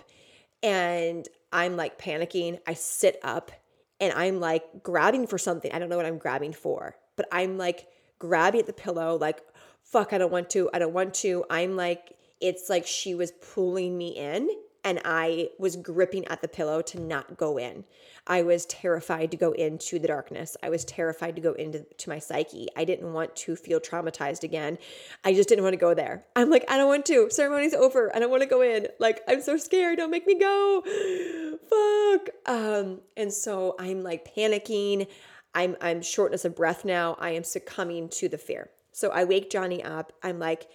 And 0.64 1.28
I'm 1.52 1.76
like 1.76 2.00
panicking. 2.00 2.60
I 2.68 2.74
sit 2.74 3.20
up 3.24 3.52
and 4.00 4.14
I'm 4.14 4.40
like 4.40 4.84
grabbing 4.84 5.28
for 5.28 5.38
something. 5.38 5.72
I 5.72 5.80
don't 5.80 5.90
know 5.90 5.98
what 5.98 6.06
I'm 6.06 6.18
grabbing 6.18 6.54
for, 6.54 6.96
but 7.16 7.28
I'm 7.32 7.58
like 7.58 7.88
grabbing 8.20 8.62
at 8.62 8.68
the 8.68 8.74
pillow, 8.74 9.18
like, 9.18 9.42
fuck, 9.84 10.14
I 10.14 10.18
don't 10.18 10.32
want 10.32 10.50
to. 10.52 10.70
I 10.74 10.80
don't 10.80 10.94
want 10.94 11.14
to. 11.16 11.44
I'm 11.50 11.76
like, 11.76 12.16
it's 12.40 12.70
like 12.70 12.86
she 12.86 13.16
was 13.16 13.32
pulling 13.32 13.98
me 13.98 14.10
in 14.10 14.50
and 14.84 15.00
I 15.06 15.50
was 15.60 15.76
gripping 15.76 16.26
at 16.28 16.42
the 16.42 16.48
pillow 16.48 16.82
to 16.82 17.00
not 17.00 17.38
go 17.38 17.58
in. 17.58 17.84
I 18.28 18.42
was 18.44 18.66
terrified 18.66 19.32
to 19.32 19.38
go 19.38 19.52
into 19.52 20.00
the 20.00 20.08
darkness. 20.08 20.58
I 20.62 20.70
was 20.70 20.86
terrified 20.86 21.36
to 21.36 21.42
go 21.42 21.54
into 21.54 21.86
to 21.98 22.10
my 22.10 22.20
psyche. 22.20 22.68
I 22.76 22.84
didn't 22.84 23.14
want 23.14 23.36
to 23.38 23.56
feel 23.56 23.80
traumatized 23.80 24.44
again. 24.44 24.78
I 25.24 25.34
just 25.34 25.50
didn't 25.50 25.64
want 25.64 25.74
to 25.74 25.80
go 25.80 25.94
there. 25.94 26.24
I'm 26.36 26.50
like, 26.50 26.66
I 26.70 26.78
don't 26.78 26.88
want 26.88 27.06
to. 27.08 27.30
Ceremony's 27.30 27.74
over. 27.74 28.16
I 28.16 28.20
don't 28.20 28.32
want 28.32 28.44
to 28.44 28.50
go 28.50 28.62
in. 28.62 28.88
Like, 29.00 29.22
I'm 29.28 29.42
so 29.42 29.58
scared. 29.58 29.98
Don't 29.98 30.12
make 30.12 30.28
me 30.28 30.40
go. 30.40 30.82
Fuck. 31.70 32.30
Um, 32.46 33.02
and 33.18 33.34
so 33.34 33.76
I'm 33.80 34.04
like 34.04 34.34
panicking. 34.36 35.08
I'm 35.54 35.76
I'm 35.82 36.02
shortness 36.02 36.46
of 36.46 36.56
breath 36.56 36.86
now. 36.86 37.18
I 37.20 37.32
am 37.32 37.44
succumbing 37.44 38.10
to 38.10 38.30
the 38.30 38.38
fear. 38.38 38.70
So 38.92 39.10
I 39.10 39.24
wake 39.24 39.50
Johnny 39.50 39.84
up. 39.84 40.14
I'm 40.24 40.40
like, 40.40 40.68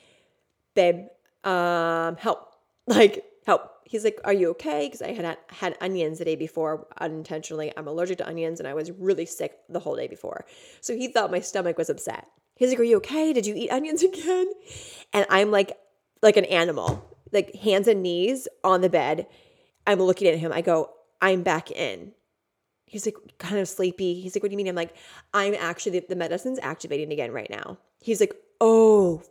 babe, 0.75 1.07
um, 1.45 2.17
help. 2.17 2.53
Like, 2.89 3.25
help. 3.47 3.71
He's 3.85 4.05
like, 4.05 4.21
are 4.25 4.33
you 4.33 4.51
okay? 4.51 4.87
Because 4.87 5.01
I 5.01 5.13
had 5.13 5.39
had 5.49 5.79
onions 5.81 6.19
the 6.19 6.25
day 6.25 6.35
before 6.35 6.89
unintentionally. 6.99 7.73
I'm 7.77 7.87
allergic 7.87 8.19
to 8.19 8.29
onions 8.29 8.59
and 8.59 8.69
I 8.69 8.75
was 8.75 8.91
really 8.91 9.25
sick 9.25 9.53
the 9.69 9.79
whole 9.79 9.95
day 9.95 10.09
before. 10.09 10.45
So 10.81 10.95
he 10.95 11.09
thought 11.09 11.31
my 11.31 11.41
stomach 11.41 11.79
was 11.79 11.89
upset. 11.89 12.27
He's 12.57 12.71
like, 12.71 12.81
are 12.81 12.85
you 12.85 12.97
okay? 12.97 13.33
Did 13.33 13.47
you 13.47 13.55
eat 13.55 13.71
onions 13.71 14.03
again? 14.03 14.47
And 15.13 15.27
I'm 15.31 15.51
like, 15.53 15.79
like 16.23 16.37
an 16.37 16.47
animal, 16.47 17.17
like 17.33 17.55
hands 17.55 17.87
and 17.87 18.03
knees 18.03 18.49
on 18.65 18.81
the 18.81 18.89
bed. 18.89 19.29
I'm 19.87 20.01
looking 20.01 20.27
at 20.27 20.39
him. 20.39 20.53
I 20.53 20.63
go, 20.63 20.91
I'm 21.23 21.43
back 21.43 21.71
in. 21.71 22.13
He's 22.87 23.07
like, 23.07 23.17
kind 23.39 23.59
of 23.59 23.69
sleepy. 23.69 24.21
He's 24.21 24.35
like, 24.35 24.43
what 24.43 24.49
do 24.49 24.53
you 24.53 24.57
mean? 24.57 24.69
I'm 24.69 24.75
like, 24.75 24.95
I'm 25.33 25.55
actually, 25.55 26.01
the, 26.01 26.17
medicine's 26.17 26.59
activating 26.61 27.13
again 27.13 27.33
right 27.33 27.51
now. 27.51 27.79
He's 28.01 28.21
like, 28.21 28.35
oh, 28.61 29.23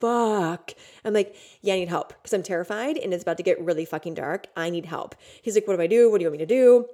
fuck. 0.00 0.72
I'm 1.04 1.14
like, 1.14 1.36
yeah, 1.62 1.74
I 1.74 1.78
need 1.78 1.88
help 1.88 2.08
because 2.08 2.32
I'm 2.32 2.42
terrified 2.42 2.96
and 2.96 3.12
it's 3.12 3.22
about 3.22 3.36
to 3.38 3.42
get 3.42 3.60
really 3.60 3.84
fucking 3.84 4.14
dark. 4.14 4.46
I 4.56 4.70
need 4.70 4.86
help. 4.86 5.14
He's 5.42 5.54
like, 5.54 5.66
what 5.66 5.76
do 5.76 5.82
I 5.82 5.86
do? 5.86 6.10
What 6.10 6.18
do 6.18 6.24
you 6.24 6.30
want 6.30 6.40
me 6.40 6.46
to 6.46 6.54
do? 6.54 6.86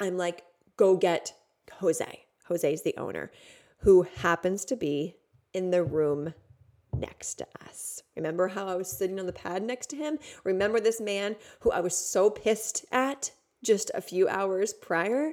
I'm 0.00 0.16
like, 0.16 0.44
go 0.76 0.96
get 0.96 1.32
Jose. 1.80 2.26
Jose 2.46 2.72
is 2.72 2.82
the 2.82 2.96
owner 2.96 3.30
who 3.78 4.06
happens 4.16 4.64
to 4.66 4.76
be 4.76 5.16
in 5.52 5.70
the 5.70 5.82
room 5.82 6.34
next 6.96 7.34
to 7.34 7.46
us. 7.66 8.02
Remember 8.16 8.48
how 8.48 8.66
I 8.66 8.74
was 8.74 8.90
sitting 8.90 9.18
on 9.18 9.26
the 9.26 9.32
pad 9.32 9.62
next 9.62 9.90
to 9.90 9.96
him? 9.96 10.18
Remember 10.44 10.80
this 10.80 11.00
man 11.00 11.36
who 11.60 11.70
I 11.70 11.80
was 11.80 11.96
so 11.96 12.30
pissed 12.30 12.84
at 12.92 13.32
just 13.62 13.90
a 13.94 14.00
few 14.00 14.28
hours 14.28 14.72
prior? 14.72 15.32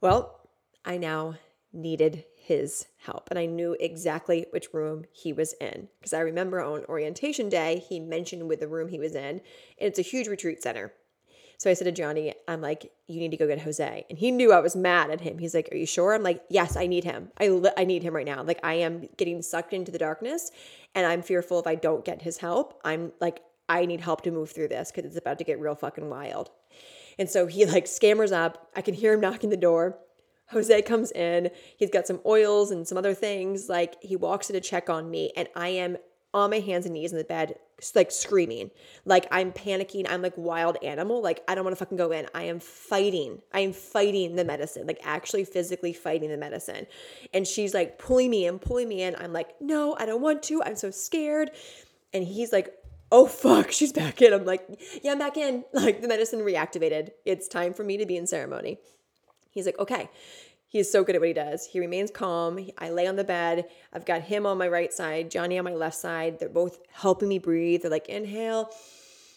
Well, 0.00 0.48
I 0.84 0.98
now 0.98 1.36
needed 1.72 2.24
his 2.48 2.86
help. 3.04 3.28
And 3.28 3.38
I 3.38 3.44
knew 3.44 3.76
exactly 3.78 4.46
which 4.52 4.72
room 4.72 5.04
he 5.12 5.34
was 5.34 5.52
in 5.60 5.88
because 6.00 6.14
I 6.14 6.20
remember 6.20 6.62
on 6.62 6.86
orientation 6.86 7.50
day, 7.50 7.84
he 7.86 8.00
mentioned 8.00 8.48
with 8.48 8.60
the 8.60 8.68
room 8.68 8.88
he 8.88 8.98
was 8.98 9.14
in, 9.14 9.24
and 9.24 9.40
it's 9.78 9.98
a 9.98 10.02
huge 10.02 10.28
retreat 10.28 10.62
center. 10.62 10.94
So 11.58 11.68
I 11.68 11.74
said 11.74 11.84
to 11.84 11.92
Johnny, 11.92 12.32
I'm 12.46 12.62
like, 12.62 12.90
you 13.06 13.20
need 13.20 13.32
to 13.32 13.36
go 13.36 13.46
get 13.46 13.60
Jose. 13.60 14.06
And 14.08 14.18
he 14.18 14.30
knew 14.30 14.50
I 14.50 14.60
was 14.60 14.74
mad 14.74 15.10
at 15.10 15.20
him. 15.20 15.38
He's 15.38 15.54
like, 15.54 15.68
Are 15.70 15.76
you 15.76 15.84
sure? 15.84 16.14
I'm 16.14 16.22
like, 16.22 16.42
Yes, 16.48 16.74
I 16.74 16.86
need 16.86 17.04
him. 17.04 17.28
I, 17.38 17.48
li- 17.48 17.70
I 17.76 17.84
need 17.84 18.02
him 18.02 18.16
right 18.16 18.24
now. 18.24 18.42
Like, 18.42 18.60
I 18.62 18.74
am 18.74 19.08
getting 19.18 19.42
sucked 19.42 19.74
into 19.74 19.92
the 19.92 19.98
darkness 19.98 20.50
and 20.94 21.04
I'm 21.04 21.20
fearful 21.20 21.60
if 21.60 21.66
I 21.66 21.74
don't 21.74 22.04
get 22.04 22.22
his 22.22 22.38
help. 22.38 22.80
I'm 22.82 23.12
like, 23.20 23.42
I 23.68 23.84
need 23.84 24.00
help 24.00 24.22
to 24.22 24.30
move 24.30 24.50
through 24.52 24.68
this 24.68 24.90
because 24.90 25.04
it's 25.04 25.18
about 25.18 25.36
to 25.38 25.44
get 25.44 25.60
real 25.60 25.74
fucking 25.74 26.08
wild. 26.08 26.50
And 27.18 27.28
so 27.28 27.46
he 27.46 27.66
like 27.66 27.84
scammers 27.84 28.32
up. 28.32 28.70
I 28.74 28.80
can 28.80 28.94
hear 28.94 29.12
him 29.12 29.20
knocking 29.20 29.50
the 29.50 29.56
door. 29.56 29.98
Jose 30.50 30.82
comes 30.82 31.10
in. 31.12 31.50
He's 31.76 31.90
got 31.90 32.06
some 32.06 32.20
oils 32.24 32.70
and 32.70 32.86
some 32.86 32.98
other 32.98 33.14
things. 33.14 33.68
Like 33.68 33.96
he 34.02 34.16
walks 34.16 34.50
in 34.50 34.54
to 34.54 34.60
check 34.60 34.88
on 34.88 35.10
me, 35.10 35.32
and 35.36 35.48
I 35.54 35.68
am 35.68 35.98
on 36.34 36.50
my 36.50 36.60
hands 36.60 36.84
and 36.84 36.94
knees 36.94 37.12
in 37.12 37.18
the 37.18 37.24
bed, 37.24 37.54
like 37.94 38.10
screaming. 38.10 38.70
Like 39.04 39.26
I'm 39.30 39.52
panicking. 39.52 40.06
I'm 40.08 40.22
like 40.22 40.36
wild 40.36 40.76
animal. 40.82 41.22
Like 41.22 41.42
I 41.48 41.54
don't 41.54 41.64
want 41.64 41.76
to 41.76 41.84
fucking 41.84 41.96
go 41.96 42.12
in. 42.12 42.26
I 42.34 42.44
am 42.44 42.60
fighting. 42.60 43.40
I 43.52 43.60
am 43.60 43.72
fighting 43.72 44.36
the 44.36 44.44
medicine, 44.44 44.86
like 44.86 45.00
actually 45.04 45.44
physically 45.44 45.92
fighting 45.92 46.30
the 46.30 46.36
medicine. 46.36 46.86
And 47.32 47.46
she's 47.46 47.74
like 47.74 47.98
pulling 47.98 48.30
me 48.30 48.46
in, 48.46 48.58
pulling 48.58 48.88
me 48.88 49.02
in. 49.02 49.16
I'm 49.16 49.32
like, 49.32 49.54
no, 49.60 49.96
I 49.98 50.06
don't 50.06 50.22
want 50.22 50.42
to. 50.44 50.62
I'm 50.62 50.76
so 50.76 50.90
scared. 50.90 51.50
And 52.12 52.24
he's 52.24 52.52
like, 52.52 52.72
oh 53.10 53.26
fuck, 53.26 53.70
she's 53.70 53.92
back 53.92 54.20
in. 54.20 54.32
I'm 54.32 54.44
like, 54.44 54.66
yeah, 55.02 55.12
I'm 55.12 55.18
back 55.18 55.36
in. 55.36 55.64
Like 55.72 56.02
the 56.02 56.08
medicine 56.08 56.40
reactivated. 56.40 57.10
It's 57.24 57.48
time 57.48 57.72
for 57.72 57.84
me 57.84 57.96
to 57.98 58.06
be 58.06 58.16
in 58.16 58.26
ceremony. 58.26 58.78
He's 59.50 59.66
like, 59.66 59.78
okay. 59.78 60.10
He's 60.70 60.92
so 60.92 61.02
good 61.02 61.14
at 61.14 61.22
what 61.22 61.28
he 61.28 61.34
does. 61.34 61.64
He 61.64 61.80
remains 61.80 62.10
calm. 62.10 62.68
I 62.76 62.90
lay 62.90 63.06
on 63.06 63.16
the 63.16 63.24
bed. 63.24 63.68
I've 63.92 64.04
got 64.04 64.20
him 64.20 64.44
on 64.44 64.58
my 64.58 64.68
right 64.68 64.92
side, 64.92 65.30
Johnny 65.30 65.58
on 65.58 65.64
my 65.64 65.72
left 65.72 65.96
side. 65.96 66.38
They're 66.38 66.50
both 66.50 66.80
helping 66.92 67.28
me 67.28 67.38
breathe. 67.38 67.82
They're 67.82 67.90
like, 67.90 68.10
inhale, 68.10 68.70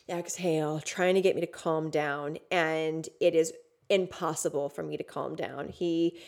exhale, 0.09 0.82
trying 0.82 1.16
to 1.16 1.22
get 1.22 1.36
me 1.36 1.41
to 1.41 1.47
calm 1.47 1.89
down. 1.89 2.38
And 2.51 3.07
it 3.22 3.34
is 3.34 3.53
impossible 3.89 4.68
for 4.68 4.84
me 4.84 4.97
to 4.97 5.03
calm 5.05 5.36
down. 5.38 5.70
He 5.70 6.20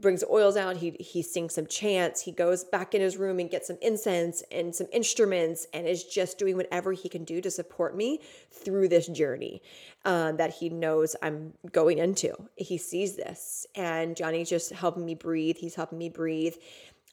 brings 0.00 0.22
oils 0.30 0.56
out. 0.56 0.76
He 0.76 0.96
he 1.00 1.22
sings 1.22 1.54
some 1.54 1.66
chants. 1.66 2.22
He 2.22 2.32
goes 2.32 2.64
back 2.64 2.94
in 2.94 3.00
his 3.00 3.16
room 3.16 3.38
and 3.38 3.50
gets 3.50 3.66
some 3.68 3.78
incense 3.82 4.42
and 4.50 4.74
some 4.74 4.86
instruments 4.92 5.66
and 5.72 5.86
is 5.86 6.04
just 6.04 6.38
doing 6.38 6.56
whatever 6.56 6.92
he 6.92 7.08
can 7.08 7.24
do 7.24 7.40
to 7.40 7.50
support 7.50 7.96
me 7.96 8.20
through 8.50 8.88
this 8.88 9.06
journey 9.06 9.62
uh, 10.04 10.32
that 10.32 10.54
he 10.54 10.68
knows 10.68 11.16
I'm 11.22 11.54
going 11.72 11.98
into. 11.98 12.34
He 12.56 12.78
sees 12.78 13.16
this, 13.16 13.66
and 13.74 14.16
Johnny's 14.16 14.50
just 14.50 14.72
helping 14.72 15.04
me 15.04 15.14
breathe. 15.14 15.56
He's 15.58 15.74
helping 15.74 15.98
me 15.98 16.08
breathe. 16.08 16.54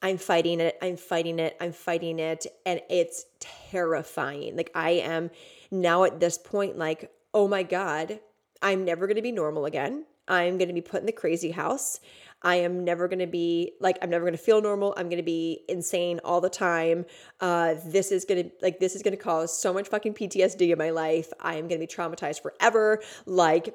I'm 0.02 0.18
fighting 0.18 0.60
it. 0.60 0.76
I'm 0.82 0.96
fighting 0.96 1.38
it. 1.38 1.56
I'm 1.60 1.72
fighting 1.72 2.18
it, 2.18 2.46
and 2.66 2.80
it's 2.90 3.26
terrifying. 3.40 4.56
Like 4.56 4.70
I 4.74 4.90
am 4.90 5.30
now 5.70 6.04
at 6.04 6.20
this 6.20 6.38
point, 6.38 6.76
like, 6.76 7.10
oh 7.32 7.48
my 7.48 7.62
god, 7.62 8.20
I'm 8.60 8.84
never 8.84 9.06
going 9.06 9.16
to 9.16 9.22
be 9.22 9.32
normal 9.32 9.64
again. 9.64 10.04
I'm 10.26 10.56
going 10.56 10.68
to 10.68 10.74
be 10.74 10.80
put 10.80 11.00
in 11.00 11.06
the 11.06 11.12
crazy 11.12 11.50
house. 11.50 12.00
I 12.44 12.56
am 12.56 12.84
never 12.84 13.08
going 13.08 13.20
to 13.20 13.26
be 13.26 13.72
like, 13.80 13.98
I'm 14.02 14.10
never 14.10 14.24
going 14.24 14.36
to 14.36 14.42
feel 14.42 14.60
normal. 14.60 14.94
I'm 14.96 15.08
going 15.08 15.16
to 15.16 15.24
be 15.24 15.64
insane 15.68 16.20
all 16.22 16.42
the 16.42 16.50
time. 16.50 17.06
Uh, 17.40 17.74
this 17.86 18.12
is 18.12 18.26
going 18.26 18.44
to, 18.44 18.50
like, 18.60 18.78
this 18.78 18.94
is 18.94 19.02
going 19.02 19.16
to 19.16 19.22
cause 19.22 19.58
so 19.58 19.72
much 19.72 19.88
fucking 19.88 20.14
PTSD 20.14 20.70
in 20.70 20.78
my 20.78 20.90
life. 20.90 21.32
I 21.40 21.54
am 21.54 21.68
going 21.68 21.80
to 21.80 21.86
be 21.86 21.92
traumatized 21.92 22.42
forever. 22.42 23.02
Like, 23.24 23.74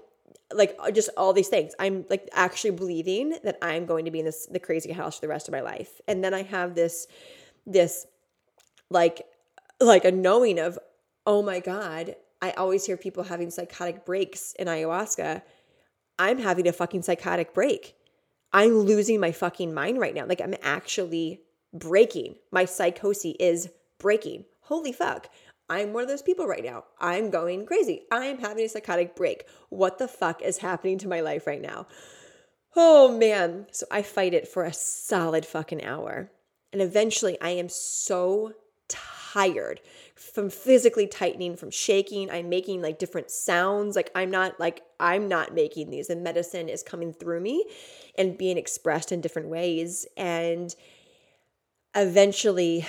like 0.54 0.76
uh, 0.80 0.92
just 0.92 1.10
all 1.18 1.34
these 1.34 1.48
things. 1.48 1.74
I'm 1.80 2.06
like 2.10 2.30
actually 2.34 2.72
believing 2.72 3.38
that 3.44 3.58
I'm 3.62 3.86
going 3.86 4.06
to 4.06 4.12
be 4.12 4.20
in 4.20 4.26
this 4.26 4.48
the 4.48 4.60
crazy 4.60 4.92
house 4.92 5.16
for 5.16 5.22
the 5.22 5.28
rest 5.28 5.48
of 5.48 5.52
my 5.52 5.62
life. 5.62 6.02
And 6.08 6.24
then 6.24 6.34
I 6.34 6.44
have 6.44 6.76
this 6.76 7.08
this 7.68 8.08
like 8.90 9.22
like 9.80 10.06
a 10.06 10.12
knowing 10.12 10.60
of 10.60 10.80
oh 11.28 11.44
my 11.44 11.60
god, 11.60 12.16
I 12.42 12.52
always 12.52 12.86
hear 12.86 12.98
people 12.98 13.24
having 13.24 13.52
psychotic 13.52 14.06
breaks 14.06 14.54
in 14.58 14.68
ayahuasca. 14.68 15.44
I'm 16.18 16.40
having 16.40 16.68
a 16.68 16.74
fucking 16.74 17.04
psychotic 17.04 17.54
break. 17.54 17.96
I'm 18.52 18.80
losing 18.80 19.20
my 19.20 19.32
fucking 19.32 19.74
mind 19.74 20.00
right 20.00 20.14
now. 20.14 20.26
Like 20.26 20.42
I'm 20.42 20.56
actually 20.62 21.42
breaking. 21.74 22.36
My 22.52 22.66
psychosis 22.66 23.36
is 23.40 23.70
breaking. 24.00 24.46
Holy 24.62 24.92
fuck. 24.92 25.30
I'm 25.70 25.94
one 25.94 26.04
of 26.04 26.10
those 26.10 26.24
people 26.24 26.48
right 26.48 26.64
now. 26.64 26.86
I'm 27.00 27.30
going 27.30 27.66
crazy. 27.66 28.04
I'm 28.12 28.40
having 28.40 28.66
a 28.66 28.70
psychotic 28.70 29.16
break. 29.16 29.46
What 29.70 30.00
the 30.00 30.08
fuck 30.08 30.42
is 30.42 30.58
happening 30.58 30.98
to 31.00 31.08
my 31.08 31.22
life 31.22 31.46
right 31.46 31.62
now? 31.62 31.86
Oh 32.76 33.16
man. 33.16 33.68
So 33.72 33.86
I 33.92 34.02
fight 34.02 34.34
it 34.34 34.48
for 34.48 34.64
a 34.64 34.74
solid 34.74 35.46
fucking 35.46 35.84
hour. 35.84 36.32
And 36.74 36.82
eventually 36.82 37.40
I 37.40 37.52
am 37.52 37.70
so 37.70 38.54
tired 38.88 39.80
from 40.20 40.50
physically 40.50 41.08
tightening, 41.08 41.56
from 41.56 41.72
shaking. 41.72 42.30
I'm 42.30 42.50
making 42.50 42.82
like 42.82 43.00
different 43.00 43.32
sounds. 43.32 43.96
Like 43.96 44.12
I'm 44.14 44.30
not 44.30 44.60
like 44.60 44.82
I'm 45.00 45.28
not 45.28 45.54
making 45.54 45.90
these. 45.90 46.08
The 46.08 46.16
medicine 46.16 46.68
is 46.68 46.84
coming 46.84 47.14
through 47.14 47.40
me 47.40 47.66
and 48.18 48.38
being 48.38 48.58
expressed 48.58 49.12
in 49.12 49.22
different 49.22 49.48
ways. 49.48 50.06
And 50.18 50.76
eventually 51.96 52.86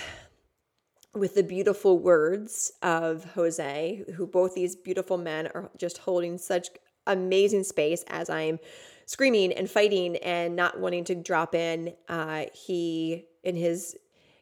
with 1.15 1.35
the 1.35 1.43
beautiful 1.43 1.99
words 1.99 2.73
of 2.83 3.25
Jose, 3.35 4.05
who 4.17 4.27
both 4.27 4.55
these 4.55 4.77
beautiful 4.77 5.17
men 5.17 5.49
are 5.55 5.71
just 5.77 5.99
holding 5.99 6.39
such 6.39 6.69
amazing 7.07 7.65
space 7.65 8.05
as 8.09 8.31
I'm 8.31 8.59
screaming 9.07 9.53
and 9.53 9.69
fighting 9.69 10.17
and 10.17 10.55
not 10.55 10.79
wanting 10.79 11.05
to 11.05 11.15
drop 11.15 11.55
in. 11.55 11.95
Uh, 12.09 12.45
he, 12.53 13.27
in 13.43 13.57
his 13.57 13.97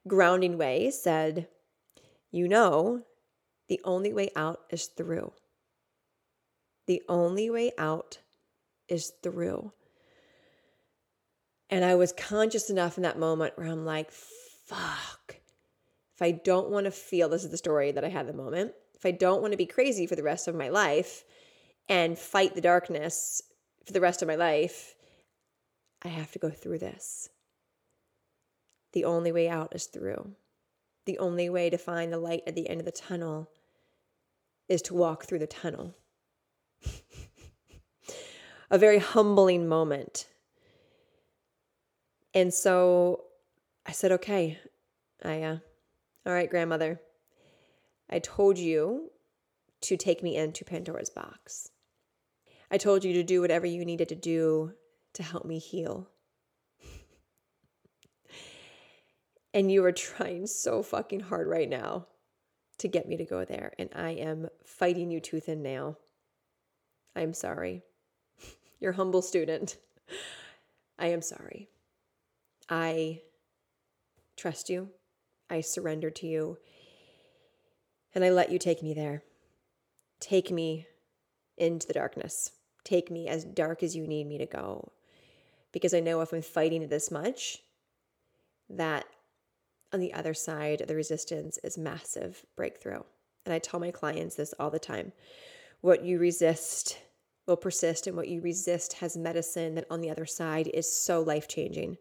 grounding 0.06 0.58
way, 0.58 0.90
said, 0.90 1.48
You 2.30 2.48
know, 2.48 3.02
the 3.68 3.80
only 3.84 4.12
way 4.12 4.30
out 4.36 4.60
is 4.70 4.86
through. 4.86 5.32
The 6.86 7.02
only 7.08 7.50
way 7.50 7.72
out 7.78 8.18
is 8.88 9.12
through. 9.22 9.72
And 11.70 11.84
I 11.84 11.94
was 11.94 12.12
conscious 12.12 12.70
enough 12.70 12.96
in 12.96 13.02
that 13.02 13.18
moment 13.18 13.54
where 13.56 13.66
I'm 13.66 13.84
like, 13.84 14.10
fuck 14.10 15.18
if 16.18 16.22
I 16.22 16.32
don't 16.32 16.70
want 16.70 16.86
to 16.86 16.90
feel, 16.90 17.28
this 17.28 17.44
is 17.44 17.52
the 17.52 17.56
story 17.56 17.92
that 17.92 18.04
I 18.04 18.08
had 18.08 18.26
the 18.26 18.32
moment, 18.32 18.72
if 18.96 19.06
I 19.06 19.12
don't 19.12 19.40
want 19.40 19.52
to 19.52 19.56
be 19.56 19.66
crazy 19.66 20.04
for 20.04 20.16
the 20.16 20.22
rest 20.24 20.48
of 20.48 20.56
my 20.56 20.68
life 20.68 21.24
and 21.88 22.18
fight 22.18 22.56
the 22.56 22.60
darkness 22.60 23.40
for 23.86 23.92
the 23.92 24.00
rest 24.00 24.20
of 24.20 24.26
my 24.26 24.34
life, 24.34 24.96
I 26.04 26.08
have 26.08 26.32
to 26.32 26.40
go 26.40 26.50
through 26.50 26.80
this. 26.80 27.28
The 28.94 29.04
only 29.04 29.30
way 29.30 29.48
out 29.48 29.76
is 29.76 29.86
through. 29.86 30.32
The 31.08 31.18
only 31.18 31.48
way 31.48 31.70
to 31.70 31.78
find 31.78 32.12
the 32.12 32.18
light 32.18 32.42
at 32.46 32.54
the 32.54 32.68
end 32.68 32.80
of 32.80 32.84
the 32.84 32.92
tunnel 32.92 33.48
is 34.68 34.82
to 34.82 34.92
walk 34.92 35.24
through 35.24 35.38
the 35.38 35.46
tunnel. 35.46 35.94
a 38.70 38.76
very 38.76 38.98
humbling 38.98 39.66
moment. 39.66 40.26
And 42.34 42.52
so 42.52 43.24
I 43.86 43.92
said, 43.92 44.12
okay, 44.12 44.58
I, 45.24 45.40
uh, 45.40 45.58
all 46.26 46.34
right, 46.34 46.50
grandmother, 46.50 47.00
I 48.10 48.18
told 48.18 48.58
you 48.58 49.10
to 49.80 49.96
take 49.96 50.22
me 50.22 50.36
into 50.36 50.62
Pandora's 50.62 51.08
box. 51.08 51.70
I 52.70 52.76
told 52.76 53.02
you 53.02 53.14
to 53.14 53.22
do 53.22 53.40
whatever 53.40 53.64
you 53.64 53.82
needed 53.86 54.10
to 54.10 54.14
do 54.14 54.74
to 55.14 55.22
help 55.22 55.46
me 55.46 55.58
heal. 55.58 56.10
And 59.58 59.72
you 59.72 59.84
are 59.84 59.92
trying 60.08 60.46
so 60.46 60.82
fucking 60.84 61.18
hard 61.20 61.48
right 61.48 61.68
now 61.68 62.06
to 62.78 62.86
get 62.86 63.08
me 63.08 63.16
to 63.16 63.24
go 63.24 63.44
there. 63.44 63.72
And 63.76 63.90
I 63.92 64.10
am 64.10 64.48
fighting 64.64 65.10
you 65.10 65.18
tooth 65.18 65.48
and 65.48 65.64
nail. 65.64 65.98
I'm 67.16 67.34
sorry. 67.34 67.82
Your 68.80 68.92
humble 68.92 69.20
student. 69.20 69.76
I 70.98 71.08
am 71.08 71.22
sorry. 71.22 71.68
I 72.70 73.22
trust 74.36 74.70
you. 74.70 74.90
I 75.50 75.60
surrender 75.60 76.10
to 76.10 76.26
you. 76.28 76.58
And 78.14 78.24
I 78.24 78.30
let 78.30 78.52
you 78.52 78.60
take 78.60 78.80
me 78.80 78.94
there. 78.94 79.24
Take 80.20 80.52
me 80.52 80.86
into 81.56 81.88
the 81.88 81.94
darkness. 81.94 82.52
Take 82.84 83.10
me 83.10 83.26
as 83.26 83.44
dark 83.44 83.82
as 83.82 83.96
you 83.96 84.06
need 84.06 84.28
me 84.28 84.38
to 84.38 84.46
go. 84.46 84.92
Because 85.72 85.94
I 85.94 86.00
know 86.00 86.20
if 86.20 86.32
I'm 86.32 86.42
fighting 86.42 86.82
it 86.82 86.90
this 86.90 87.10
much, 87.10 87.58
that 88.70 89.04
on 89.92 90.00
the 90.00 90.12
other 90.12 90.34
side 90.34 90.80
of 90.80 90.88
the 90.88 90.94
resistance 90.94 91.58
is 91.64 91.78
massive 91.78 92.44
breakthrough. 92.56 93.02
And 93.44 93.54
I 93.54 93.58
tell 93.58 93.80
my 93.80 93.90
clients 93.90 94.34
this 94.34 94.54
all 94.58 94.70
the 94.70 94.78
time. 94.78 95.12
What 95.80 96.04
you 96.04 96.18
resist 96.18 96.98
will 97.46 97.56
persist, 97.56 98.06
and 98.06 98.16
what 98.16 98.28
you 98.28 98.40
resist 98.42 98.94
has 98.94 99.16
medicine 99.16 99.74
that 99.76 99.86
on 99.90 100.00
the 100.00 100.10
other 100.10 100.26
side 100.26 100.68
is 100.74 100.90
so 100.90 101.22
life 101.22 101.48
changing. 101.48 101.96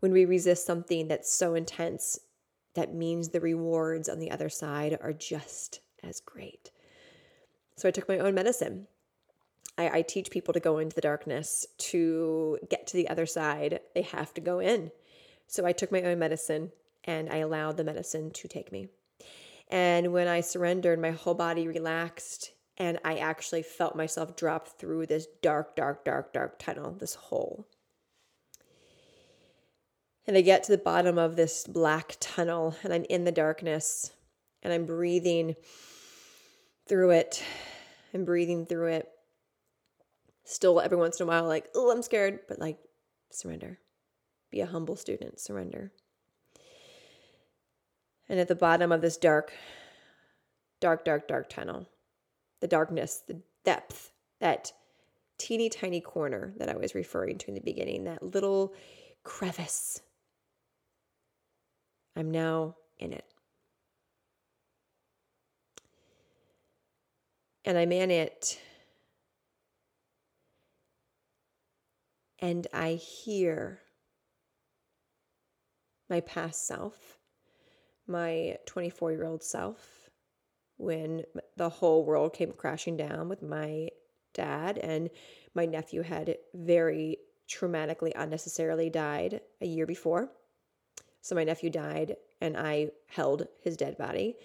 When 0.00 0.12
we 0.12 0.24
resist 0.24 0.66
something 0.66 1.08
that's 1.08 1.32
so 1.32 1.54
intense, 1.54 2.20
that 2.74 2.94
means 2.94 3.28
the 3.28 3.40
rewards 3.40 4.08
on 4.08 4.18
the 4.18 4.30
other 4.30 4.48
side 4.48 4.98
are 5.00 5.12
just 5.12 5.80
as 6.02 6.20
great. 6.20 6.70
So 7.76 7.88
I 7.88 7.92
took 7.92 8.08
my 8.08 8.18
own 8.18 8.34
medicine. 8.34 8.86
I, 9.78 9.98
I 9.98 10.02
teach 10.02 10.30
people 10.30 10.52
to 10.52 10.60
go 10.60 10.78
into 10.78 10.94
the 10.94 11.00
darkness 11.00 11.66
to 11.78 12.58
get 12.68 12.86
to 12.88 12.96
the 12.96 13.08
other 13.08 13.26
side. 13.26 13.80
They 13.94 14.02
have 14.02 14.34
to 14.34 14.40
go 14.40 14.58
in. 14.58 14.90
So 15.46 15.64
I 15.64 15.72
took 15.72 15.90
my 15.90 16.02
own 16.02 16.18
medicine 16.18 16.72
and 17.04 17.30
I 17.30 17.38
allowed 17.38 17.76
the 17.76 17.84
medicine 17.84 18.30
to 18.32 18.48
take 18.48 18.72
me. 18.72 18.88
And 19.68 20.12
when 20.12 20.28
I 20.28 20.40
surrendered, 20.40 21.00
my 21.00 21.10
whole 21.10 21.34
body 21.34 21.68
relaxed 21.68 22.52
and 22.78 22.98
I 23.04 23.16
actually 23.16 23.62
felt 23.62 23.96
myself 23.96 24.36
drop 24.36 24.68
through 24.68 25.06
this 25.06 25.26
dark, 25.42 25.74
dark, 25.74 26.04
dark, 26.04 26.32
dark 26.32 26.58
tunnel, 26.58 26.92
this 26.92 27.14
hole. 27.14 27.66
And 30.26 30.36
I 30.36 30.42
get 30.42 30.62
to 30.64 30.72
the 30.72 30.78
bottom 30.78 31.18
of 31.18 31.36
this 31.36 31.66
black 31.66 32.16
tunnel 32.20 32.76
and 32.84 32.92
I'm 32.92 33.04
in 33.08 33.24
the 33.24 33.32
darkness 33.32 34.12
and 34.62 34.72
I'm 34.72 34.86
breathing 34.86 35.56
through 36.88 37.10
it. 37.10 37.42
I'm 38.14 38.24
breathing 38.24 38.64
through 38.64 38.88
it. 38.88 39.08
Still, 40.44 40.80
every 40.80 40.96
once 40.96 41.20
in 41.20 41.24
a 41.24 41.26
while, 41.26 41.44
like, 41.44 41.68
oh, 41.74 41.90
I'm 41.90 42.02
scared, 42.02 42.40
but 42.48 42.58
like, 42.58 42.78
surrender. 43.30 43.78
Be 44.50 44.60
a 44.60 44.66
humble 44.66 44.96
student, 44.96 45.40
surrender. 45.40 45.92
And 48.28 48.38
at 48.38 48.48
the 48.48 48.54
bottom 48.54 48.92
of 48.92 49.00
this 49.00 49.16
dark, 49.16 49.52
dark, 50.80 51.04
dark, 51.04 51.28
dark 51.28 51.48
tunnel, 51.48 51.88
the 52.60 52.68
darkness, 52.68 53.22
the 53.26 53.40
depth, 53.64 54.12
that 54.40 54.72
teeny 55.38 55.68
tiny 55.68 56.00
corner 56.00 56.52
that 56.58 56.68
I 56.68 56.76
was 56.76 56.94
referring 56.94 57.38
to 57.38 57.48
in 57.48 57.54
the 57.54 57.60
beginning, 57.60 58.04
that 58.04 58.22
little 58.22 58.74
crevice. 59.24 60.00
I'm 62.16 62.30
now 62.30 62.76
in 62.98 63.12
it. 63.12 63.24
And 67.64 67.78
I'm 67.78 67.92
in 67.92 68.10
it. 68.10 68.58
And 72.40 72.66
I 72.72 72.92
hear 72.94 73.80
my 76.08 76.20
past 76.20 76.66
self 76.66 77.17
my 78.08 78.56
24 78.66 79.12
year 79.12 79.24
old 79.24 79.42
self 79.42 80.10
when 80.76 81.22
the 81.56 81.68
whole 81.68 82.04
world 82.04 82.32
came 82.32 82.52
crashing 82.52 82.96
down 82.96 83.28
with 83.28 83.42
my 83.42 83.88
dad 84.34 84.78
and 84.78 85.10
my 85.54 85.66
nephew 85.66 86.02
had 86.02 86.36
very 86.54 87.16
traumatically 87.48 88.12
unnecessarily 88.14 88.90
died 88.90 89.40
a 89.60 89.66
year 89.66 89.86
before. 89.86 90.30
So 91.20 91.34
my 91.34 91.44
nephew 91.44 91.70
died 91.70 92.16
and 92.40 92.56
i 92.56 92.90
held 93.06 93.46
his 93.62 93.76
dead 93.76 93.96
body 93.98 94.36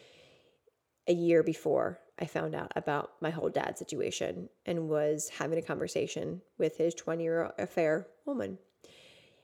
a 1.07 1.13
year 1.13 1.43
before 1.43 1.99
i 2.19 2.25
found 2.25 2.55
out 2.55 2.71
about 2.75 3.11
my 3.21 3.29
whole 3.29 3.49
dad 3.49 3.77
situation 3.77 4.49
and 4.65 4.89
was 4.89 5.29
having 5.29 5.59
a 5.59 5.61
conversation 5.61 6.41
with 6.57 6.77
his 6.77 6.93
20 6.95 7.23
year 7.23 7.51
affair 7.57 8.07
woman. 8.25 8.57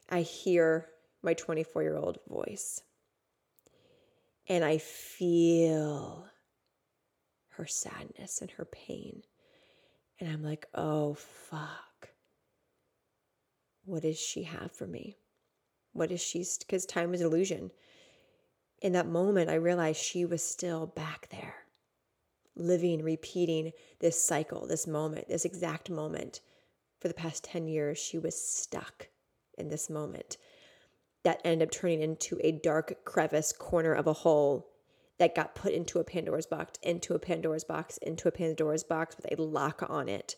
I 0.10 0.22
hear 0.22 0.88
my 1.22 1.34
24 1.34 1.84
year 1.84 1.98
old 1.98 2.20
voice 2.28 2.82
and 4.50 4.66
I 4.66 4.80
feel 4.80 6.26
her 7.50 7.68
sadness 7.68 8.42
and 8.42 8.50
her 8.52 8.66
pain. 8.66 9.22
And 10.20 10.30
I'm 10.30 10.44
like, 10.44 10.66
oh, 10.74 11.14
fuck. 11.14 12.10
What 13.86 14.02
does 14.02 14.20
she 14.20 14.44
have 14.44 14.72
for 14.72 14.88
me? 14.88 15.18
What 15.94 16.12
is 16.12 16.20
she? 16.20 16.44
Because 16.60 16.86
time 16.86 17.14
is 17.14 17.22
illusion. 17.22 17.72
In 18.82 18.94
that 18.94 19.08
moment, 19.08 19.50
I 19.50 19.56
realized 19.56 20.02
she 20.02 20.26
was 20.26 20.42
still 20.42 20.88
back 20.88 21.30
there, 21.30 21.56
living, 22.56 23.04
repeating 23.04 23.72
this 24.00 24.22
cycle, 24.22 24.66
this 24.68 24.88
moment, 24.88 25.28
this 25.30 25.46
exact 25.46 25.90
moment. 25.90 26.42
For 27.00 27.08
the 27.08 27.14
past 27.14 27.44
10 27.46 27.68
years, 27.68 27.98
she 27.98 28.18
was 28.18 28.42
stuck 28.42 29.08
in 29.58 29.70
this 29.70 29.90
moment 29.90 30.38
that 31.24 31.42
ended 31.44 31.68
up 31.68 31.72
turning 31.72 32.02
into 32.02 32.40
a 32.42 32.52
dark 32.52 33.04
crevice 33.06 33.52
corner 33.52 33.94
of 33.94 34.08
a 34.08 34.14
hole 34.14 34.68
that 35.18 35.36
got 35.36 35.54
put 35.54 35.74
into 35.74 36.00
a 36.00 36.04
Pandora's 36.04 36.46
box, 36.46 36.80
into 36.82 37.14
a 37.14 37.20
Pandora's 37.20 37.66
box, 37.66 37.98
into 37.98 38.28
a 38.28 38.32
Pandora's 38.32 38.84
box 38.84 39.18
with 39.18 39.28
a 39.32 39.42
lock 39.42 39.84
on 39.90 40.08
it. 40.08 40.36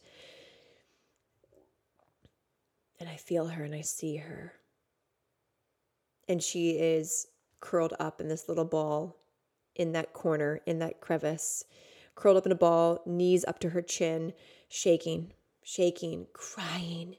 And 2.99 3.07
I 3.07 3.15
feel 3.15 3.47
her 3.47 3.63
and 3.63 3.75
I 3.75 3.81
see 3.81 4.17
her. 4.17 4.53
And 6.27 6.41
she 6.41 6.71
is 6.71 7.27
curled 7.59 7.93
up 7.99 8.19
in 8.19 8.27
this 8.27 8.49
little 8.49 8.65
ball 8.65 9.17
in 9.75 9.91
that 9.91 10.13
corner, 10.13 10.61
in 10.65 10.79
that 10.79 10.99
crevice, 10.99 11.63
curled 12.15 12.37
up 12.37 12.45
in 12.45 12.51
a 12.51 12.55
ball, 12.55 13.01
knees 13.05 13.45
up 13.47 13.59
to 13.59 13.69
her 13.69 13.81
chin, 13.81 14.33
shaking, 14.67 15.33
shaking, 15.63 16.27
crying 16.33 17.15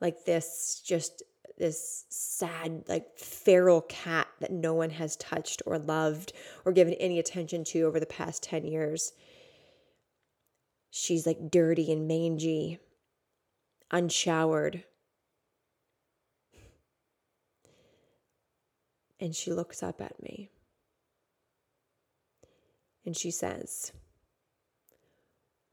like 0.00 0.24
this, 0.24 0.80
just 0.84 1.22
this 1.58 2.04
sad, 2.08 2.84
like 2.88 3.18
feral 3.18 3.82
cat 3.82 4.28
that 4.40 4.52
no 4.52 4.74
one 4.74 4.90
has 4.90 5.16
touched 5.16 5.62
or 5.66 5.78
loved 5.78 6.32
or 6.64 6.72
given 6.72 6.94
any 6.94 7.18
attention 7.18 7.64
to 7.64 7.82
over 7.82 8.00
the 8.00 8.06
past 8.06 8.42
10 8.44 8.64
years. 8.64 9.12
She's 10.90 11.26
like 11.26 11.50
dirty 11.50 11.92
and 11.92 12.08
mangy, 12.08 12.78
unshowered. 13.90 14.84
And 19.20 19.34
she 19.34 19.52
looks 19.52 19.82
up 19.82 20.00
at 20.00 20.22
me 20.22 20.50
and 23.04 23.16
she 23.16 23.30
says, 23.30 23.92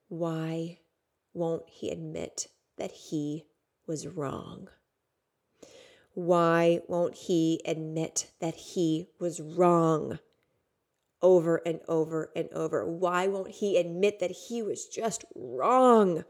Why 0.07 0.79
won't 1.33 1.69
he 1.69 1.89
admit 1.89 2.47
that 2.77 2.91
he 2.91 3.45
was 3.85 4.07
wrong? 4.07 4.69
Why 6.15 6.79
won't 6.87 7.13
he 7.13 7.61
admit 7.65 8.31
that 8.39 8.55
he 8.55 9.09
was 9.19 9.41
wrong? 9.41 10.19
Over 11.21 11.57
and 11.65 11.81
over 11.89 12.31
and 12.33 12.47
over. 12.53 12.85
Why 12.85 13.27
won't 13.27 13.51
he 13.51 13.77
admit 13.77 14.19
that 14.19 14.31
he 14.31 14.63
was 14.63 14.85
just 14.85 15.25
wrong? 15.35 16.23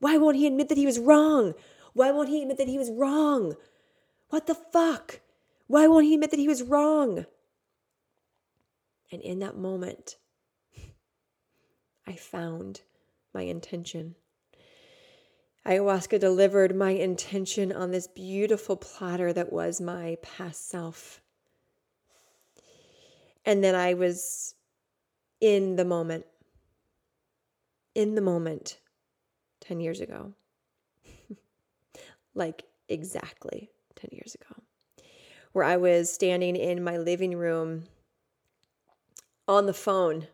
Why 0.00 0.16
won't 0.16 0.36
he 0.36 0.48
admit 0.48 0.68
that 0.68 0.78
he 0.78 0.86
was 0.86 0.98
wrong? 0.98 1.54
Why 1.92 2.10
won't 2.10 2.28
he 2.28 2.42
admit 2.42 2.58
that 2.58 2.66
he 2.66 2.76
was 2.76 2.90
wrong? 2.90 3.54
What 4.30 4.48
the 4.48 4.54
fuck? 4.54 5.20
Why 5.68 5.86
won't 5.86 6.06
he 6.06 6.14
admit 6.14 6.32
that 6.32 6.40
he 6.40 6.48
was 6.48 6.64
wrong? 6.64 7.26
And 9.12 9.22
in 9.22 9.38
that 9.38 9.56
moment, 9.56 10.16
I 12.06 12.14
found 12.14 12.80
my 13.32 13.42
intention. 13.42 14.16
Ayahuasca 15.66 16.18
delivered 16.18 16.74
my 16.74 16.92
intention 16.92 17.70
on 17.70 17.90
this 17.90 18.06
beautiful 18.06 18.76
platter 18.76 19.32
that 19.32 19.52
was 19.52 19.80
my 19.80 20.16
past 20.22 20.68
self. 20.68 21.20
And 23.44 23.62
then 23.62 23.74
I 23.74 23.94
was 23.94 24.54
in 25.40 25.76
the 25.76 25.84
moment, 25.84 26.24
in 27.94 28.14
the 28.14 28.20
moment 28.20 28.78
10 29.60 29.80
years 29.80 30.00
ago. 30.00 30.32
like 32.34 32.64
exactly 32.88 33.70
10 33.96 34.10
years 34.12 34.34
ago, 34.34 34.62
where 35.52 35.64
I 35.64 35.76
was 35.76 36.12
standing 36.12 36.56
in 36.56 36.82
my 36.82 36.96
living 36.96 37.36
room 37.36 37.84
on 39.46 39.66
the 39.66 39.74
phone 39.74 40.28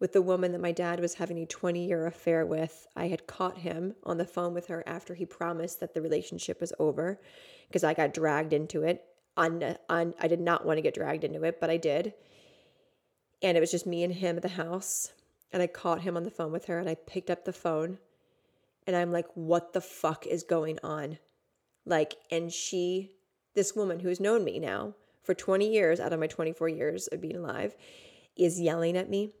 with 0.00 0.12
the 0.12 0.22
woman 0.22 0.52
that 0.52 0.60
my 0.60 0.72
dad 0.72 1.00
was 1.00 1.14
having 1.14 1.38
a 1.38 1.46
20 1.46 1.86
year 1.86 2.06
affair 2.06 2.46
with. 2.46 2.86
I 2.94 3.08
had 3.08 3.26
caught 3.26 3.58
him 3.58 3.94
on 4.04 4.18
the 4.18 4.24
phone 4.24 4.54
with 4.54 4.66
her 4.66 4.84
after 4.86 5.14
he 5.14 5.26
promised 5.26 5.80
that 5.80 5.94
the 5.94 6.02
relationship 6.02 6.60
was 6.60 6.72
over 6.78 7.20
because 7.68 7.84
I 7.84 7.94
got 7.94 8.14
dragged 8.14 8.52
into 8.52 8.82
it. 8.82 9.04
On, 9.36 9.62
I 9.88 10.26
did 10.26 10.40
not 10.40 10.66
want 10.66 10.78
to 10.78 10.82
get 10.82 10.94
dragged 10.94 11.22
into 11.22 11.44
it, 11.44 11.60
but 11.60 11.70
I 11.70 11.76
did. 11.76 12.14
And 13.40 13.56
it 13.56 13.60
was 13.60 13.70
just 13.70 13.86
me 13.86 14.02
and 14.02 14.12
him 14.12 14.36
at 14.36 14.42
the 14.42 14.48
house. 14.48 15.12
And 15.52 15.62
I 15.62 15.68
caught 15.68 16.02
him 16.02 16.16
on 16.16 16.24
the 16.24 16.30
phone 16.30 16.52
with 16.52 16.66
her 16.66 16.78
and 16.78 16.88
I 16.88 16.94
picked 16.94 17.30
up 17.30 17.44
the 17.44 17.52
phone 17.52 17.98
and 18.86 18.96
I'm 18.96 19.12
like, 19.12 19.26
what 19.34 19.72
the 19.72 19.80
fuck 19.80 20.26
is 20.26 20.42
going 20.42 20.78
on? 20.82 21.18
Like, 21.84 22.14
and 22.30 22.52
she, 22.52 23.12
this 23.54 23.76
woman 23.76 24.00
who's 24.00 24.18
known 24.18 24.44
me 24.44 24.58
now 24.58 24.94
for 25.22 25.34
20 25.34 25.70
years 25.70 26.00
out 26.00 26.12
of 26.12 26.20
my 26.20 26.26
24 26.26 26.70
years 26.70 27.06
of 27.08 27.20
being 27.20 27.36
alive, 27.36 27.76
is 28.34 28.58
yelling 28.58 28.96
at 28.96 29.10
me, 29.10 29.32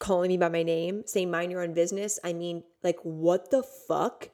calling 0.00 0.28
me 0.28 0.38
by 0.38 0.48
my 0.48 0.64
name, 0.64 1.04
saying, 1.06 1.30
mind 1.30 1.52
your 1.52 1.62
own 1.62 1.74
business. 1.74 2.18
I 2.24 2.32
mean, 2.32 2.64
like, 2.82 2.98
what 3.02 3.50
the 3.52 3.62
fuck? 3.62 4.30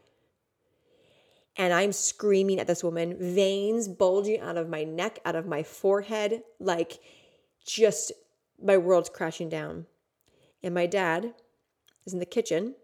And 1.57 1.75
I'm 1.75 1.93
screaming 1.93 2.59
at 2.61 2.67
this 2.67 2.85
woman, 2.85 3.17
veins 3.19 3.89
bulging 3.89 4.41
out 4.41 4.57
of 4.57 4.69
my 4.69 4.85
neck, 4.85 5.19
out 5.27 5.37
of 5.37 5.47
my 5.47 5.63
forehead, 5.63 6.43
like 6.61 7.01
just 7.67 8.13
my 8.63 8.79
world's 8.79 9.11
crashing 9.11 9.49
down. 9.49 9.87
And 10.63 10.73
my 10.73 10.87
dad 10.87 11.35
is 12.07 12.13
in 12.13 12.21
the 12.21 12.27
kitchen, 12.27 12.75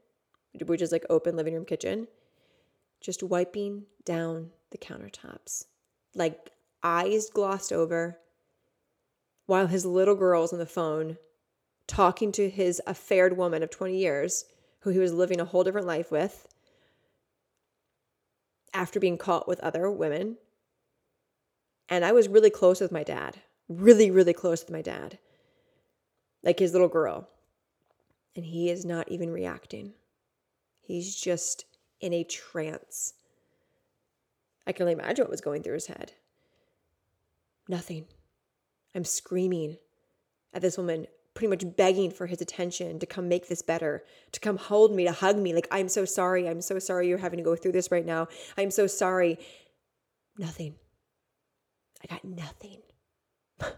which 0.67 0.83
is 0.83 0.93
like 0.93 1.07
open 1.09 1.37
living 1.37 1.55
room 1.55 1.65
kitchen, 1.65 2.09
just 3.01 3.23
wiping 3.23 3.85
down 4.05 4.51
the 4.71 4.79
countertops, 4.79 5.67
like 6.15 6.51
eyes 6.83 7.31
glossed 7.31 7.73
over, 7.73 8.19
while 9.47 9.67
his 9.67 9.85
little 9.85 10.15
girl's 10.15 10.53
on 10.53 10.59
the 10.59 10.67
phone 10.67 11.19
talking 11.87 12.33
to 12.33 12.49
his 12.49 12.81
affaired 12.87 13.37
woman 13.37 13.63
of 13.63 13.71
20 13.71 13.97
years, 13.97 14.45
who 14.81 14.91
he 14.91 14.99
was 14.99 15.13
living 15.13 15.41
a 15.41 15.45
whole 15.45 15.65
different 15.65 15.87
life 15.87 16.11
with, 16.11 16.47
after 18.75 18.99
being 18.99 19.19
caught 19.19 19.47
with 19.47 19.61
other 19.61 19.91
women. 19.91 20.37
And 21.89 22.05
I 22.05 22.13
was 22.13 22.29
really 22.29 22.51
close 22.51 22.81
with 22.81 22.93
my 22.93 23.03
dad, 23.03 23.41
really, 23.69 24.11
really 24.11 24.33
close 24.33 24.63
with 24.63 24.71
my 24.71 24.83
dad, 24.83 25.19
like 26.43 26.59
his 26.59 26.73
little 26.73 26.89
girl. 26.89 27.29
And 28.35 28.47
he 28.47 28.71
is 28.71 28.85
not 28.85 29.11
even 29.11 29.31
reacting. 29.31 29.93
He's 30.81 31.15
just 31.15 31.67
in 32.01 32.13
a 32.13 32.25
trance. 32.25 33.15
I 34.67 34.73
can 34.73 34.85
only 34.85 34.95
imagine 34.95 35.25
what 35.25 35.31
was 35.31 35.41
going 35.41 35.63
through 35.63 35.75
his 35.75 35.87
head. 35.87 36.13
Nothing. 37.69 38.07
I'm 38.95 39.05
screaming 39.05 39.79
at 40.53 40.63
this 40.63 40.77
woman, 40.77 41.07
pretty 41.35 41.49
much 41.49 41.77
begging 41.77 42.11
for 42.11 42.27
his 42.27 42.41
attention 42.41 42.99
to 42.99 43.07
come 43.07 43.29
make 43.29 43.49
this 43.49 43.63
better, 43.63 44.05
to 44.33 44.41
come 44.41 44.59
hold 44.59 44.95
me, 44.95 45.05
to 45.05 45.13
hug 45.13 45.39
me. 45.39 45.55
Like, 45.55 45.69
I'm 45.71 45.89
so 45.89 46.05
sorry. 46.05 46.49
I'm 46.49 46.61
so 46.61 46.79
sorry 46.79 47.09
you're 47.09 47.19
having 47.19 47.39
to 47.39 47.45
go 47.45 47.57
through 47.57 47.73
this 47.73 47.91
right 47.91 48.05
now. 48.05 48.29
I'm 48.59 48.71
so 48.71 48.87
sorry. 48.87 49.39
Nothing. 50.39 50.75
I 52.03 52.07
got 52.07 52.25
nothing. 52.25 52.81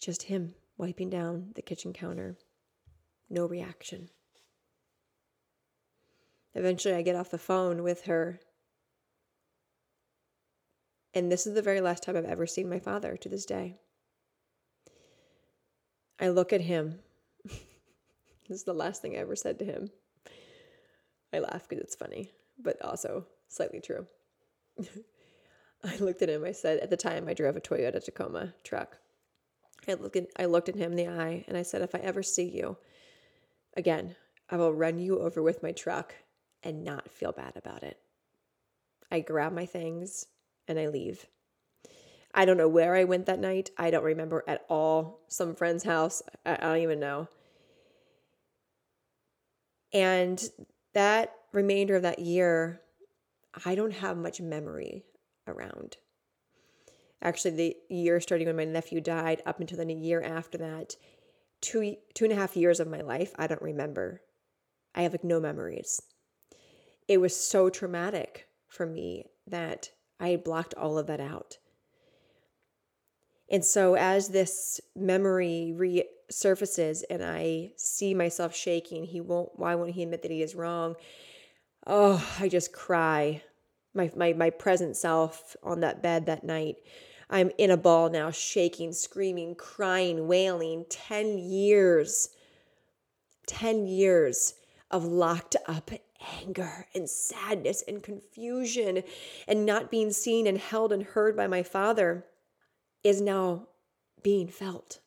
Just 0.00 0.24
him 0.24 0.54
wiping 0.76 1.10
down 1.10 1.52
the 1.54 1.62
kitchen 1.62 1.92
counter. 1.92 2.36
No 3.28 3.46
reaction. 3.46 4.10
Eventually, 6.54 6.94
I 6.94 7.02
get 7.02 7.16
off 7.16 7.30
the 7.30 7.38
phone 7.38 7.82
with 7.82 8.04
her. 8.04 8.40
And 11.14 11.30
this 11.30 11.46
is 11.46 11.54
the 11.54 11.62
very 11.62 11.80
last 11.80 12.02
time 12.02 12.16
I've 12.16 12.24
ever 12.24 12.46
seen 12.46 12.68
my 12.68 12.78
father 12.78 13.16
to 13.16 13.28
this 13.28 13.44
day. 13.44 13.76
I 16.20 16.28
look 16.28 16.52
at 16.52 16.60
him. 16.60 16.98
this 17.44 17.58
is 18.48 18.64
the 18.64 18.74
last 18.74 19.00
thing 19.00 19.14
I 19.14 19.20
ever 19.20 19.34
said 19.34 19.58
to 19.58 19.64
him. 19.64 19.90
I 21.32 21.38
laugh 21.38 21.68
because 21.68 21.82
it's 21.82 21.94
funny, 21.94 22.30
but 22.58 22.80
also 22.82 23.26
slightly 23.48 23.80
true. 23.80 24.06
I 25.84 25.96
looked 25.96 26.20
at 26.22 26.28
him. 26.28 26.44
I 26.44 26.52
said, 26.52 26.80
at 26.80 26.90
the 26.90 26.96
time, 26.96 27.26
I 27.28 27.34
drove 27.34 27.56
a 27.56 27.60
Toyota 27.60 28.04
Tacoma 28.04 28.52
truck. 28.64 28.98
I 29.88 29.94
looked 29.94 30.16
at, 30.16 30.26
I 30.36 30.44
looked 30.44 30.68
at 30.68 30.74
him 30.74 30.92
in 30.92 30.96
the 30.96 31.08
eye 31.08 31.44
and 31.48 31.56
I 31.56 31.62
said, 31.62 31.80
if 31.80 31.94
I 31.94 31.98
ever 31.98 32.22
see 32.22 32.44
you 32.44 32.76
again, 33.76 34.14
I 34.50 34.56
will 34.56 34.74
run 34.74 34.98
you 34.98 35.20
over 35.20 35.42
with 35.42 35.62
my 35.62 35.72
truck 35.72 36.14
and 36.62 36.84
not 36.84 37.10
feel 37.10 37.32
bad 37.32 37.56
about 37.56 37.82
it. 37.82 37.98
I 39.10 39.20
grab 39.20 39.52
my 39.52 39.64
things 39.64 40.26
and 40.68 40.78
I 40.78 40.88
leave. 40.88 41.26
I 42.34 42.44
don't 42.44 42.56
know 42.56 42.68
where 42.68 42.94
I 42.94 43.04
went 43.04 43.26
that 43.26 43.40
night. 43.40 43.70
I 43.76 43.90
don't 43.90 44.04
remember 44.04 44.44
at 44.46 44.64
all. 44.68 45.20
Some 45.28 45.54
friend's 45.54 45.84
house. 45.84 46.22
I, 46.46 46.56
don't 46.56 46.78
even 46.78 47.00
know. 47.00 47.28
And 49.92 50.42
that 50.94 51.32
remainder 51.52 51.96
of 51.96 52.02
that 52.02 52.20
year, 52.20 52.80
I 53.64 53.74
don't 53.74 53.94
have 53.94 54.16
much 54.16 54.40
memory 54.40 55.04
around. 55.48 55.96
Actually, 57.22 57.56
the 57.56 57.76
year 57.88 58.20
starting 58.20 58.46
when 58.46 58.56
my 58.56 58.64
nephew 58.64 59.00
died 59.00 59.42
up 59.44 59.60
until 59.60 59.78
then 59.78 59.90
a 59.90 59.94
year 59.94 60.22
after 60.22 60.56
that, 60.58 60.96
two 61.60 61.96
two 62.14 62.24
and 62.24 62.32
a 62.32 62.36
half 62.36 62.56
years 62.56 62.80
of 62.80 62.88
my 62.88 63.00
life, 63.00 63.32
I 63.36 63.46
don't 63.46 63.60
remember. 63.60 64.22
I 64.94 65.02
have 65.02 65.12
like 65.12 65.24
no 65.24 65.40
memories 65.40 66.00
it 67.10 67.20
was 67.20 67.36
so 67.36 67.68
traumatic 67.68 68.46
for 68.68 68.86
me 68.86 69.24
that 69.44 69.90
I 70.20 70.36
blocked 70.36 70.74
all 70.74 70.96
of 70.96 71.08
that 71.08 71.18
out. 71.18 71.58
And 73.50 73.64
so, 73.64 73.96
as 73.96 74.28
this 74.28 74.80
memory 74.94 75.74
resurfaces 75.76 77.02
and 77.10 77.22
I 77.24 77.72
see 77.76 78.14
myself 78.14 78.54
shaking, 78.54 79.04
he 79.04 79.20
won't, 79.20 79.50
why 79.56 79.74
won't 79.74 79.90
he 79.90 80.04
admit 80.04 80.22
that 80.22 80.30
he 80.30 80.42
is 80.42 80.54
wrong? 80.54 80.94
Oh, 81.86 82.24
I 82.38 82.48
just 82.48 82.72
cry. 82.72 83.42
My, 83.92 84.12
my, 84.14 84.32
my 84.34 84.50
present 84.50 84.96
self 84.96 85.56
on 85.64 85.80
that 85.80 86.00
bed 86.00 86.26
that 86.26 86.44
night. 86.44 86.76
I'm 87.28 87.50
in 87.58 87.72
a 87.72 87.76
ball 87.76 88.08
now, 88.08 88.30
shaking, 88.30 88.92
screaming, 88.92 89.56
crying, 89.56 90.28
wailing. 90.28 90.84
10 90.88 91.38
years, 91.38 92.28
10 93.46 93.86
years 93.86 94.54
of 94.92 95.04
locked 95.04 95.56
up 95.66 95.90
anger 96.40 96.86
and 96.94 97.08
sadness 97.08 97.82
and 97.88 98.02
confusion 98.02 99.02
and 99.48 99.66
not 99.66 99.90
being 99.90 100.12
seen 100.12 100.46
and 100.46 100.58
held 100.58 100.92
and 100.92 101.02
heard 101.02 101.36
by 101.36 101.46
my 101.46 101.62
father 101.62 102.26
is 103.02 103.20
now 103.20 103.68
being 104.22 104.48
felt, 104.48 105.00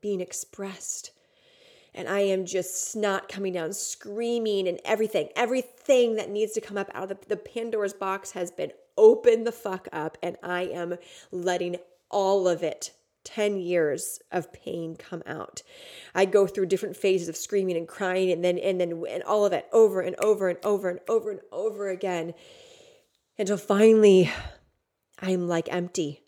being 0.00 0.20
expressed. 0.20 1.12
And 1.94 2.08
I 2.08 2.20
am 2.20 2.46
just 2.46 2.90
snot 2.90 3.28
coming 3.28 3.54
down, 3.54 3.72
screaming, 3.72 4.68
and 4.68 4.80
everything, 4.84 5.28
everything 5.34 6.16
that 6.16 6.30
needs 6.30 6.52
to 6.52 6.60
come 6.60 6.76
up 6.76 6.90
out 6.94 7.10
of 7.10 7.20
the, 7.20 7.28
the 7.28 7.36
Pandora's 7.36 7.94
box 7.94 8.32
has 8.32 8.50
been 8.50 8.72
opened 8.96 9.46
the 9.46 9.52
fuck 9.52 9.88
up, 9.92 10.16
and 10.22 10.36
I 10.42 10.62
am 10.62 10.96
letting 11.32 11.76
all 12.10 12.46
of 12.46 12.62
it 12.62 12.92
10 13.24 13.58
years 13.58 14.20
of 14.30 14.52
pain 14.52 14.96
come 14.96 15.22
out. 15.26 15.62
I 16.14 16.24
go 16.24 16.46
through 16.46 16.66
different 16.66 16.96
phases 16.96 17.28
of 17.28 17.36
screaming 17.36 17.76
and 17.76 17.86
crying 17.86 18.30
and 18.30 18.42
then 18.44 18.58
and 18.58 18.80
then 18.80 19.04
and 19.08 19.22
all 19.24 19.44
of 19.44 19.52
it 19.52 19.66
over 19.72 20.00
and 20.00 20.16
over 20.20 20.48
and 20.48 20.58
over 20.64 20.88
and 20.88 21.00
over 21.08 21.30
and 21.30 21.40
over 21.52 21.88
again 21.88 22.34
until 23.38 23.58
finally 23.58 24.30
I'm 25.20 25.48
like 25.48 25.72
empty. 25.72 26.22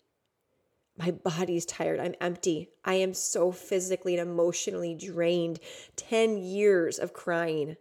My 0.97 1.11
body's 1.11 1.65
tired. 1.65 1.99
I'm 1.99 2.13
empty. 2.21 2.69
I 2.85 2.95
am 2.95 3.13
so 3.13 3.51
physically 3.51 4.17
and 4.17 4.29
emotionally 4.29 4.93
drained. 4.93 5.59
10 5.95 6.37
years 6.37 6.99
of 6.99 7.13
crying 7.13 7.77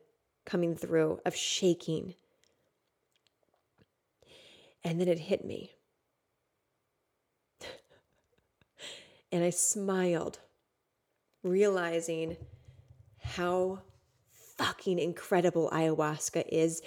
coming 0.46 0.74
through, 0.74 1.20
of 1.26 1.36
shaking. 1.36 2.14
And 4.82 5.00
then 5.00 5.08
it 5.08 5.18
hit 5.18 5.44
me. 5.44 5.72
And 9.30 9.42
I 9.42 9.48
smiled, 9.48 10.40
realizing 11.42 12.36
how 13.22 13.80
fucking 14.58 14.98
incredible 14.98 15.70
ayahuasca 15.72 16.44
is 16.52 16.82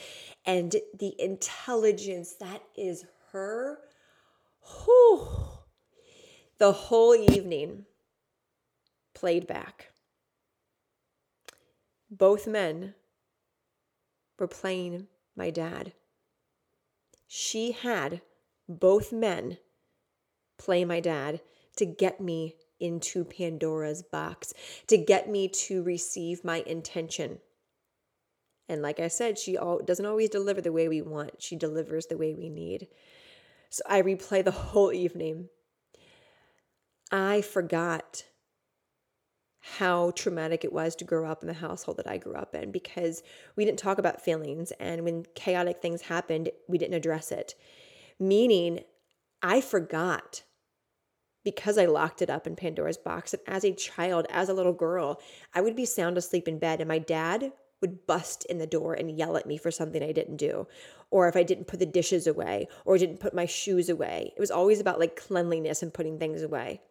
and 0.45 0.75
the 0.99 1.15
intelligence 1.19 2.35
that 2.39 2.61
is 2.77 3.03
her. 3.31 3.79
Whew. 4.61 5.54
The 6.57 6.71
whole 6.71 7.15
evening 7.15 7.85
played 9.13 9.45
back. 9.47 9.91
Both 12.09 12.47
men 12.47 12.93
were 14.39 14.47
playing 14.47 15.07
my 15.35 15.49
dad. 15.49 15.93
She 17.27 17.71
had 17.73 18.21
both 18.69 19.11
men 19.11 19.57
play 20.57 20.85
my 20.85 20.99
dad 20.99 21.41
to 21.75 21.85
get 21.85 22.21
me 22.21 22.55
into 22.79 23.23
Pandora's 23.23 24.03
box 24.03 24.53
to 24.87 24.97
get 24.97 25.29
me 25.29 25.47
to 25.47 25.83
receive 25.83 26.43
my 26.43 26.63
intention. 26.65 27.39
And 28.67 28.81
like 28.81 28.99
I 28.99 29.07
said, 29.07 29.37
she 29.37 29.57
all, 29.57 29.79
doesn't 29.79 30.05
always 30.05 30.29
deliver 30.29 30.61
the 30.61 30.71
way 30.71 30.87
we 30.87 31.01
want, 31.01 31.41
she 31.41 31.55
delivers 31.55 32.07
the 32.07 32.17
way 32.17 32.33
we 32.33 32.49
need. 32.49 32.87
So 33.69 33.83
I 33.87 34.01
replay 34.01 34.43
the 34.43 34.51
whole 34.51 34.91
evening. 34.91 35.49
I 37.17 37.41
forgot 37.41 38.25
how 39.61 40.11
traumatic 40.11 40.65
it 40.65 40.73
was 40.73 40.97
to 40.97 41.05
grow 41.05 41.25
up 41.25 41.41
in 41.41 41.47
the 41.47 41.53
household 41.53 41.95
that 41.95 42.09
I 42.09 42.17
grew 42.17 42.35
up 42.35 42.53
in 42.53 42.71
because 42.71 43.23
we 43.55 43.63
didn't 43.63 43.79
talk 43.79 43.97
about 43.97 44.21
feelings. 44.21 44.73
And 44.81 45.05
when 45.05 45.25
chaotic 45.33 45.81
things 45.81 46.01
happened, 46.01 46.49
we 46.67 46.77
didn't 46.77 46.95
address 46.95 47.31
it. 47.31 47.55
Meaning, 48.19 48.81
I 49.41 49.61
forgot 49.61 50.43
because 51.45 51.77
I 51.77 51.85
locked 51.85 52.21
it 52.21 52.29
up 52.29 52.45
in 52.47 52.57
Pandora's 52.57 52.97
box. 52.97 53.33
And 53.33 53.41
as 53.47 53.63
a 53.63 53.71
child, 53.71 54.27
as 54.29 54.49
a 54.49 54.53
little 54.53 54.73
girl, 54.73 55.21
I 55.53 55.61
would 55.61 55.75
be 55.75 55.85
sound 55.85 56.17
asleep 56.17 56.49
in 56.49 56.59
bed, 56.59 56.81
and 56.81 56.89
my 56.89 56.99
dad 56.99 57.53
would 57.79 58.05
bust 58.05 58.43
in 58.45 58.57
the 58.57 58.67
door 58.67 58.93
and 58.93 59.17
yell 59.17 59.37
at 59.37 59.45
me 59.45 59.57
for 59.57 59.71
something 59.71 60.03
I 60.03 60.11
didn't 60.11 60.37
do, 60.37 60.67
or 61.11 61.29
if 61.29 61.37
I 61.37 61.43
didn't 61.43 61.67
put 61.67 61.79
the 61.79 61.85
dishes 61.85 62.27
away, 62.27 62.67
or 62.83 62.97
didn't 62.97 63.21
put 63.21 63.33
my 63.33 63.45
shoes 63.45 63.87
away. 63.87 64.33
It 64.35 64.39
was 64.39 64.51
always 64.51 64.81
about 64.81 64.99
like 64.99 65.15
cleanliness 65.15 65.81
and 65.81 65.93
putting 65.93 66.19
things 66.19 66.41
away. 66.41 66.81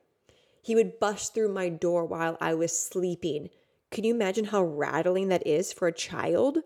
He 0.64 0.74
would 0.74 0.98
bust 0.98 1.34
through 1.34 1.52
my 1.52 1.68
door 1.68 2.06
while 2.06 2.38
I 2.40 2.54
was 2.54 2.76
sleeping. 2.76 3.50
Can 3.90 4.02
you 4.02 4.14
imagine 4.14 4.46
how 4.46 4.64
rattling 4.64 5.28
that 5.28 5.46
is 5.46 5.74
for 5.74 5.86
a 5.86 5.92
child? 5.92 6.58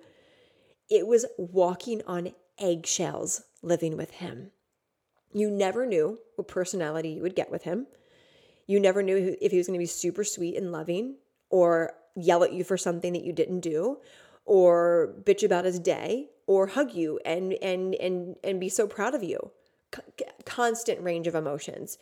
It 0.88 1.04
was 1.08 1.26
walking 1.36 2.02
on 2.06 2.32
eggshells 2.60 3.42
living 3.60 3.96
with 3.96 4.12
him. 4.12 4.52
You 5.32 5.50
never 5.50 5.84
knew 5.84 6.20
what 6.36 6.46
personality 6.46 7.08
you 7.10 7.22
would 7.22 7.34
get 7.34 7.50
with 7.50 7.64
him. 7.64 7.88
You 8.68 8.78
never 8.78 9.02
knew 9.02 9.36
if 9.40 9.50
he 9.50 9.58
was 9.58 9.66
going 9.66 9.78
to 9.78 9.82
be 9.82 9.86
super 9.86 10.22
sweet 10.22 10.56
and 10.56 10.70
loving 10.70 11.16
or 11.50 11.94
yell 12.14 12.44
at 12.44 12.52
you 12.52 12.62
for 12.62 12.76
something 12.76 13.12
that 13.14 13.24
you 13.24 13.32
didn't 13.32 13.60
do 13.60 13.98
or 14.44 15.12
bitch 15.24 15.42
about 15.42 15.64
his 15.64 15.80
day 15.80 16.28
or 16.46 16.68
hug 16.68 16.94
you 16.94 17.18
and 17.24 17.52
and 17.54 17.96
and 17.96 18.36
and 18.44 18.60
be 18.60 18.68
so 18.68 18.86
proud 18.86 19.16
of 19.16 19.24
you. 19.24 19.50
C- 19.92 20.24
constant 20.44 21.00
range 21.02 21.26
of 21.26 21.34
emotions 21.34 21.98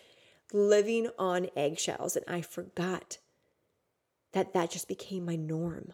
living 0.52 1.08
on 1.18 1.48
eggshells. 1.56 2.16
And 2.16 2.24
I 2.28 2.40
forgot 2.40 3.18
that 4.32 4.52
that 4.52 4.70
just 4.70 4.88
became 4.88 5.24
my 5.24 5.36
norm. 5.36 5.92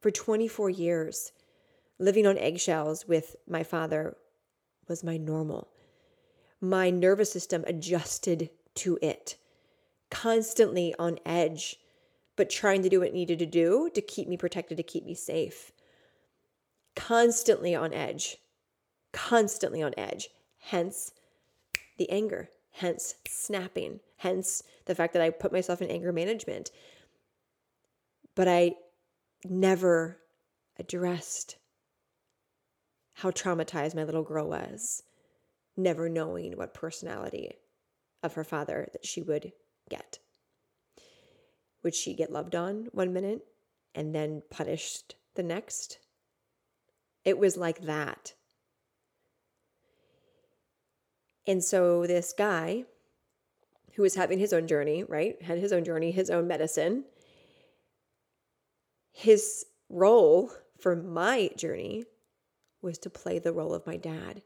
For 0.00 0.10
24 0.10 0.70
years, 0.70 1.32
living 1.98 2.26
on 2.26 2.38
eggshells 2.38 3.06
with 3.06 3.36
my 3.48 3.62
father 3.62 4.16
was 4.88 5.02
my 5.02 5.16
normal. 5.16 5.68
My 6.60 6.90
nervous 6.90 7.32
system 7.32 7.64
adjusted 7.66 8.50
to 8.76 8.98
it, 9.00 9.36
constantly 10.10 10.94
on 10.98 11.18
edge, 11.24 11.78
but 12.36 12.50
trying 12.50 12.82
to 12.82 12.88
do 12.88 13.00
what 13.00 13.08
it 13.08 13.14
needed 13.14 13.38
to 13.38 13.46
do 13.46 13.90
to 13.94 14.00
keep 14.00 14.28
me 14.28 14.36
protected, 14.36 14.76
to 14.76 14.82
keep 14.82 15.04
me 15.04 15.14
safe. 15.14 15.72
Constantly 16.96 17.74
on 17.74 17.92
edge, 17.92 18.38
constantly 19.12 19.82
on 19.82 19.94
edge, 19.96 20.28
hence 20.58 21.12
the 21.96 22.10
anger 22.10 22.48
hence 22.74 23.14
snapping, 23.28 24.00
hence 24.16 24.62
the 24.86 24.94
fact 24.94 25.12
that 25.12 25.22
I 25.22 25.30
put 25.30 25.52
myself 25.52 25.80
in 25.80 25.90
anger 25.90 26.12
management. 26.12 26.72
But 28.34 28.48
I 28.48 28.74
never 29.44 30.18
addressed 30.76 31.56
how 33.14 33.30
traumatized 33.30 33.94
my 33.94 34.02
little 34.02 34.24
girl 34.24 34.48
was, 34.48 35.04
never 35.76 36.08
knowing 36.08 36.56
what 36.56 36.74
personality 36.74 37.52
of 38.24 38.34
her 38.34 38.42
father 38.42 38.88
that 38.92 39.06
she 39.06 39.22
would 39.22 39.52
get. 39.88 40.18
Would 41.84 41.94
she 41.94 42.14
get 42.14 42.32
loved 42.32 42.56
on 42.56 42.88
one 42.90 43.12
minute 43.12 43.46
and 43.94 44.12
then 44.12 44.42
punished 44.50 45.14
the 45.36 45.44
next? 45.44 45.98
It 47.24 47.38
was 47.38 47.56
like 47.56 47.82
that. 47.82 48.34
And 51.46 51.62
so 51.62 52.06
this 52.06 52.34
guy 52.36 52.84
who 53.94 54.02
was 54.02 54.14
having 54.14 54.38
his 54.38 54.52
own 54.52 54.66
journey, 54.66 55.04
right? 55.04 55.40
Had 55.42 55.58
his 55.58 55.72
own 55.72 55.84
journey, 55.84 56.10
his 56.10 56.30
own 56.30 56.48
medicine. 56.48 57.04
His 59.12 59.66
role 59.88 60.50
for 60.78 60.96
my 60.96 61.50
journey 61.56 62.04
was 62.82 62.98
to 62.98 63.10
play 63.10 63.38
the 63.38 63.52
role 63.52 63.72
of 63.72 63.86
my 63.86 63.96
dad, 63.96 64.42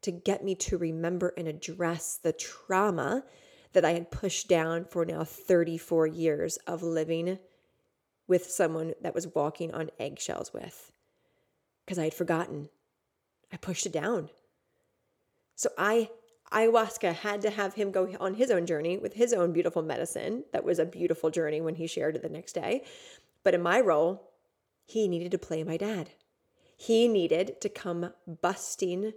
to 0.00 0.10
get 0.10 0.42
me 0.42 0.54
to 0.54 0.78
remember 0.78 1.34
and 1.36 1.46
address 1.46 2.18
the 2.22 2.32
trauma 2.32 3.24
that 3.72 3.84
I 3.84 3.92
had 3.92 4.10
pushed 4.10 4.48
down 4.48 4.84
for 4.86 5.04
now 5.04 5.24
34 5.24 6.06
years 6.06 6.56
of 6.66 6.82
living 6.82 7.38
with 8.26 8.50
someone 8.50 8.94
that 9.02 9.14
was 9.14 9.34
walking 9.34 9.72
on 9.74 9.90
eggshells 9.98 10.52
with 10.52 10.92
because 11.84 11.98
I 11.98 12.04
had 12.04 12.14
forgotten. 12.14 12.68
I 13.52 13.56
pushed 13.56 13.86
it 13.86 13.92
down. 13.92 14.30
So 15.54 15.70
I 15.78 16.10
ayahuasca 16.52 17.14
had 17.14 17.42
to 17.42 17.50
have 17.50 17.74
him 17.74 17.90
go 17.90 18.14
on 18.20 18.34
his 18.34 18.50
own 18.50 18.66
journey 18.66 18.98
with 18.98 19.14
his 19.14 19.32
own 19.32 19.52
beautiful 19.52 19.82
medicine. 19.82 20.44
That 20.52 20.64
was 20.64 20.78
a 20.78 20.84
beautiful 20.84 21.30
journey 21.30 21.60
when 21.60 21.76
he 21.76 21.86
shared 21.86 22.16
it 22.16 22.22
the 22.22 22.28
next 22.28 22.52
day. 22.52 22.84
But 23.42 23.54
in 23.54 23.62
my 23.62 23.80
role, 23.80 24.30
he 24.84 25.08
needed 25.08 25.30
to 25.32 25.38
play 25.38 25.64
my 25.64 25.76
dad. 25.76 26.10
He 26.76 27.08
needed 27.08 27.60
to 27.60 27.68
come 27.68 28.12
busting 28.40 29.12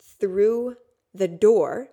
through 0.00 0.76
the 1.12 1.28
door 1.28 1.88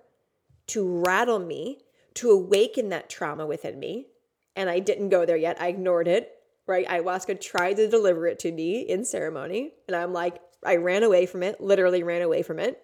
to 0.68 1.02
rattle 1.04 1.38
me, 1.38 1.82
to 2.14 2.30
awaken 2.30 2.88
that 2.88 3.10
trauma 3.10 3.46
within 3.46 3.78
me. 3.78 4.06
And 4.54 4.70
I 4.70 4.78
didn't 4.78 5.10
go 5.10 5.26
there 5.26 5.36
yet. 5.36 5.60
I 5.60 5.68
ignored 5.68 6.08
it, 6.08 6.32
right? 6.66 6.86
Ayahuasca 6.86 7.40
tried 7.40 7.74
to 7.74 7.88
deliver 7.88 8.26
it 8.26 8.38
to 8.40 8.52
me 8.52 8.80
in 8.80 9.04
ceremony. 9.04 9.72
And 9.86 9.96
I'm 9.96 10.12
like, 10.12 10.40
I 10.64 10.76
ran 10.76 11.02
away 11.02 11.26
from 11.26 11.42
it, 11.42 11.60
literally 11.60 12.02
ran 12.02 12.22
away 12.22 12.42
from 12.42 12.58
it 12.58 12.80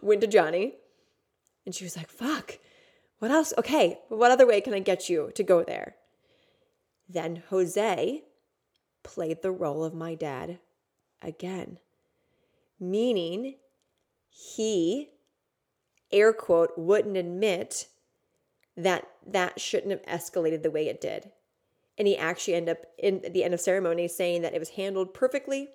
went 0.00 0.20
to 0.20 0.26
Johnny, 0.26 0.74
and 1.64 1.74
she 1.74 1.84
was 1.84 1.96
like, 1.96 2.08
fuck, 2.08 2.58
what 3.18 3.30
else? 3.30 3.52
Okay, 3.58 4.00
what 4.08 4.30
other 4.30 4.46
way 4.46 4.60
can 4.60 4.74
I 4.74 4.80
get 4.80 5.08
you 5.08 5.30
to 5.34 5.42
go 5.42 5.62
there? 5.62 5.96
Then 7.08 7.42
Jose 7.50 8.22
played 9.02 9.42
the 9.42 9.50
role 9.50 9.84
of 9.84 9.94
my 9.94 10.14
dad 10.14 10.58
again, 11.22 11.78
meaning 12.80 13.56
he, 14.28 15.10
air 16.10 16.32
quote, 16.32 16.72
wouldn't 16.76 17.16
admit 17.16 17.88
that 18.76 19.06
that 19.26 19.60
shouldn't 19.60 19.92
have 19.92 20.20
escalated 20.20 20.62
the 20.62 20.70
way 20.70 20.88
it 20.88 21.00
did. 21.00 21.30
And 21.96 22.08
he 22.08 22.16
actually 22.16 22.54
ended 22.54 22.76
up 22.76 22.86
in 22.98 23.22
the 23.30 23.44
end 23.44 23.54
of 23.54 23.60
ceremony 23.60 24.08
saying 24.08 24.42
that 24.42 24.54
it 24.54 24.58
was 24.58 24.70
handled 24.70 25.14
perfectly 25.14 25.70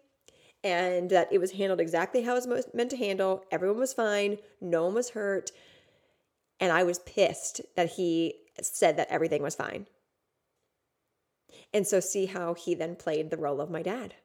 and 0.64 1.10
that 1.10 1.32
it 1.32 1.40
was 1.40 1.52
handled 1.52 1.80
exactly 1.80 2.24
how 2.24 2.36
it 2.36 2.48
was 2.48 2.68
meant 2.74 2.90
to 2.92 2.98
handle. 2.98 3.46
Everyone 3.52 3.80
was 3.80 3.94
fine, 3.94 4.38
no 4.60 4.86
one 4.86 4.94
was 4.94 5.12
hurt. 5.12 5.52
And 6.60 6.72
I 6.72 6.84
was 6.84 7.00
pissed 7.00 7.62
that 7.76 7.92
he 7.92 8.36
said 8.62 8.98
that 8.98 9.10
everything 9.10 9.42
was 9.42 9.56
fine. 9.56 9.88
And 11.74 11.88
so, 11.88 12.00
see 12.00 12.26
how 12.26 12.54
he 12.56 12.74
then 12.74 12.96
played 12.96 13.30
the 13.30 13.38
role 13.38 13.62
of 13.62 13.70
my 13.70 13.82
dad. 13.82 14.16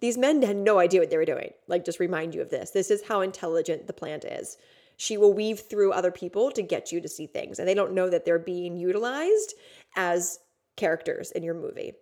These 0.00 0.18
men 0.18 0.42
had 0.42 0.56
no 0.56 0.78
idea 0.78 1.00
what 1.00 1.10
they 1.10 1.16
were 1.16 1.24
doing. 1.24 1.50
Like, 1.66 1.84
just 1.84 2.00
remind 2.00 2.34
you 2.34 2.42
of 2.42 2.50
this. 2.50 2.70
This 2.70 2.90
is 2.90 3.04
how 3.06 3.20
intelligent 3.20 3.86
the 3.86 3.92
plant 3.92 4.24
is. 4.24 4.58
She 4.96 5.16
will 5.16 5.32
weave 5.32 5.60
through 5.60 5.92
other 5.92 6.10
people 6.10 6.50
to 6.52 6.62
get 6.62 6.92
you 6.92 7.00
to 7.00 7.08
see 7.08 7.26
things, 7.26 7.58
and 7.58 7.66
they 7.66 7.74
don't 7.74 7.94
know 7.94 8.10
that 8.10 8.24
they're 8.24 8.38
being 8.38 8.76
utilized 8.76 9.54
as 9.96 10.38
characters 10.76 11.30
in 11.32 11.42
your 11.42 11.54
movie. 11.54 11.94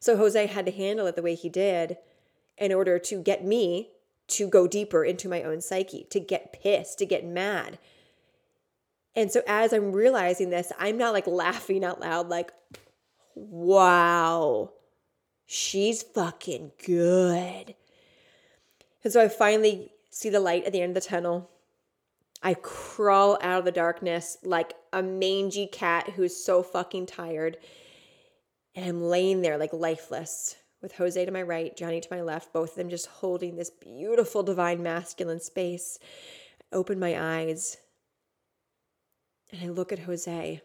So, 0.00 0.16
Jose 0.16 0.46
had 0.46 0.66
to 0.66 0.72
handle 0.72 1.06
it 1.06 1.14
the 1.14 1.22
way 1.22 1.34
he 1.34 1.48
did 1.48 1.98
in 2.60 2.72
order 2.72 2.98
to 2.98 3.22
get 3.22 3.44
me 3.44 3.90
to 4.28 4.48
go 4.48 4.66
deeper 4.66 5.04
into 5.04 5.28
my 5.28 5.42
own 5.42 5.60
psyche, 5.60 6.06
to 6.10 6.20
get 6.20 6.52
pissed, 6.52 6.98
to 6.98 7.06
get 7.06 7.24
mad. 7.24 7.78
And 9.16 9.32
so 9.32 9.42
as 9.48 9.72
I'm 9.72 9.92
realizing 9.92 10.50
this, 10.50 10.70
I'm 10.78 10.98
not 10.98 11.12
like 11.12 11.26
laughing 11.26 11.84
out 11.84 12.00
loud, 12.00 12.28
like, 12.28 12.52
wow, 13.34 14.72
she's 15.46 16.02
fucking 16.02 16.72
good. 16.84 17.74
And 19.02 19.12
so 19.12 19.22
I 19.22 19.28
finally 19.28 19.92
see 20.10 20.28
the 20.28 20.40
light 20.40 20.64
at 20.64 20.72
the 20.72 20.82
end 20.82 20.96
of 20.96 21.02
the 21.02 21.08
tunnel. 21.08 21.50
I 22.42 22.54
crawl 22.54 23.38
out 23.40 23.60
of 23.60 23.64
the 23.64 23.72
darkness 23.72 24.36
like 24.44 24.74
a 24.92 25.02
mangy 25.02 25.66
cat 25.66 26.10
who's 26.10 26.36
so 26.36 26.62
fucking 26.62 27.06
tired. 27.06 27.56
And 28.74 28.84
I'm 28.84 29.02
laying 29.02 29.42
there 29.42 29.58
like 29.58 29.72
lifeless, 29.72 30.54
with 30.80 30.96
Jose 30.96 31.24
to 31.24 31.30
my 31.30 31.42
right, 31.42 31.76
Johnny 31.76 32.00
to 32.00 32.08
my 32.10 32.22
left, 32.22 32.52
both 32.52 32.70
of 32.70 32.76
them 32.76 32.88
just 32.88 33.06
holding 33.06 33.56
this 33.56 33.70
beautiful 33.70 34.42
divine 34.42 34.82
masculine 34.82 35.40
space. 35.40 35.98
I 36.72 36.76
open 36.76 36.98
my 36.98 37.18
eyes 37.18 37.78
and 39.50 39.62
I 39.62 39.68
look 39.68 39.92
at 39.92 40.00
Jose 40.00 40.60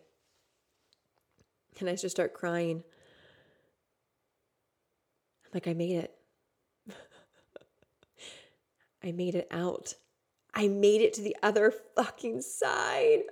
and 1.79 1.89
I 1.89 1.95
just 1.95 2.15
start 2.15 2.33
crying. 2.33 2.83
I'm 5.45 5.51
like, 5.53 5.67
I 5.67 5.73
made 5.73 5.97
it. 5.97 6.15
I 9.03 9.11
made 9.11 9.35
it 9.35 9.47
out. 9.49 9.95
I 10.53 10.67
made 10.67 11.01
it 11.01 11.13
to 11.13 11.21
the 11.21 11.35
other 11.41 11.73
fucking 11.95 12.41
side. 12.41 13.23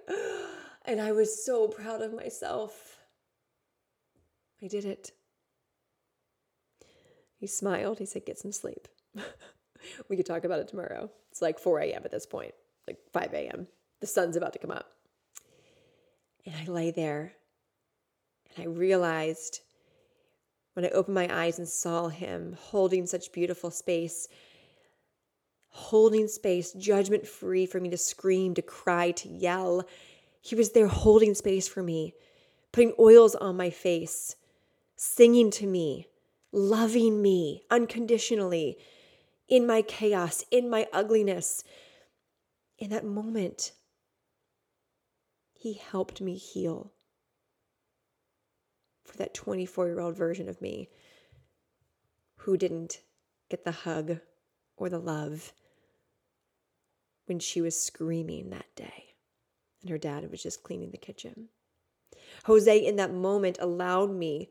And 0.84 1.00
I 1.00 1.12
was 1.12 1.46
so 1.46 1.68
proud 1.68 2.02
of 2.02 2.14
myself. 2.14 2.98
I 4.64 4.68
did 4.68 4.86
it. 4.86 5.12
He 7.42 7.48
smiled. 7.48 7.98
He 7.98 8.06
said, 8.06 8.24
Get 8.24 8.38
some 8.38 8.52
sleep. 8.52 8.88
we 10.10 10.16
could 10.16 10.28
talk 10.28 10.46
about 10.46 10.60
it 10.60 10.68
tomorrow. 10.68 11.10
It's 11.32 11.42
like 11.42 11.58
4 11.58 11.80
a.m. 11.80 12.04
at 12.06 12.12
this 12.12 12.28
point, 12.28 12.54
like 12.88 13.00
5 13.12 13.34
a.m. 13.34 13.68
The 14.00 14.06
sun's 14.06 14.36
about 14.36 14.54
to 14.54 14.60
come 14.60 14.70
up. 14.70 14.92
And 16.46 16.56
I 16.56 16.72
lay 16.72 16.92
there 16.92 17.34
and 18.56 18.64
I 18.64 18.68
realized 18.68 19.62
when 20.74 20.86
I 20.86 20.90
opened 20.90 21.16
my 21.16 21.36
eyes 21.36 21.58
and 21.58 21.68
saw 21.68 22.10
him 22.10 22.56
holding 22.60 23.08
such 23.08 23.32
beautiful 23.32 23.72
space, 23.72 24.28
holding 25.70 26.28
space, 26.28 26.74
judgment 26.74 27.28
free 27.28 27.66
for 27.66 27.80
me 27.80 27.90
to 27.90 27.98
scream, 27.98 28.54
to 28.54 28.62
cry, 28.62 29.12
to 29.12 29.30
yell. 29.30 29.84
He 30.42 30.54
was 30.54 30.74
there 30.74 30.88
holding 30.88 31.34
space 31.34 31.68
for 31.68 31.82
me, 31.82 32.14
putting 32.72 32.94
oils 33.00 33.34
on 33.34 33.58
my 33.58 33.72
face, 33.72 34.36
singing 34.96 35.50
to 35.52 35.66
me, 35.66 36.08
loving 36.52 37.22
me 37.22 37.64
unconditionally 37.70 38.78
in 39.48 39.68
my 39.68 39.82
chaos, 39.82 40.44
in 40.52 40.70
my 40.70 40.88
ugliness. 40.94 41.64
In 42.78 42.90
that 42.90 43.06
moment, 43.06 43.74
he 45.54 45.74
helped 45.74 46.22
me 46.22 46.36
heal 46.36 46.94
for 49.06 49.18
that 49.18 49.34
24 49.34 49.88
year 49.88 50.00
old 50.00 50.16
version 50.16 50.50
of 50.50 50.62
me 50.62 50.90
who 52.38 52.58
didn't 52.58 53.02
get 53.50 53.64
the 53.64 53.72
hug 53.72 54.20
or 54.78 54.90
the 54.90 55.00
love 55.00 55.54
when 57.26 57.40
she 57.40 57.62
was 57.62 57.80
screaming 57.80 58.50
that 58.50 58.76
day 58.76 59.12
and 59.82 59.90
her 59.90 59.98
dad 59.98 60.30
was 60.30 60.44
just 60.44 60.64
cleaning 60.64 60.92
the 60.92 60.98
kitchen. 60.98 61.50
Jose, 62.46 62.78
in 62.78 62.96
that 62.96 63.14
moment, 63.14 63.58
allowed 63.60 64.12
me 64.12 64.50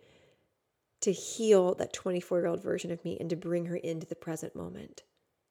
to 1.00 1.12
heal 1.12 1.74
that 1.74 1.92
24 1.92 2.40
year 2.40 2.46
old 2.46 2.62
version 2.62 2.90
of 2.90 3.04
me 3.04 3.16
and 3.18 3.30
to 3.30 3.36
bring 3.36 3.66
her 3.66 3.76
into 3.76 4.06
the 4.06 4.14
present 4.14 4.54
moment. 4.54 5.02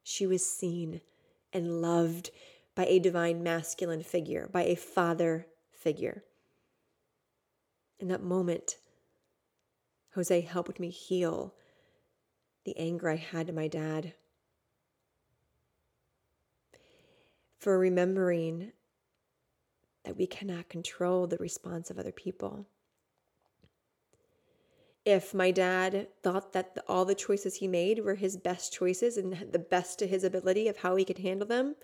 She 0.03 0.27
was 0.27 0.45
seen 0.45 1.01
and 1.51 1.81
loved 1.81 2.31
by 2.75 2.85
a 2.85 2.99
divine 2.99 3.43
masculine 3.43 4.03
figure, 4.03 4.47
by 4.51 4.63
a 4.63 4.75
father 4.75 5.47
figure. 5.71 6.23
In 7.99 8.07
that 8.07 8.23
moment, 8.23 8.77
Jose 10.15 10.41
helped 10.41 10.79
me 10.79 10.89
heal 10.89 11.53
the 12.65 12.77
anger 12.77 13.09
I 13.09 13.15
had 13.15 13.47
to 13.47 13.53
my 13.53 13.67
dad. 13.67 14.13
For 17.57 17.77
remembering 17.77 18.71
that 20.05 20.17
we 20.17 20.27
cannot 20.27 20.69
control 20.69 21.27
the 21.27 21.37
response 21.37 21.89
of 21.89 21.99
other 21.99 22.11
people. 22.11 22.65
If 25.05 25.33
my 25.33 25.51
dad 25.51 26.07
thought 26.21 26.53
that 26.53 26.75
the, 26.75 26.83
all 26.87 27.05
the 27.05 27.15
choices 27.15 27.55
he 27.55 27.67
made 27.67 28.03
were 28.03 28.15
his 28.15 28.37
best 28.37 28.73
choices 28.73 29.17
and 29.17 29.51
the 29.51 29.59
best 29.59 29.97
to 29.99 30.07
his 30.07 30.23
ability 30.23 30.67
of 30.67 30.77
how 30.77 30.95
he 30.95 31.05
could 31.05 31.19
handle 31.19 31.47
them, 31.47 31.75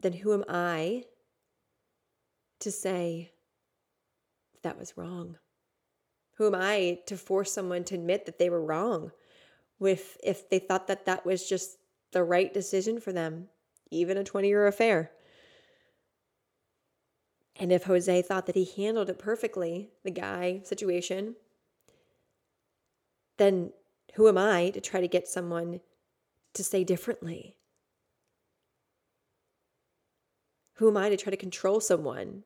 then 0.00 0.14
who 0.14 0.32
am 0.32 0.44
I 0.48 1.04
to 2.60 2.72
say 2.72 3.32
that 4.62 4.78
was 4.78 4.96
wrong? 4.96 5.36
Who 6.36 6.46
am 6.46 6.54
I 6.54 7.00
to 7.06 7.16
force 7.16 7.52
someone 7.52 7.84
to 7.84 7.94
admit 7.94 8.26
that 8.26 8.38
they 8.38 8.50
were 8.50 8.64
wrong 8.64 9.12
if 9.80 10.16
if 10.22 10.48
they 10.48 10.58
thought 10.58 10.86
that 10.88 11.06
that 11.06 11.24
was 11.24 11.48
just 11.48 11.78
the 12.12 12.24
right 12.24 12.52
decision 12.52 12.98
for 13.00 13.12
them, 13.12 13.48
even 13.90 14.16
a 14.16 14.24
20-year 14.24 14.66
affair? 14.66 15.12
And 17.58 17.72
if 17.72 17.84
Jose 17.84 18.22
thought 18.22 18.46
that 18.46 18.56
he 18.56 18.70
handled 18.76 19.08
it 19.08 19.18
perfectly, 19.18 19.90
the 20.04 20.10
guy 20.10 20.60
situation, 20.64 21.36
then 23.38 23.72
who 24.14 24.28
am 24.28 24.38
I 24.38 24.70
to 24.70 24.80
try 24.80 25.00
to 25.00 25.08
get 25.08 25.28
someone 25.28 25.80
to 26.54 26.64
say 26.64 26.84
differently? 26.84 27.56
Who 30.74 30.88
am 30.88 30.96
I 30.96 31.08
to 31.08 31.16
try 31.16 31.30
to 31.30 31.36
control 31.36 31.80
someone 31.80 32.44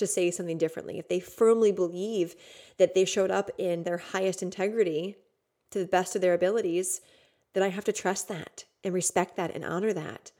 to 0.00 0.06
say 0.06 0.30
something 0.30 0.58
differently, 0.58 0.98
if 0.98 1.08
they 1.08 1.20
firmly 1.20 1.70
believe 1.70 2.34
that 2.78 2.94
they 2.94 3.04
showed 3.04 3.30
up 3.30 3.50
in 3.58 3.84
their 3.84 3.98
highest 3.98 4.42
integrity 4.42 5.16
to 5.70 5.78
the 5.78 5.86
best 5.86 6.16
of 6.16 6.22
their 6.22 6.34
abilities, 6.34 7.00
then 7.52 7.62
I 7.62 7.68
have 7.68 7.84
to 7.84 7.92
trust 7.92 8.26
that 8.28 8.64
and 8.82 8.94
respect 8.94 9.36
that 9.36 9.54
and 9.54 9.64
honor 9.64 9.92
that. 9.92 10.32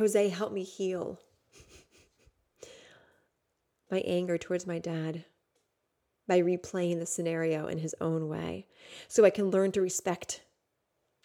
Jose, 0.00 0.30
help 0.30 0.50
me 0.50 0.62
heal 0.62 1.20
my 3.90 3.98
anger 4.06 4.38
towards 4.38 4.66
my 4.66 4.78
dad 4.78 5.26
by 6.26 6.40
replaying 6.40 6.98
the 6.98 7.04
scenario 7.04 7.66
in 7.66 7.76
his 7.76 7.94
own 8.00 8.26
way 8.26 8.66
so 9.08 9.26
I 9.26 9.30
can 9.30 9.50
learn 9.50 9.72
to 9.72 9.82
respect 9.82 10.40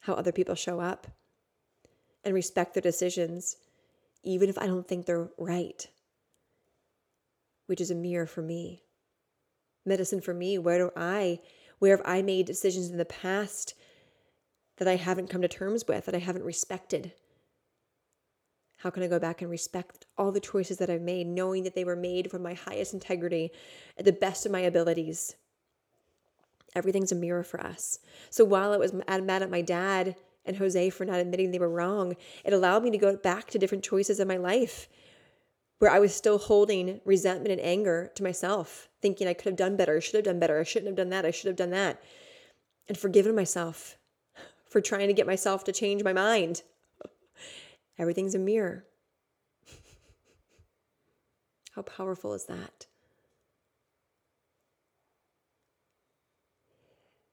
how 0.02 0.14
other 0.14 0.34
people 0.34 0.56
show 0.56 0.82
up 0.82 1.08
and 2.26 2.34
respect 2.34 2.74
their 2.74 2.82
decisions 2.82 3.56
even 4.24 4.50
if 4.50 4.58
I 4.58 4.68
don't 4.68 4.86
think 4.86 5.06
they're 5.06 5.30
right, 5.38 5.88
which 7.68 7.80
is 7.80 7.92
a 7.92 7.96
mirror 7.96 8.28
for 8.28 8.42
me. 8.42 8.82
Medicine 9.86 10.20
for 10.20 10.34
me, 10.34 10.58
where 10.58 10.80
do 10.80 10.92
I, 10.98 11.40
where 11.80 11.96
have 11.96 12.06
I 12.06 12.22
made 12.22 12.46
decisions 12.46 12.90
in 12.90 12.98
the 12.98 13.06
past 13.06 13.74
that 14.80 14.88
I 14.90 14.98
haven't 14.98 15.30
come 15.30 15.44
to 15.44 15.48
terms 15.48 15.86
with, 15.88 16.08
that 16.08 16.16
I 16.16 16.20
haven't 16.20 16.44
respected? 16.44 17.14
How 18.86 18.92
can 18.92 19.02
I 19.02 19.08
go 19.08 19.18
back 19.18 19.42
and 19.42 19.50
respect 19.50 20.06
all 20.16 20.32
the 20.32 20.40
choices 20.40 20.78
that 20.78 20.92
I've 20.92 21.02
made, 21.02 21.26
knowing 21.26 21.64
that 21.64 21.74
they 21.74 21.84
were 21.84 21.96
made 21.96 22.30
from 22.30 22.44
my 22.44 22.54
highest 22.54 22.94
integrity 22.94 23.50
at 23.98 24.06
the 24.06 24.12
best 24.12 24.46
of 24.46 24.52
my 24.52 24.60
abilities? 24.60 25.36
Everything's 26.76 27.12
a 27.12 27.16
mirror 27.16 27.42
for 27.42 27.60
us. 27.60 27.98
So 28.30 28.46
while 28.46 28.74
I 28.74 28.78
was 28.78 28.94
mad 28.94 29.42
at 29.42 29.50
my 29.50 29.62
dad 29.62 30.16
and 30.46 30.58
Jose 30.58 30.92
for 30.92 31.04
not 31.04 31.20
admitting 31.20 31.50
they 31.50 31.58
were 31.58 31.68
wrong. 31.68 32.16
It 32.44 32.54
allowed 32.54 32.84
me 32.84 32.92
to 32.92 32.98
go 33.00 33.18
back 33.18 33.50
to 33.50 33.58
different 33.58 33.84
choices 33.84 34.20
in 34.20 34.28
my 34.28 34.38
life 34.38 34.88
where 35.80 35.90
I 35.90 35.98
was 35.98 36.14
still 36.14 36.38
holding 36.38 37.02
resentment 37.06 37.54
and 37.54 37.62
anger 37.62 38.12
to 38.14 38.22
myself, 38.22 38.88
thinking 39.02 39.28
I 39.28 39.34
could 39.34 39.46
have 39.46 39.56
done 39.56 39.78
better, 39.78 39.98
I 39.98 40.00
should 40.00 40.14
have 40.14 40.26
done 40.26 40.40
better, 40.40 40.60
I 40.60 40.64
shouldn't 40.64 40.90
have 40.90 40.96
done 40.96 41.10
that, 41.10 41.26
I 41.26 41.32
should 41.32 41.48
have 41.48 41.56
done 41.56 41.72
that, 41.72 42.04
and 42.88 42.96
forgiven 42.96 43.36
myself 43.36 43.98
for 44.70 44.80
trying 44.80 45.08
to 45.08 45.14
get 45.16 45.26
myself 45.26 45.64
to 45.64 45.72
change 45.72 46.04
my 46.04 46.14
mind. 46.14 46.62
Everything's 47.98 48.36
a 48.36 48.40
mirror. 48.40 48.86
How 51.76 51.82
powerful 51.82 52.34
is 52.34 52.46
that? 52.46 52.88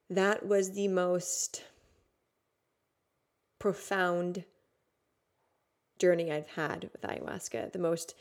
That 0.09 0.45
was 0.45 0.71
the 0.71 0.87
most 0.89 1.63
profound 3.59 4.43
journey 5.97 6.31
I've 6.31 6.49
had 6.49 6.89
with 6.91 7.01
ayahuasca, 7.01 7.71
the 7.71 7.79
most 7.79 8.13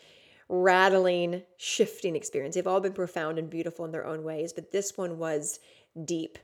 rattling, 0.49 1.43
shifting 1.57 2.15
experience. 2.15 2.55
They've 2.55 2.67
all 2.67 2.81
been 2.81 2.93
profound 2.93 3.39
and 3.39 3.51
beautiful 3.51 3.85
in 3.85 3.91
their 3.91 4.07
own 4.07 4.23
ways, 4.23 4.53
but 4.53 4.71
this 4.71 4.97
one 4.97 5.19
was 5.19 5.59
deep. 6.05 6.39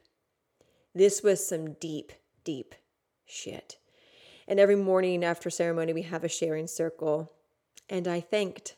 This 0.94 1.22
was 1.22 1.46
some 1.46 1.74
deep, 1.74 2.12
deep 2.44 2.74
shit. 3.24 3.76
And 4.48 4.58
every 4.58 4.76
morning 4.76 5.22
after 5.22 5.50
ceremony, 5.50 5.92
we 5.92 6.02
have 6.02 6.24
a 6.24 6.28
sharing 6.28 6.66
circle. 6.66 7.30
And 7.88 8.08
I 8.08 8.20
thanked. 8.20 8.76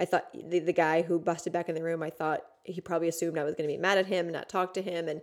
I 0.00 0.04
thought 0.04 0.26
the, 0.34 0.58
the 0.58 0.72
guy 0.72 1.02
who 1.02 1.20
busted 1.20 1.52
back 1.52 1.68
in 1.68 1.76
the 1.76 1.82
room, 1.82 2.02
I 2.02 2.10
thought 2.10 2.40
he 2.64 2.80
probably 2.80 3.08
assumed 3.08 3.38
I 3.38 3.44
was 3.44 3.54
going 3.54 3.68
to 3.68 3.74
be 3.74 3.80
mad 3.80 3.98
at 3.98 4.06
him, 4.06 4.28
not 4.30 4.48
talk 4.48 4.74
to 4.74 4.82
him. 4.82 5.08
And 5.08 5.22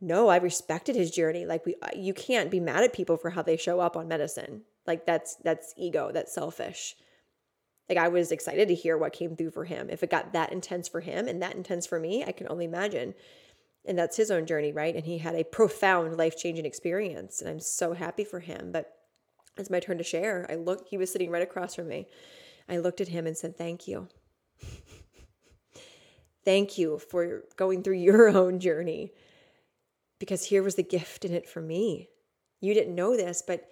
no, 0.00 0.28
I 0.28 0.38
respected 0.38 0.96
his 0.96 1.10
journey. 1.10 1.44
Like 1.44 1.66
we 1.66 1.74
uh, 1.82 1.88
you 1.94 2.14
can't 2.14 2.50
be 2.50 2.60
mad 2.60 2.82
at 2.82 2.92
people 2.92 3.16
for 3.16 3.30
how 3.30 3.42
they 3.42 3.56
show 3.56 3.80
up 3.80 3.96
on 3.96 4.08
medicine. 4.08 4.62
Like 4.86 5.04
that's 5.04 5.36
that's 5.36 5.74
ego, 5.76 6.10
that's 6.12 6.32
selfish. 6.32 6.94
Like 7.88 7.98
I 7.98 8.08
was 8.08 8.30
excited 8.30 8.68
to 8.68 8.74
hear 8.74 8.96
what 8.96 9.12
came 9.12 9.36
through 9.36 9.50
for 9.50 9.64
him. 9.64 9.88
If 9.90 10.02
it 10.02 10.10
got 10.10 10.32
that 10.32 10.52
intense 10.52 10.88
for 10.88 11.00
him 11.00 11.26
and 11.26 11.42
that 11.42 11.56
intense 11.56 11.86
for 11.86 11.98
me, 11.98 12.24
I 12.24 12.32
can 12.32 12.46
only 12.48 12.64
imagine. 12.64 13.14
And 13.88 13.98
that's 13.98 14.18
his 14.18 14.30
own 14.30 14.46
journey, 14.46 14.70
right? 14.70 14.94
And 14.94 15.06
he 15.06 15.18
had 15.18 15.34
a 15.34 15.44
profound 15.44 16.16
life-changing 16.16 16.66
experience 16.66 17.40
and 17.40 17.48
I'm 17.48 17.58
so 17.58 17.94
happy 17.94 18.22
for 18.22 18.38
him. 18.38 18.70
But 18.70 18.92
it's 19.56 19.70
my 19.70 19.80
turn 19.80 19.98
to 19.98 20.04
share. 20.04 20.46
I 20.48 20.54
looked 20.54 20.88
he 20.88 20.98
was 20.98 21.10
sitting 21.10 21.30
right 21.30 21.42
across 21.42 21.74
from 21.74 21.88
me. 21.88 22.06
I 22.68 22.76
looked 22.76 23.00
at 23.00 23.08
him 23.08 23.26
and 23.26 23.36
said, 23.36 23.56
"Thank 23.56 23.88
you." 23.88 24.08
Thank 26.44 26.78
you 26.78 26.98
for 26.98 27.44
going 27.56 27.82
through 27.82 27.96
your 27.96 28.28
own 28.36 28.60
journey 28.60 29.12
because 30.18 30.44
here 30.44 30.62
was 30.62 30.76
the 30.76 30.82
gift 30.82 31.24
in 31.24 31.32
it 31.32 31.48
for 31.48 31.60
me. 31.60 32.08
You 32.60 32.74
didn't 32.74 32.94
know 32.94 33.16
this, 33.16 33.42
but 33.46 33.68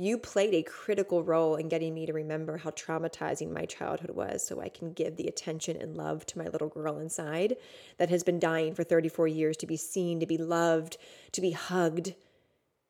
you 0.00 0.16
played 0.16 0.54
a 0.54 0.62
critical 0.62 1.22
role 1.22 1.56
in 1.56 1.68
getting 1.68 1.92
me 1.92 2.06
to 2.06 2.14
remember 2.14 2.56
how 2.56 2.70
traumatizing 2.70 3.52
my 3.52 3.66
childhood 3.66 4.12
was 4.12 4.42
so 4.42 4.58
I 4.58 4.70
can 4.70 4.94
give 4.94 5.16
the 5.16 5.26
attention 5.26 5.76
and 5.76 5.94
love 5.94 6.24
to 6.26 6.38
my 6.38 6.46
little 6.46 6.68
girl 6.68 6.98
inside 6.98 7.56
that 7.98 8.08
has 8.08 8.24
been 8.24 8.38
dying 8.38 8.74
for 8.74 8.82
34 8.82 9.28
years 9.28 9.58
to 9.58 9.66
be 9.66 9.76
seen, 9.76 10.18
to 10.20 10.26
be 10.26 10.38
loved, 10.38 10.96
to 11.32 11.42
be 11.42 11.50
hugged, 11.50 12.14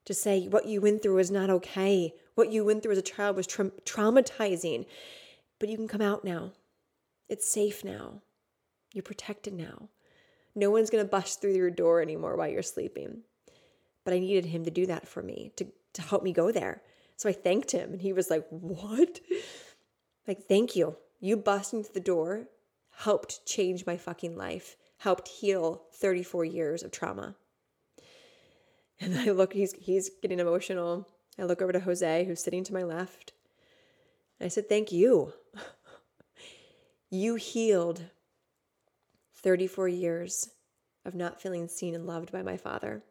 to 0.04 0.14
say 0.14 0.46
what 0.46 0.66
you 0.66 0.80
went 0.80 1.02
through 1.02 1.18
is 1.18 1.32
not 1.32 1.50
okay. 1.50 2.14
What 2.36 2.52
you 2.52 2.64
went 2.64 2.84
through 2.84 2.92
as 2.92 2.98
a 2.98 3.02
child 3.02 3.34
was 3.34 3.48
tra- 3.48 3.72
traumatizing, 3.84 4.86
but 5.58 5.68
you 5.68 5.76
can 5.76 5.88
come 5.88 6.00
out 6.00 6.24
now. 6.24 6.52
It's 7.28 7.50
safe 7.50 7.82
now. 7.82 8.22
You're 8.94 9.02
protected 9.02 9.54
now. 9.54 9.88
No 10.54 10.70
one's 10.70 10.90
going 10.90 11.04
to 11.04 11.11
bust 11.11 11.40
through 11.40 11.54
your 11.54 11.70
door 11.70 12.00
anymore 12.00 12.36
while 12.36 12.48
you're 12.48 12.62
sleeping. 12.62 13.22
But 14.04 14.14
I 14.14 14.20
needed 14.20 14.46
him 14.46 14.64
to 14.64 14.70
do 14.70 14.86
that 14.86 15.08
for 15.08 15.22
me, 15.24 15.50
to, 15.56 15.66
to 15.94 16.02
help 16.02 16.22
me 16.22 16.32
go 16.32 16.52
there. 16.52 16.82
So 17.20 17.28
I 17.28 17.32
thanked 17.32 17.72
him, 17.72 17.92
and 17.92 18.00
he 18.00 18.14
was 18.14 18.30
like, 18.30 18.46
What? 18.48 19.20
Like, 20.26 20.44
thank 20.48 20.74
you. 20.74 20.96
You 21.20 21.36
busting 21.36 21.84
through 21.84 21.92
the 21.92 22.00
door 22.00 22.46
helped 22.96 23.44
change 23.44 23.84
my 23.84 23.98
fucking 23.98 24.38
life, 24.38 24.78
helped 24.96 25.28
heal 25.28 25.82
34 25.92 26.46
years 26.46 26.82
of 26.82 26.92
trauma. 26.92 27.36
And 28.98 29.18
I 29.18 29.32
look, 29.32 29.52
he's 29.52 29.74
he's 29.74 30.10
getting 30.22 30.40
emotional. 30.40 31.06
I 31.38 31.42
look 31.42 31.60
over 31.60 31.72
to 31.72 31.80
Jose, 31.80 32.24
who's 32.24 32.42
sitting 32.42 32.64
to 32.64 32.72
my 32.72 32.84
left. 32.84 33.34
And 34.38 34.46
I 34.46 34.48
said, 34.48 34.70
Thank 34.70 34.90
you. 34.90 35.34
you 37.10 37.34
healed 37.34 38.02
34 39.34 39.88
years 39.88 40.48
of 41.04 41.14
not 41.14 41.42
feeling 41.42 41.68
seen 41.68 41.94
and 41.94 42.06
loved 42.06 42.32
by 42.32 42.40
my 42.40 42.56
father. 42.56 43.02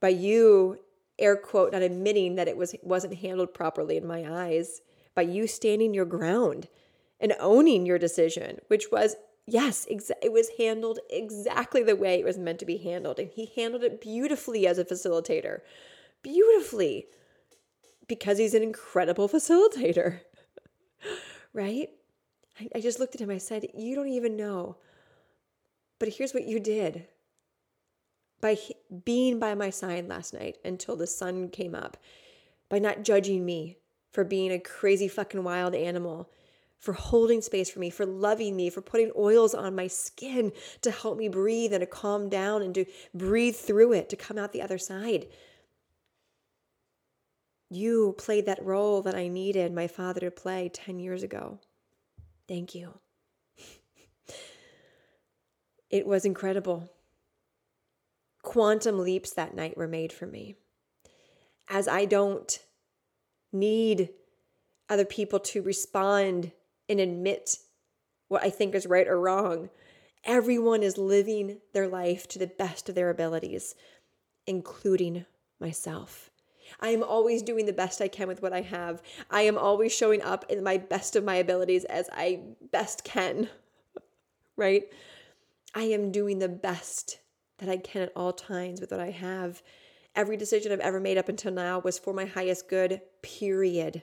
By 0.00 0.08
you, 0.08 0.78
air 1.22 1.36
quote, 1.36 1.72
not 1.72 1.82
admitting 1.82 2.34
that 2.34 2.48
it 2.48 2.56
was 2.56 2.74
wasn't 2.82 3.14
handled 3.14 3.54
properly 3.54 3.96
in 3.96 4.06
my 4.06 4.24
eyes, 4.28 4.80
by 5.14 5.22
you 5.22 5.46
standing 5.46 5.94
your 5.94 6.04
ground 6.04 6.68
and 7.20 7.34
owning 7.38 7.86
your 7.86 7.98
decision, 7.98 8.58
which 8.68 8.90
was 8.90 9.16
yes, 9.46 9.86
it 9.88 10.32
was 10.32 10.50
handled 10.58 10.98
exactly 11.10 11.82
the 11.82 11.96
way 11.96 12.18
it 12.18 12.24
was 12.24 12.38
meant 12.38 12.58
to 12.60 12.66
be 12.66 12.78
handled. 12.78 13.18
And 13.18 13.30
he 13.30 13.52
handled 13.56 13.82
it 13.82 14.00
beautifully 14.00 14.66
as 14.66 14.78
a 14.78 14.84
facilitator. 14.84 15.60
Beautifully. 16.22 17.06
Because 18.06 18.38
he's 18.38 18.54
an 18.54 18.62
incredible 18.62 19.28
facilitator. 19.28 20.20
right? 21.52 21.88
I, 22.60 22.68
I 22.76 22.80
just 22.80 23.00
looked 23.00 23.14
at 23.14 23.20
him. 23.20 23.30
I 23.30 23.38
said, 23.38 23.66
You 23.74 23.94
don't 23.94 24.08
even 24.08 24.36
know. 24.36 24.76
But 25.98 26.08
here's 26.08 26.34
what 26.34 26.46
you 26.46 26.58
did 26.58 27.06
by 28.42 28.58
being 29.04 29.38
by 29.38 29.54
my 29.54 29.70
side 29.70 30.08
last 30.08 30.34
night 30.34 30.58
until 30.64 30.96
the 30.96 31.06
sun 31.06 31.48
came 31.48 31.74
up, 31.74 31.96
by 32.68 32.78
not 32.78 33.04
judging 33.04 33.46
me 33.46 33.78
for 34.12 34.24
being 34.24 34.52
a 34.52 34.58
crazy 34.58 35.08
fucking 35.08 35.42
wild 35.42 35.74
animal 35.74 36.28
for 36.82 36.94
holding 36.94 37.40
space 37.40 37.70
for 37.70 37.78
me, 37.78 37.88
for 37.88 38.04
loving 38.04 38.56
me, 38.56 38.68
for 38.68 38.82
putting 38.82 39.12
oils 39.16 39.54
on 39.54 39.76
my 39.76 39.86
skin 39.86 40.50
to 40.80 40.90
help 40.90 41.16
me 41.16 41.28
breathe 41.28 41.72
and 41.72 41.80
to 41.80 41.86
calm 41.86 42.28
down 42.28 42.60
and 42.60 42.74
to 42.74 42.84
breathe 43.14 43.54
through 43.54 43.92
it 43.92 44.08
to 44.08 44.16
come 44.16 44.36
out 44.36 44.52
the 44.52 44.60
other 44.60 44.78
side. 44.78 45.28
You 47.70 48.16
played 48.18 48.46
that 48.46 48.64
role 48.64 49.00
that 49.02 49.14
I 49.14 49.28
needed 49.28 49.72
my 49.72 49.86
father 49.86 50.22
to 50.22 50.32
play 50.32 50.70
10 50.74 50.98
years 50.98 51.22
ago. 51.22 51.60
Thank 52.48 52.74
you. 52.74 52.98
it 55.88 56.04
was 56.04 56.24
incredible. 56.24 56.90
Quantum 58.42 58.98
leaps 58.98 59.32
that 59.32 59.54
night 59.54 59.76
were 59.76 59.88
made 59.88 60.12
for 60.12 60.26
me. 60.26 60.56
As 61.68 61.88
I 61.88 62.04
don't 62.04 62.58
need 63.52 64.10
other 64.88 65.04
people 65.04 65.38
to 65.38 65.62
respond 65.62 66.52
and 66.88 67.00
admit 67.00 67.58
what 68.28 68.42
I 68.42 68.50
think 68.50 68.74
is 68.74 68.86
right 68.86 69.06
or 69.06 69.20
wrong. 69.20 69.70
Everyone 70.24 70.82
is 70.82 70.98
living 70.98 71.58
their 71.72 71.88
life 71.88 72.28
to 72.28 72.38
the 72.38 72.46
best 72.46 72.88
of 72.88 72.94
their 72.94 73.10
abilities, 73.10 73.74
including 74.46 75.26
myself. 75.60 76.30
I 76.80 76.90
am 76.90 77.02
always 77.02 77.42
doing 77.42 77.66
the 77.66 77.72
best 77.72 78.00
I 78.00 78.08
can 78.08 78.28
with 78.28 78.40
what 78.40 78.52
I 78.52 78.62
have. 78.62 79.02
I 79.30 79.42
am 79.42 79.58
always 79.58 79.94
showing 79.94 80.22
up 80.22 80.44
in 80.48 80.62
my 80.62 80.78
best 80.78 81.16
of 81.16 81.24
my 81.24 81.36
abilities 81.36 81.84
as 81.84 82.08
I 82.12 82.40
best 82.70 83.04
can, 83.04 83.48
right? 84.56 84.84
I 85.74 85.82
am 85.82 86.12
doing 86.12 86.38
the 86.38 86.48
best 86.48 87.18
that 87.62 87.70
I 87.70 87.78
can 87.78 88.02
at 88.02 88.12
all 88.14 88.32
times 88.32 88.80
with 88.80 88.90
what 88.90 89.00
I 89.00 89.10
have. 89.10 89.62
Every 90.14 90.36
decision 90.36 90.72
I've 90.72 90.80
ever 90.80 91.00
made 91.00 91.16
up 91.16 91.28
until 91.28 91.52
now 91.52 91.78
was 91.78 91.98
for 91.98 92.12
my 92.12 92.26
highest 92.26 92.68
good, 92.68 93.00
period 93.22 94.02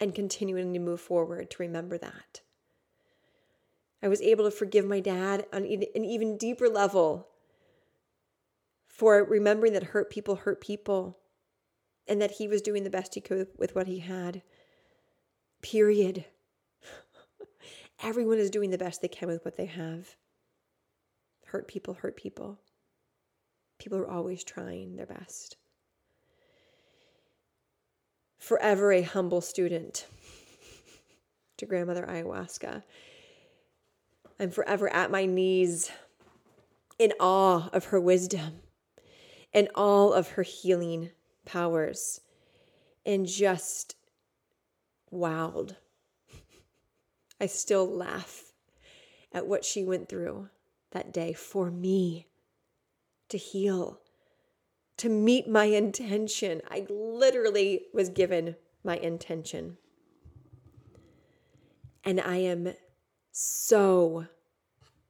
and 0.00 0.14
continuing 0.14 0.72
to 0.72 0.78
move 0.78 1.00
forward 1.00 1.50
to 1.50 1.62
remember 1.62 1.98
that. 1.98 2.40
I 4.02 4.08
was 4.08 4.20
able 4.20 4.44
to 4.44 4.50
forgive 4.50 4.84
my 4.84 5.00
dad 5.00 5.46
on 5.52 5.64
an 5.64 6.04
even 6.04 6.36
deeper 6.36 6.68
level 6.68 7.28
for 8.86 9.24
remembering 9.24 9.72
that 9.72 9.82
hurt 9.84 10.10
people 10.10 10.36
hurt 10.36 10.60
people 10.60 11.18
and 12.06 12.20
that 12.20 12.32
he 12.32 12.46
was 12.46 12.60
doing 12.60 12.84
the 12.84 12.90
best 12.90 13.14
he 13.14 13.20
could 13.20 13.48
with 13.56 13.74
what 13.74 13.86
he 13.86 14.00
had. 14.00 14.42
Period. 15.62 16.26
Everyone 18.02 18.38
is 18.38 18.50
doing 18.50 18.70
the 18.70 18.78
best 18.78 19.00
they 19.00 19.08
can 19.08 19.28
with 19.28 19.44
what 19.44 19.56
they 19.56 19.66
have. 19.66 20.16
Hurt 21.54 21.68
people 21.68 21.94
hurt 21.94 22.16
people. 22.16 22.58
People 23.78 23.98
are 23.98 24.10
always 24.10 24.42
trying 24.42 24.96
their 24.96 25.06
best 25.06 25.56
forever 28.40 28.90
a 28.90 29.02
humble 29.02 29.40
student 29.40 30.08
to 31.58 31.64
grandmother 31.64 32.04
ayahuasca. 32.06 32.82
I'm 34.40 34.50
forever 34.50 34.92
at 34.92 35.12
my 35.12 35.26
knees 35.26 35.92
in 36.98 37.12
awe 37.20 37.68
of 37.72 37.84
her 37.84 38.00
wisdom 38.00 38.54
and 39.52 39.68
all 39.76 40.12
of 40.12 40.30
her 40.30 40.42
healing 40.42 41.10
powers 41.44 42.20
and 43.06 43.28
just 43.28 43.94
wowed. 45.12 45.76
I 47.40 47.46
still 47.46 47.86
laugh 47.86 48.52
at 49.32 49.46
what 49.46 49.64
she 49.64 49.84
went 49.84 50.08
through 50.08 50.48
that 50.94 51.12
day 51.12 51.34
for 51.34 51.70
me 51.70 52.28
to 53.28 53.36
heal 53.36 54.00
to 54.96 55.08
meet 55.08 55.48
my 55.48 55.64
intention. 55.64 56.60
I 56.70 56.86
literally 56.88 57.86
was 57.92 58.08
given 58.08 58.56
my 58.82 58.96
intention. 58.96 59.76
And 62.04 62.20
I 62.20 62.36
am 62.36 62.74
so, 63.32 64.26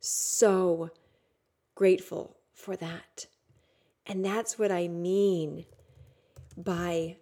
so 0.00 0.90
grateful 1.74 2.36
for 2.52 2.76
that. 2.76 3.26
And 4.06 4.24
that's 4.24 4.58
what 4.58 4.70
I 4.70 4.88
mean 4.88 5.64
by 6.56 7.16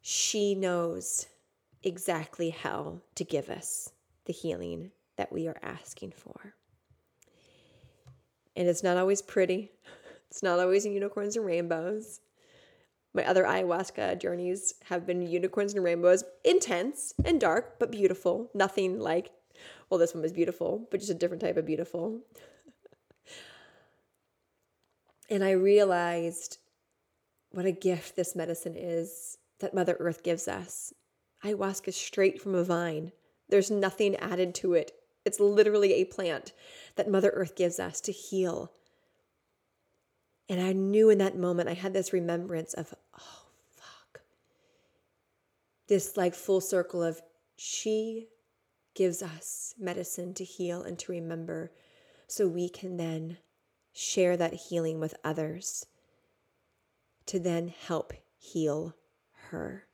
she 0.00 0.54
knows 0.54 1.26
exactly 1.82 2.50
how 2.50 3.00
to 3.16 3.24
give 3.24 3.50
us 3.50 3.92
the 4.24 4.32
healing 4.32 4.92
that 5.16 5.32
we 5.32 5.48
are 5.48 5.58
asking 5.62 6.12
for. 6.12 6.54
And 8.58 8.68
it's 8.68 8.82
not 8.82 8.98
always 8.98 9.22
pretty. 9.22 9.72
It's 10.30 10.42
not 10.42 10.58
always 10.58 10.84
unicorns 10.84 11.36
and 11.36 11.46
rainbows. 11.46 12.20
My 13.14 13.26
other 13.26 13.44
ayahuasca 13.44 14.20
journeys 14.20 14.74
have 14.90 15.06
been 15.06 15.22
unicorns 15.22 15.72
and 15.72 15.82
rainbows, 15.82 16.22
intense 16.44 17.14
and 17.24 17.40
dark, 17.40 17.78
but 17.78 17.90
beautiful. 17.90 18.50
Nothing 18.52 19.00
like, 19.00 19.30
well, 19.88 19.96
this 19.96 20.12
one 20.12 20.22
was 20.22 20.34
beautiful, 20.34 20.86
but 20.90 21.00
just 21.00 21.10
a 21.10 21.14
different 21.14 21.40
type 21.40 21.56
of 21.56 21.64
beautiful. 21.64 22.20
and 25.30 25.42
I 25.42 25.52
realized 25.52 26.58
what 27.52 27.64
a 27.64 27.72
gift 27.72 28.16
this 28.16 28.36
medicine 28.36 28.74
is 28.76 29.38
that 29.60 29.72
Mother 29.72 29.96
Earth 29.98 30.22
gives 30.22 30.46
us. 30.46 30.92
Ayahuasca 31.42 31.94
straight 31.94 32.42
from 32.42 32.54
a 32.54 32.64
vine, 32.64 33.12
there's 33.48 33.70
nothing 33.70 34.14
added 34.16 34.54
to 34.56 34.74
it. 34.74 34.92
It's 35.28 35.38
literally 35.38 35.94
a 35.94 36.04
plant 36.04 36.52
that 36.96 37.08
Mother 37.08 37.30
Earth 37.30 37.54
gives 37.54 37.78
us 37.78 38.00
to 38.00 38.12
heal 38.12 38.72
and 40.48 40.60
I 40.60 40.72
knew 40.72 41.10
in 41.10 41.18
that 41.18 41.36
moment, 41.36 41.68
I 41.68 41.74
had 41.74 41.92
this 41.92 42.12
remembrance 42.12 42.72
of, 42.72 42.94
oh, 43.18 43.42
fuck. 43.70 44.22
This 45.88 46.16
like 46.16 46.34
full 46.34 46.60
circle 46.60 47.02
of 47.02 47.20
she 47.56 48.28
gives 48.94 49.22
us 49.22 49.74
medicine 49.78 50.32
to 50.34 50.44
heal 50.44 50.82
and 50.82 50.98
to 51.00 51.12
remember 51.12 51.72
so 52.26 52.48
we 52.48 52.68
can 52.68 52.96
then 52.96 53.38
share 53.92 54.36
that 54.36 54.54
healing 54.54 55.00
with 55.00 55.14
others 55.22 55.86
to 57.26 57.38
then 57.38 57.68
help 57.68 58.12
heal 58.38 58.94
her. 59.50 59.87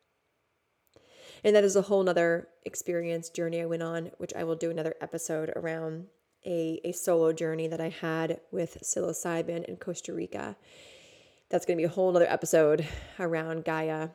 And 1.45 1.55
that 1.55 1.65
is 1.65 1.77
a 1.77 1.83
whole 1.83 2.03
nother 2.03 2.49
experience 2.65 3.29
journey 3.29 3.61
I 3.61 3.67
went 3.67 3.83
on, 3.83 4.11
which 4.17 4.33
I 4.35 4.45
will 4.45 4.57
do 4.57 4.71
another 4.71 4.95
episode 5.03 5.53
around 5.55 6.07
a, 6.47 6.81
a 6.85 6.93
solo 6.93 7.33
journey 7.35 7.69
that 7.69 7.83
I 7.83 7.91
had 7.91 8.41
with 8.51 8.79
psilocybin 8.83 9.65
in 9.65 9.77
Costa 9.77 10.15
Rica. 10.15 10.57
That's 11.51 11.67
going 11.67 11.77
to 11.77 11.83
be 11.83 11.87
a 11.87 11.91
whole 11.91 12.17
other 12.17 12.27
episode 12.27 12.87
around 13.21 13.67
Gaia 13.67 14.09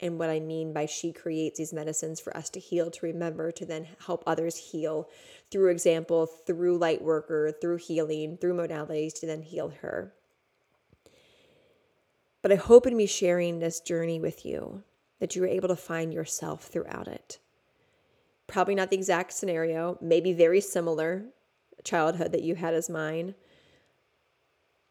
and 0.00 0.18
what 0.18 0.30
I 0.30 0.40
mean 0.40 0.72
by 0.72 0.86
she 0.86 1.12
creates 1.12 1.58
these 1.58 1.72
medicines 1.72 2.18
for 2.18 2.36
us 2.36 2.50
to 2.50 2.60
heal, 2.60 2.90
to 2.90 3.06
remember, 3.06 3.52
to 3.52 3.64
then 3.64 3.86
help 4.04 4.24
others 4.26 4.56
heal 4.56 5.08
through 5.52 5.70
example, 5.70 6.26
through 6.26 6.78
light 6.78 7.00
worker, 7.00 7.52
through 7.60 7.76
healing, 7.76 8.36
through 8.36 8.54
modalities 8.54 9.14
to 9.20 9.26
then 9.26 9.42
heal 9.42 9.72
her. 9.80 10.12
But 12.42 12.50
I 12.50 12.56
hope 12.56 12.88
in 12.88 12.96
me 12.96 13.06
sharing 13.06 13.60
this 13.60 13.78
journey 13.78 14.18
with 14.18 14.44
you 14.44 14.82
that 15.22 15.36
you 15.36 15.40
were 15.40 15.46
able 15.46 15.68
to 15.68 15.76
find 15.76 16.12
yourself 16.12 16.64
throughout 16.64 17.06
it. 17.06 17.38
Probably 18.48 18.74
not 18.74 18.90
the 18.90 18.96
exact 18.96 19.32
scenario, 19.32 19.96
maybe 20.00 20.32
very 20.32 20.60
similar 20.60 21.26
childhood 21.84 22.32
that 22.32 22.42
you 22.42 22.56
had 22.56 22.74
as 22.74 22.90
mine. 22.90 23.36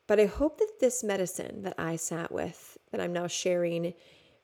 But 0.07 0.21
I 0.21 0.27
hope 0.27 0.57
that 0.59 0.79
this 0.79 1.03
medicine 1.03 1.63
that 1.63 1.75
I 1.77 1.97
sat 1.97 2.31
with, 2.31 2.77
that 2.93 3.01
I'm 3.01 3.11
now 3.11 3.27
sharing 3.27 3.93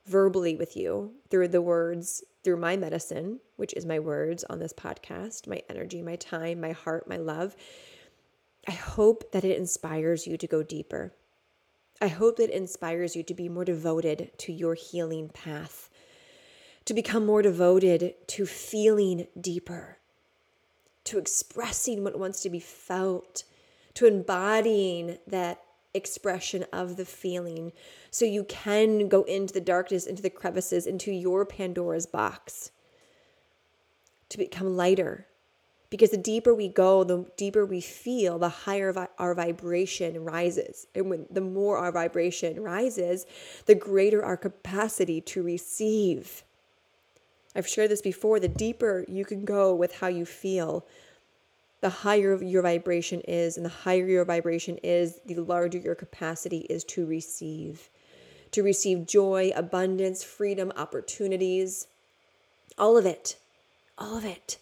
verbally 0.04 0.56
with 0.56 0.76
you 0.76 1.14
through 1.30 1.48
the 1.48 1.62
words, 1.62 2.22
through 2.44 2.58
my 2.58 2.76
medicine, 2.76 3.40
which 3.56 3.72
is 3.72 3.86
my 3.86 3.98
words 3.98 4.44
on 4.44 4.58
this 4.58 4.74
podcast, 4.74 5.48
my 5.48 5.62
energy, 5.70 6.02
my 6.02 6.16
time, 6.16 6.60
my 6.60 6.72
heart, 6.72 7.08
my 7.08 7.16
love, 7.16 7.56
I 8.66 8.72
hope 8.72 9.32
that 9.32 9.42
it 9.42 9.56
inspires 9.56 10.26
you 10.26 10.36
to 10.36 10.46
go 10.46 10.62
deeper. 10.62 11.14
I 12.00 12.08
hope 12.08 12.36
that 12.36 12.50
it 12.50 12.56
inspires 12.56 13.16
you 13.16 13.22
to 13.24 13.34
be 13.34 13.48
more 13.48 13.64
devoted 13.64 14.30
to 14.38 14.52
your 14.52 14.74
healing 14.74 15.28
path, 15.28 15.90
to 16.84 16.94
become 16.94 17.26
more 17.26 17.42
devoted 17.42 18.14
to 18.28 18.46
feeling 18.46 19.26
deeper, 19.40 19.98
to 21.04 21.18
expressing 21.18 22.04
what 22.04 22.18
wants 22.18 22.40
to 22.42 22.50
be 22.50 22.60
felt, 22.60 23.42
to 23.94 24.06
embodying 24.06 25.18
that 25.26 25.60
expression 25.92 26.64
of 26.72 26.96
the 26.96 27.04
feeling. 27.04 27.72
So 28.10 28.24
you 28.24 28.44
can 28.44 29.08
go 29.08 29.22
into 29.24 29.52
the 29.52 29.60
darkness, 29.60 30.06
into 30.06 30.22
the 30.22 30.30
crevices, 30.30 30.86
into 30.86 31.10
your 31.10 31.44
Pandora's 31.44 32.06
box, 32.06 32.70
to 34.28 34.38
become 34.38 34.76
lighter, 34.76 35.26
because 35.90 36.10
the 36.10 36.18
deeper 36.18 36.54
we 36.54 36.68
go, 36.68 37.02
the 37.02 37.24
deeper 37.36 37.64
we 37.64 37.80
feel, 37.80 38.38
the 38.38 38.48
higher 38.48 39.08
our 39.18 39.34
vibration 39.34 40.22
rises. 40.22 40.86
And 40.94 41.08
when 41.08 41.26
the 41.30 41.40
more 41.40 41.78
our 41.78 41.90
vibration 41.90 42.60
rises, 42.60 43.24
the 43.66 43.74
greater 43.74 44.22
our 44.22 44.36
capacity 44.36 45.20
to 45.22 45.42
receive. 45.42 46.42
I've 47.56 47.66
shared 47.66 47.90
this 47.90 48.02
before. 48.02 48.38
The 48.38 48.48
deeper 48.48 49.04
you 49.08 49.24
can 49.24 49.44
go 49.44 49.74
with 49.74 49.96
how 49.96 50.08
you 50.08 50.26
feel, 50.26 50.86
the 51.80 51.88
higher 51.88 52.42
your 52.42 52.62
vibration 52.62 53.22
is. 53.22 53.56
And 53.56 53.64
the 53.64 53.70
higher 53.70 54.06
your 54.06 54.24
vibration 54.24 54.78
is, 54.82 55.20
the 55.24 55.36
larger 55.36 55.78
your 55.78 55.94
capacity 55.94 56.66
is 56.68 56.84
to 56.84 57.06
receive. 57.06 57.88
To 58.52 58.62
receive 58.62 59.06
joy, 59.06 59.52
abundance, 59.54 60.22
freedom, 60.22 60.72
opportunities, 60.76 61.86
all 62.76 62.96
of 62.96 63.06
it. 63.06 63.36
All 63.96 64.16
of 64.16 64.24
it. 64.24 64.58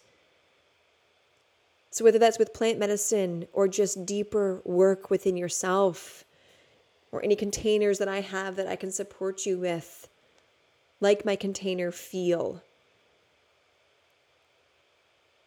So, 1.97 2.03
whether 2.03 2.19
that's 2.19 2.37
with 2.37 2.53
plant 2.53 2.77
medicine 2.77 3.47
or 3.53 3.67
just 3.67 4.05
deeper 4.05 4.61
work 4.63 5.09
within 5.09 5.35
yourself, 5.35 6.25
or 7.11 7.23
any 7.23 7.35
containers 7.35 7.97
that 7.97 8.07
I 8.07 8.21
have 8.21 8.55
that 8.57 8.67
I 8.67 8.75
can 8.75 8.91
support 8.91 9.47
you 9.47 9.57
with, 9.57 10.07
like 11.01 11.25
my 11.25 11.35
container 11.35 11.91
feel, 11.91 12.61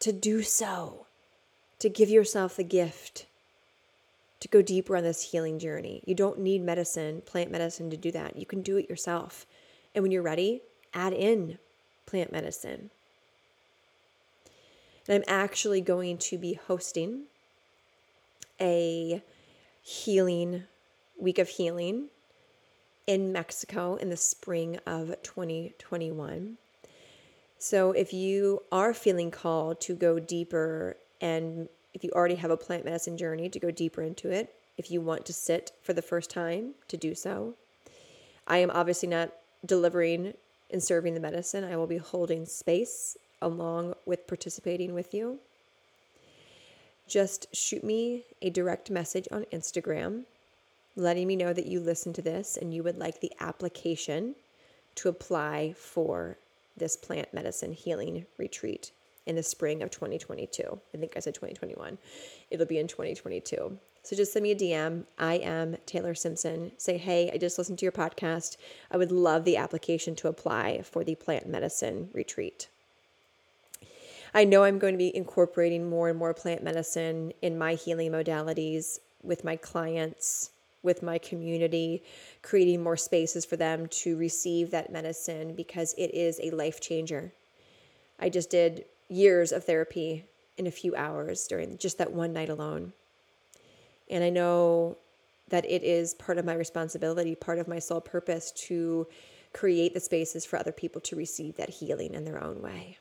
to 0.01 0.11
do 0.11 0.43
so, 0.43 1.07
to 1.79 1.89
give 1.89 2.11
yourself 2.11 2.57
the 2.57 2.65
gift 2.65 3.27
to 4.41 4.49
go 4.49 4.61
deeper 4.61 4.97
on 4.97 5.05
this 5.05 5.31
healing 5.31 5.61
journey. 5.61 6.03
You 6.05 6.17
don't 6.17 6.41
need 6.41 6.63
medicine, 6.63 7.23
plant 7.27 7.53
medicine 7.53 7.91
to 7.91 7.97
do 7.97 8.11
that. 8.11 8.37
You 8.37 8.45
can 8.45 8.61
do 8.61 8.77
it 8.77 8.91
yourself. 8.91 9.47
And 9.95 10.03
when 10.03 10.11
you're 10.11 10.21
ready, 10.21 10.63
add 10.95 11.13
in 11.13 11.59
plant 12.07 12.33
medicine. 12.33 12.91
I'm 15.11 15.25
actually 15.27 15.81
going 15.81 16.19
to 16.19 16.39
be 16.39 16.55
hosting 16.55 17.25
a 18.61 19.21
healing 19.83 20.65
week 21.19 21.41
of 21.41 21.49
healing 21.49 22.11
in 23.09 23.33
Mexico 23.33 23.97
in 23.97 24.09
the 24.09 24.17
spring 24.17 24.79
of 24.87 25.09
2021. 25.23 26.59
So 27.59 27.91
if 27.91 28.13
you 28.13 28.63
are 28.71 28.95
feeling 28.95 29.33
called 29.33 29.81
to 29.83 29.97
go 29.97 30.21
deeper 30.21 30.97
and 31.21 31.69
if 31.93 32.05
you 32.05 32.11
already 32.13 32.37
have 32.37 32.53
a 32.53 32.57
plant 32.57 32.85
medicine 32.85 33.19
journey 33.19 33.49
to 33.49 33.59
go 33.59 33.73
deeper 33.73 34.03
into 34.03 34.31
it, 34.31 34.55
if 34.79 34.93
you 34.93 35.01
want 35.01 35.27
to 35.27 35.33
sit 35.33 35.73
for 35.83 35.93
the 35.93 36.03
first 36.03 36.31
time 36.31 36.75
to 36.87 36.97
do 36.97 37.17
so, 37.17 37.55
I 38.47 38.59
am 38.59 38.71
obviously 38.71 39.09
not 39.09 39.33
delivering 39.67 40.35
and 40.71 40.81
serving 40.81 41.15
the 41.15 41.21
medicine. 41.21 41.65
I 41.65 41.77
will 41.77 41.89
be 41.89 41.99
holding 41.99 42.47
space 42.47 43.17
along 43.41 43.95
with 44.07 44.27
participating 44.27 44.95
with 44.95 45.15
you, 45.15 45.39
just 47.09 47.55
shoot 47.55 47.83
me 47.83 48.25
a 48.41 48.51
direct 48.51 48.91
message 48.91 49.27
on 49.33 49.45
Instagram 49.53 50.25
letting 50.97 51.27
me 51.27 51.37
know 51.37 51.53
that 51.53 51.67
you 51.67 51.81
listen 51.81 52.13
to 52.13 52.23
this 52.23 52.57
and 52.57 52.75
you 52.75 52.83
would 52.83 52.99
like 52.99 53.21
the 53.21 53.33
application 53.41 54.35
to 54.97 55.09
apply 55.09 55.75
for 55.77 56.37
this 56.77 56.97
plant 56.97 57.33
medicine 57.33 57.73
healing 57.73 58.27
retreat 58.39 58.91
in 59.27 59.37
the 59.37 59.43
spring 59.43 59.83
of 59.83 59.91
2022. 59.91 60.81
I 60.95 60.97
think 60.99 61.13
I 61.17 61.21
said 61.21 61.35
2021. 61.35 61.99
It'll 62.51 62.67
be 62.67 62.79
in 62.79 62.89
2022. 62.89 63.79
So 64.03 64.17
just 64.17 64.33
send 64.33 64.43
me 64.43 64.53
a 64.53 64.57
DM. 64.57 65.05
I 65.19 65.35
am 65.35 65.77
Taylor 65.85 66.15
Simpson. 66.15 66.73
Say, 66.79 66.97
hey, 66.97 67.31
I 67.33 67.37
just 67.37 67.59
listened 67.59 67.79
to 67.81 67.85
your 67.85 67.93
podcast. 67.93 68.57
I 68.91 68.97
would 68.97 69.13
love 69.13 69.45
the 69.45 69.59
application 69.59 70.15
to 70.17 70.29
apply 70.29 70.83
for 70.83 71.05
the 71.05 71.15
plant 71.15 71.47
medicine 71.47 72.09
retreat. 72.13 72.69
I 74.33 74.45
know 74.45 74.63
I'm 74.63 74.79
going 74.79 74.95
to 74.95 74.99
be 74.99 75.15
incorporating 75.15 75.89
more 75.89 76.09
and 76.09 76.19
more 76.19 76.35
plant 76.35 76.63
medicine 76.63 77.33
in 77.43 77.59
my 77.59 77.75
healing 77.75 78.13
modalities 78.13 78.99
with 79.23 79.45
my 79.45 79.57
clients, 79.57 80.51
with 80.83 81.03
my 81.03 81.19
community, 81.19 82.03
creating 82.43 82.83
more 82.83 82.97
spaces 82.97 83.45
for 83.45 83.57
them 83.57 83.87
to 83.89 84.17
receive 84.17 84.71
that 84.71 84.93
medicine 84.93 85.55
because 85.55 85.95
it 85.99 86.15
is 86.15 86.41
a 86.43 86.51
life 86.51 86.81
changer. 86.81 87.33
I 88.19 88.29
just 88.29 88.51
did 88.51 88.85
years 89.09 89.51
of 89.51 89.65
therapy 89.65 90.25
in 90.57 90.67
a 90.67 90.71
few 90.71 90.95
hours 90.95 91.47
during 91.47 91.77
just 91.79 91.99
that 91.99 92.13
one 92.13 92.33
night 92.33 92.49
alone. 92.49 92.93
And 94.09 94.23
I 94.23 94.31
know 94.31 94.97
that 95.49 95.65
it 95.69 95.83
is 95.83 96.15
part 96.15 96.39
of 96.39 96.45
my 96.45 96.55
responsibility, 96.55 97.35
part 97.35 97.59
of 97.59 97.67
my 97.67 97.79
sole 97.79 98.01
purpose 98.01 98.53
to 98.53 99.07
create 99.53 99.95
the 99.95 100.01
spaces 100.01 100.47
for 100.47 100.59
other 100.59 100.73
people 100.73 101.01
to 101.01 101.17
receive 101.17 101.57
that 101.57 101.71
healing 101.71 102.15
in 102.15 102.25
their 102.25 102.43
own 102.43 102.63
way. 102.63 102.99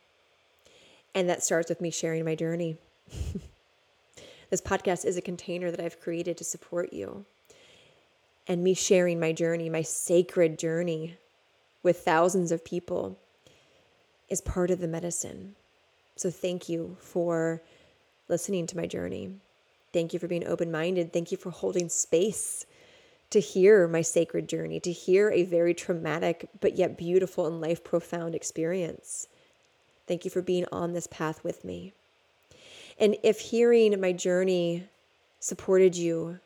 And 1.15 1.29
that 1.29 1.43
starts 1.43 1.69
with 1.69 1.81
me 1.81 1.91
sharing 1.91 2.23
my 2.25 2.35
journey. 2.35 2.77
this 4.49 4.61
podcast 4.61 5.05
is 5.05 5.17
a 5.17 5.21
container 5.21 5.71
that 5.71 5.79
I've 5.79 5.99
created 5.99 6.37
to 6.37 6.43
support 6.43 6.93
you. 6.93 7.25
And 8.47 8.63
me 8.63 8.73
sharing 8.73 9.19
my 9.19 9.31
journey, 9.31 9.69
my 9.69 9.81
sacred 9.81 10.57
journey 10.57 11.17
with 11.83 11.99
thousands 11.99 12.51
of 12.51 12.65
people, 12.65 13.17
is 14.27 14.41
part 14.41 14.71
of 14.71 14.79
the 14.79 14.87
medicine. 14.87 15.55
So 16.15 16.29
thank 16.29 16.69
you 16.69 16.97
for 16.99 17.61
listening 18.27 18.67
to 18.67 18.77
my 18.77 18.85
journey. 18.85 19.33
Thank 19.93 20.13
you 20.13 20.19
for 20.19 20.27
being 20.27 20.45
open 20.47 20.71
minded. 20.71 21.11
Thank 21.11 21.31
you 21.31 21.37
for 21.37 21.49
holding 21.49 21.89
space 21.89 22.65
to 23.31 23.39
hear 23.39 23.87
my 23.87 24.01
sacred 24.01 24.47
journey, 24.47 24.79
to 24.79 24.91
hear 24.91 25.29
a 25.31 25.43
very 25.43 25.73
traumatic 25.73 26.49
but 26.59 26.75
yet 26.75 26.97
beautiful 26.97 27.45
and 27.47 27.61
life 27.61 27.83
profound 27.83 28.35
experience. 28.35 29.27
Thank 30.09 30.25
you 30.25 30.31
for 30.31 30.41
being 30.41 30.65
on 30.71 30.93
this 30.93 31.05
path 31.05 31.43
with 31.43 31.63
me. 31.63 31.93
And 32.99 33.15
if 33.21 33.39
hearing 33.39 34.01
my 34.01 34.11
journey 34.11 34.85
supported 35.39 35.95
you, 35.95 36.39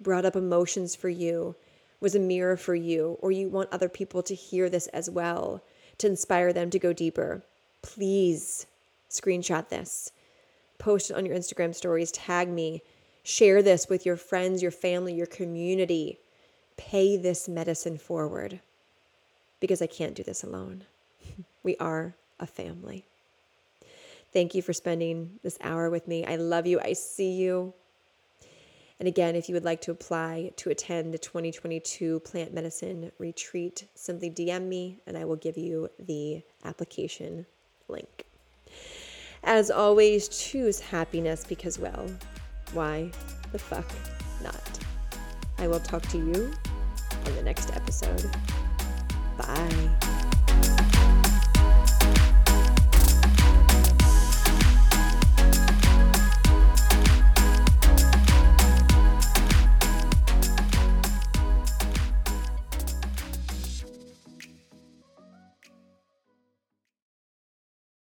brought 0.00 0.24
up 0.24 0.34
emotions 0.34 0.96
for 0.96 1.10
you, 1.10 1.54
was 2.00 2.14
a 2.14 2.18
mirror 2.18 2.56
for 2.56 2.74
you, 2.74 3.18
or 3.20 3.30
you 3.30 3.50
want 3.50 3.68
other 3.70 3.90
people 3.90 4.22
to 4.22 4.34
hear 4.34 4.70
this 4.70 4.86
as 4.86 5.10
well, 5.10 5.62
to 5.98 6.06
inspire 6.06 6.50
them 6.50 6.70
to 6.70 6.78
go 6.78 6.94
deeper, 6.94 7.42
please 7.82 8.66
screenshot 9.10 9.68
this, 9.68 10.10
post 10.78 11.10
it 11.10 11.16
on 11.18 11.26
your 11.26 11.36
Instagram 11.36 11.74
stories, 11.74 12.10
tag 12.10 12.48
me, 12.48 12.80
share 13.22 13.62
this 13.62 13.86
with 13.86 14.06
your 14.06 14.16
friends, 14.16 14.62
your 14.62 14.70
family, 14.70 15.12
your 15.12 15.26
community. 15.26 16.20
Pay 16.78 17.18
this 17.18 17.50
medicine 17.50 17.98
forward 17.98 18.60
because 19.60 19.82
I 19.82 19.88
can't 19.88 20.14
do 20.14 20.22
this 20.22 20.42
alone. 20.42 20.84
We 21.62 21.76
are 21.78 22.14
a 22.44 22.46
family. 22.46 23.04
Thank 24.32 24.54
you 24.54 24.62
for 24.62 24.72
spending 24.72 25.40
this 25.42 25.58
hour 25.60 25.90
with 25.90 26.06
me. 26.06 26.24
I 26.24 26.36
love 26.36 26.66
you. 26.66 26.78
I 26.80 26.92
see 26.92 27.32
you. 27.32 27.72
And 29.00 29.08
again, 29.08 29.34
if 29.34 29.48
you 29.48 29.54
would 29.54 29.64
like 29.64 29.80
to 29.82 29.90
apply 29.90 30.52
to 30.56 30.70
attend 30.70 31.12
the 31.12 31.18
2022 31.18 32.20
plant 32.20 32.54
medicine 32.54 33.10
retreat, 33.18 33.84
simply 33.94 34.30
DM 34.30 34.68
me 34.68 34.98
and 35.06 35.18
I 35.18 35.24
will 35.24 35.36
give 35.36 35.58
you 35.58 35.88
the 35.98 36.42
application 36.64 37.46
link. 37.88 38.24
As 39.42 39.70
always, 39.70 40.28
choose 40.28 40.80
happiness 40.80 41.44
because, 41.44 41.78
well, 41.78 42.06
why 42.72 43.10
the 43.52 43.58
fuck 43.58 43.86
not? 44.42 44.78
I 45.58 45.66
will 45.66 45.80
talk 45.80 46.02
to 46.08 46.18
you 46.18 46.52
in 47.26 47.36
the 47.36 47.42
next 47.42 47.70
episode. 47.74 48.30
Bye. 49.36 50.03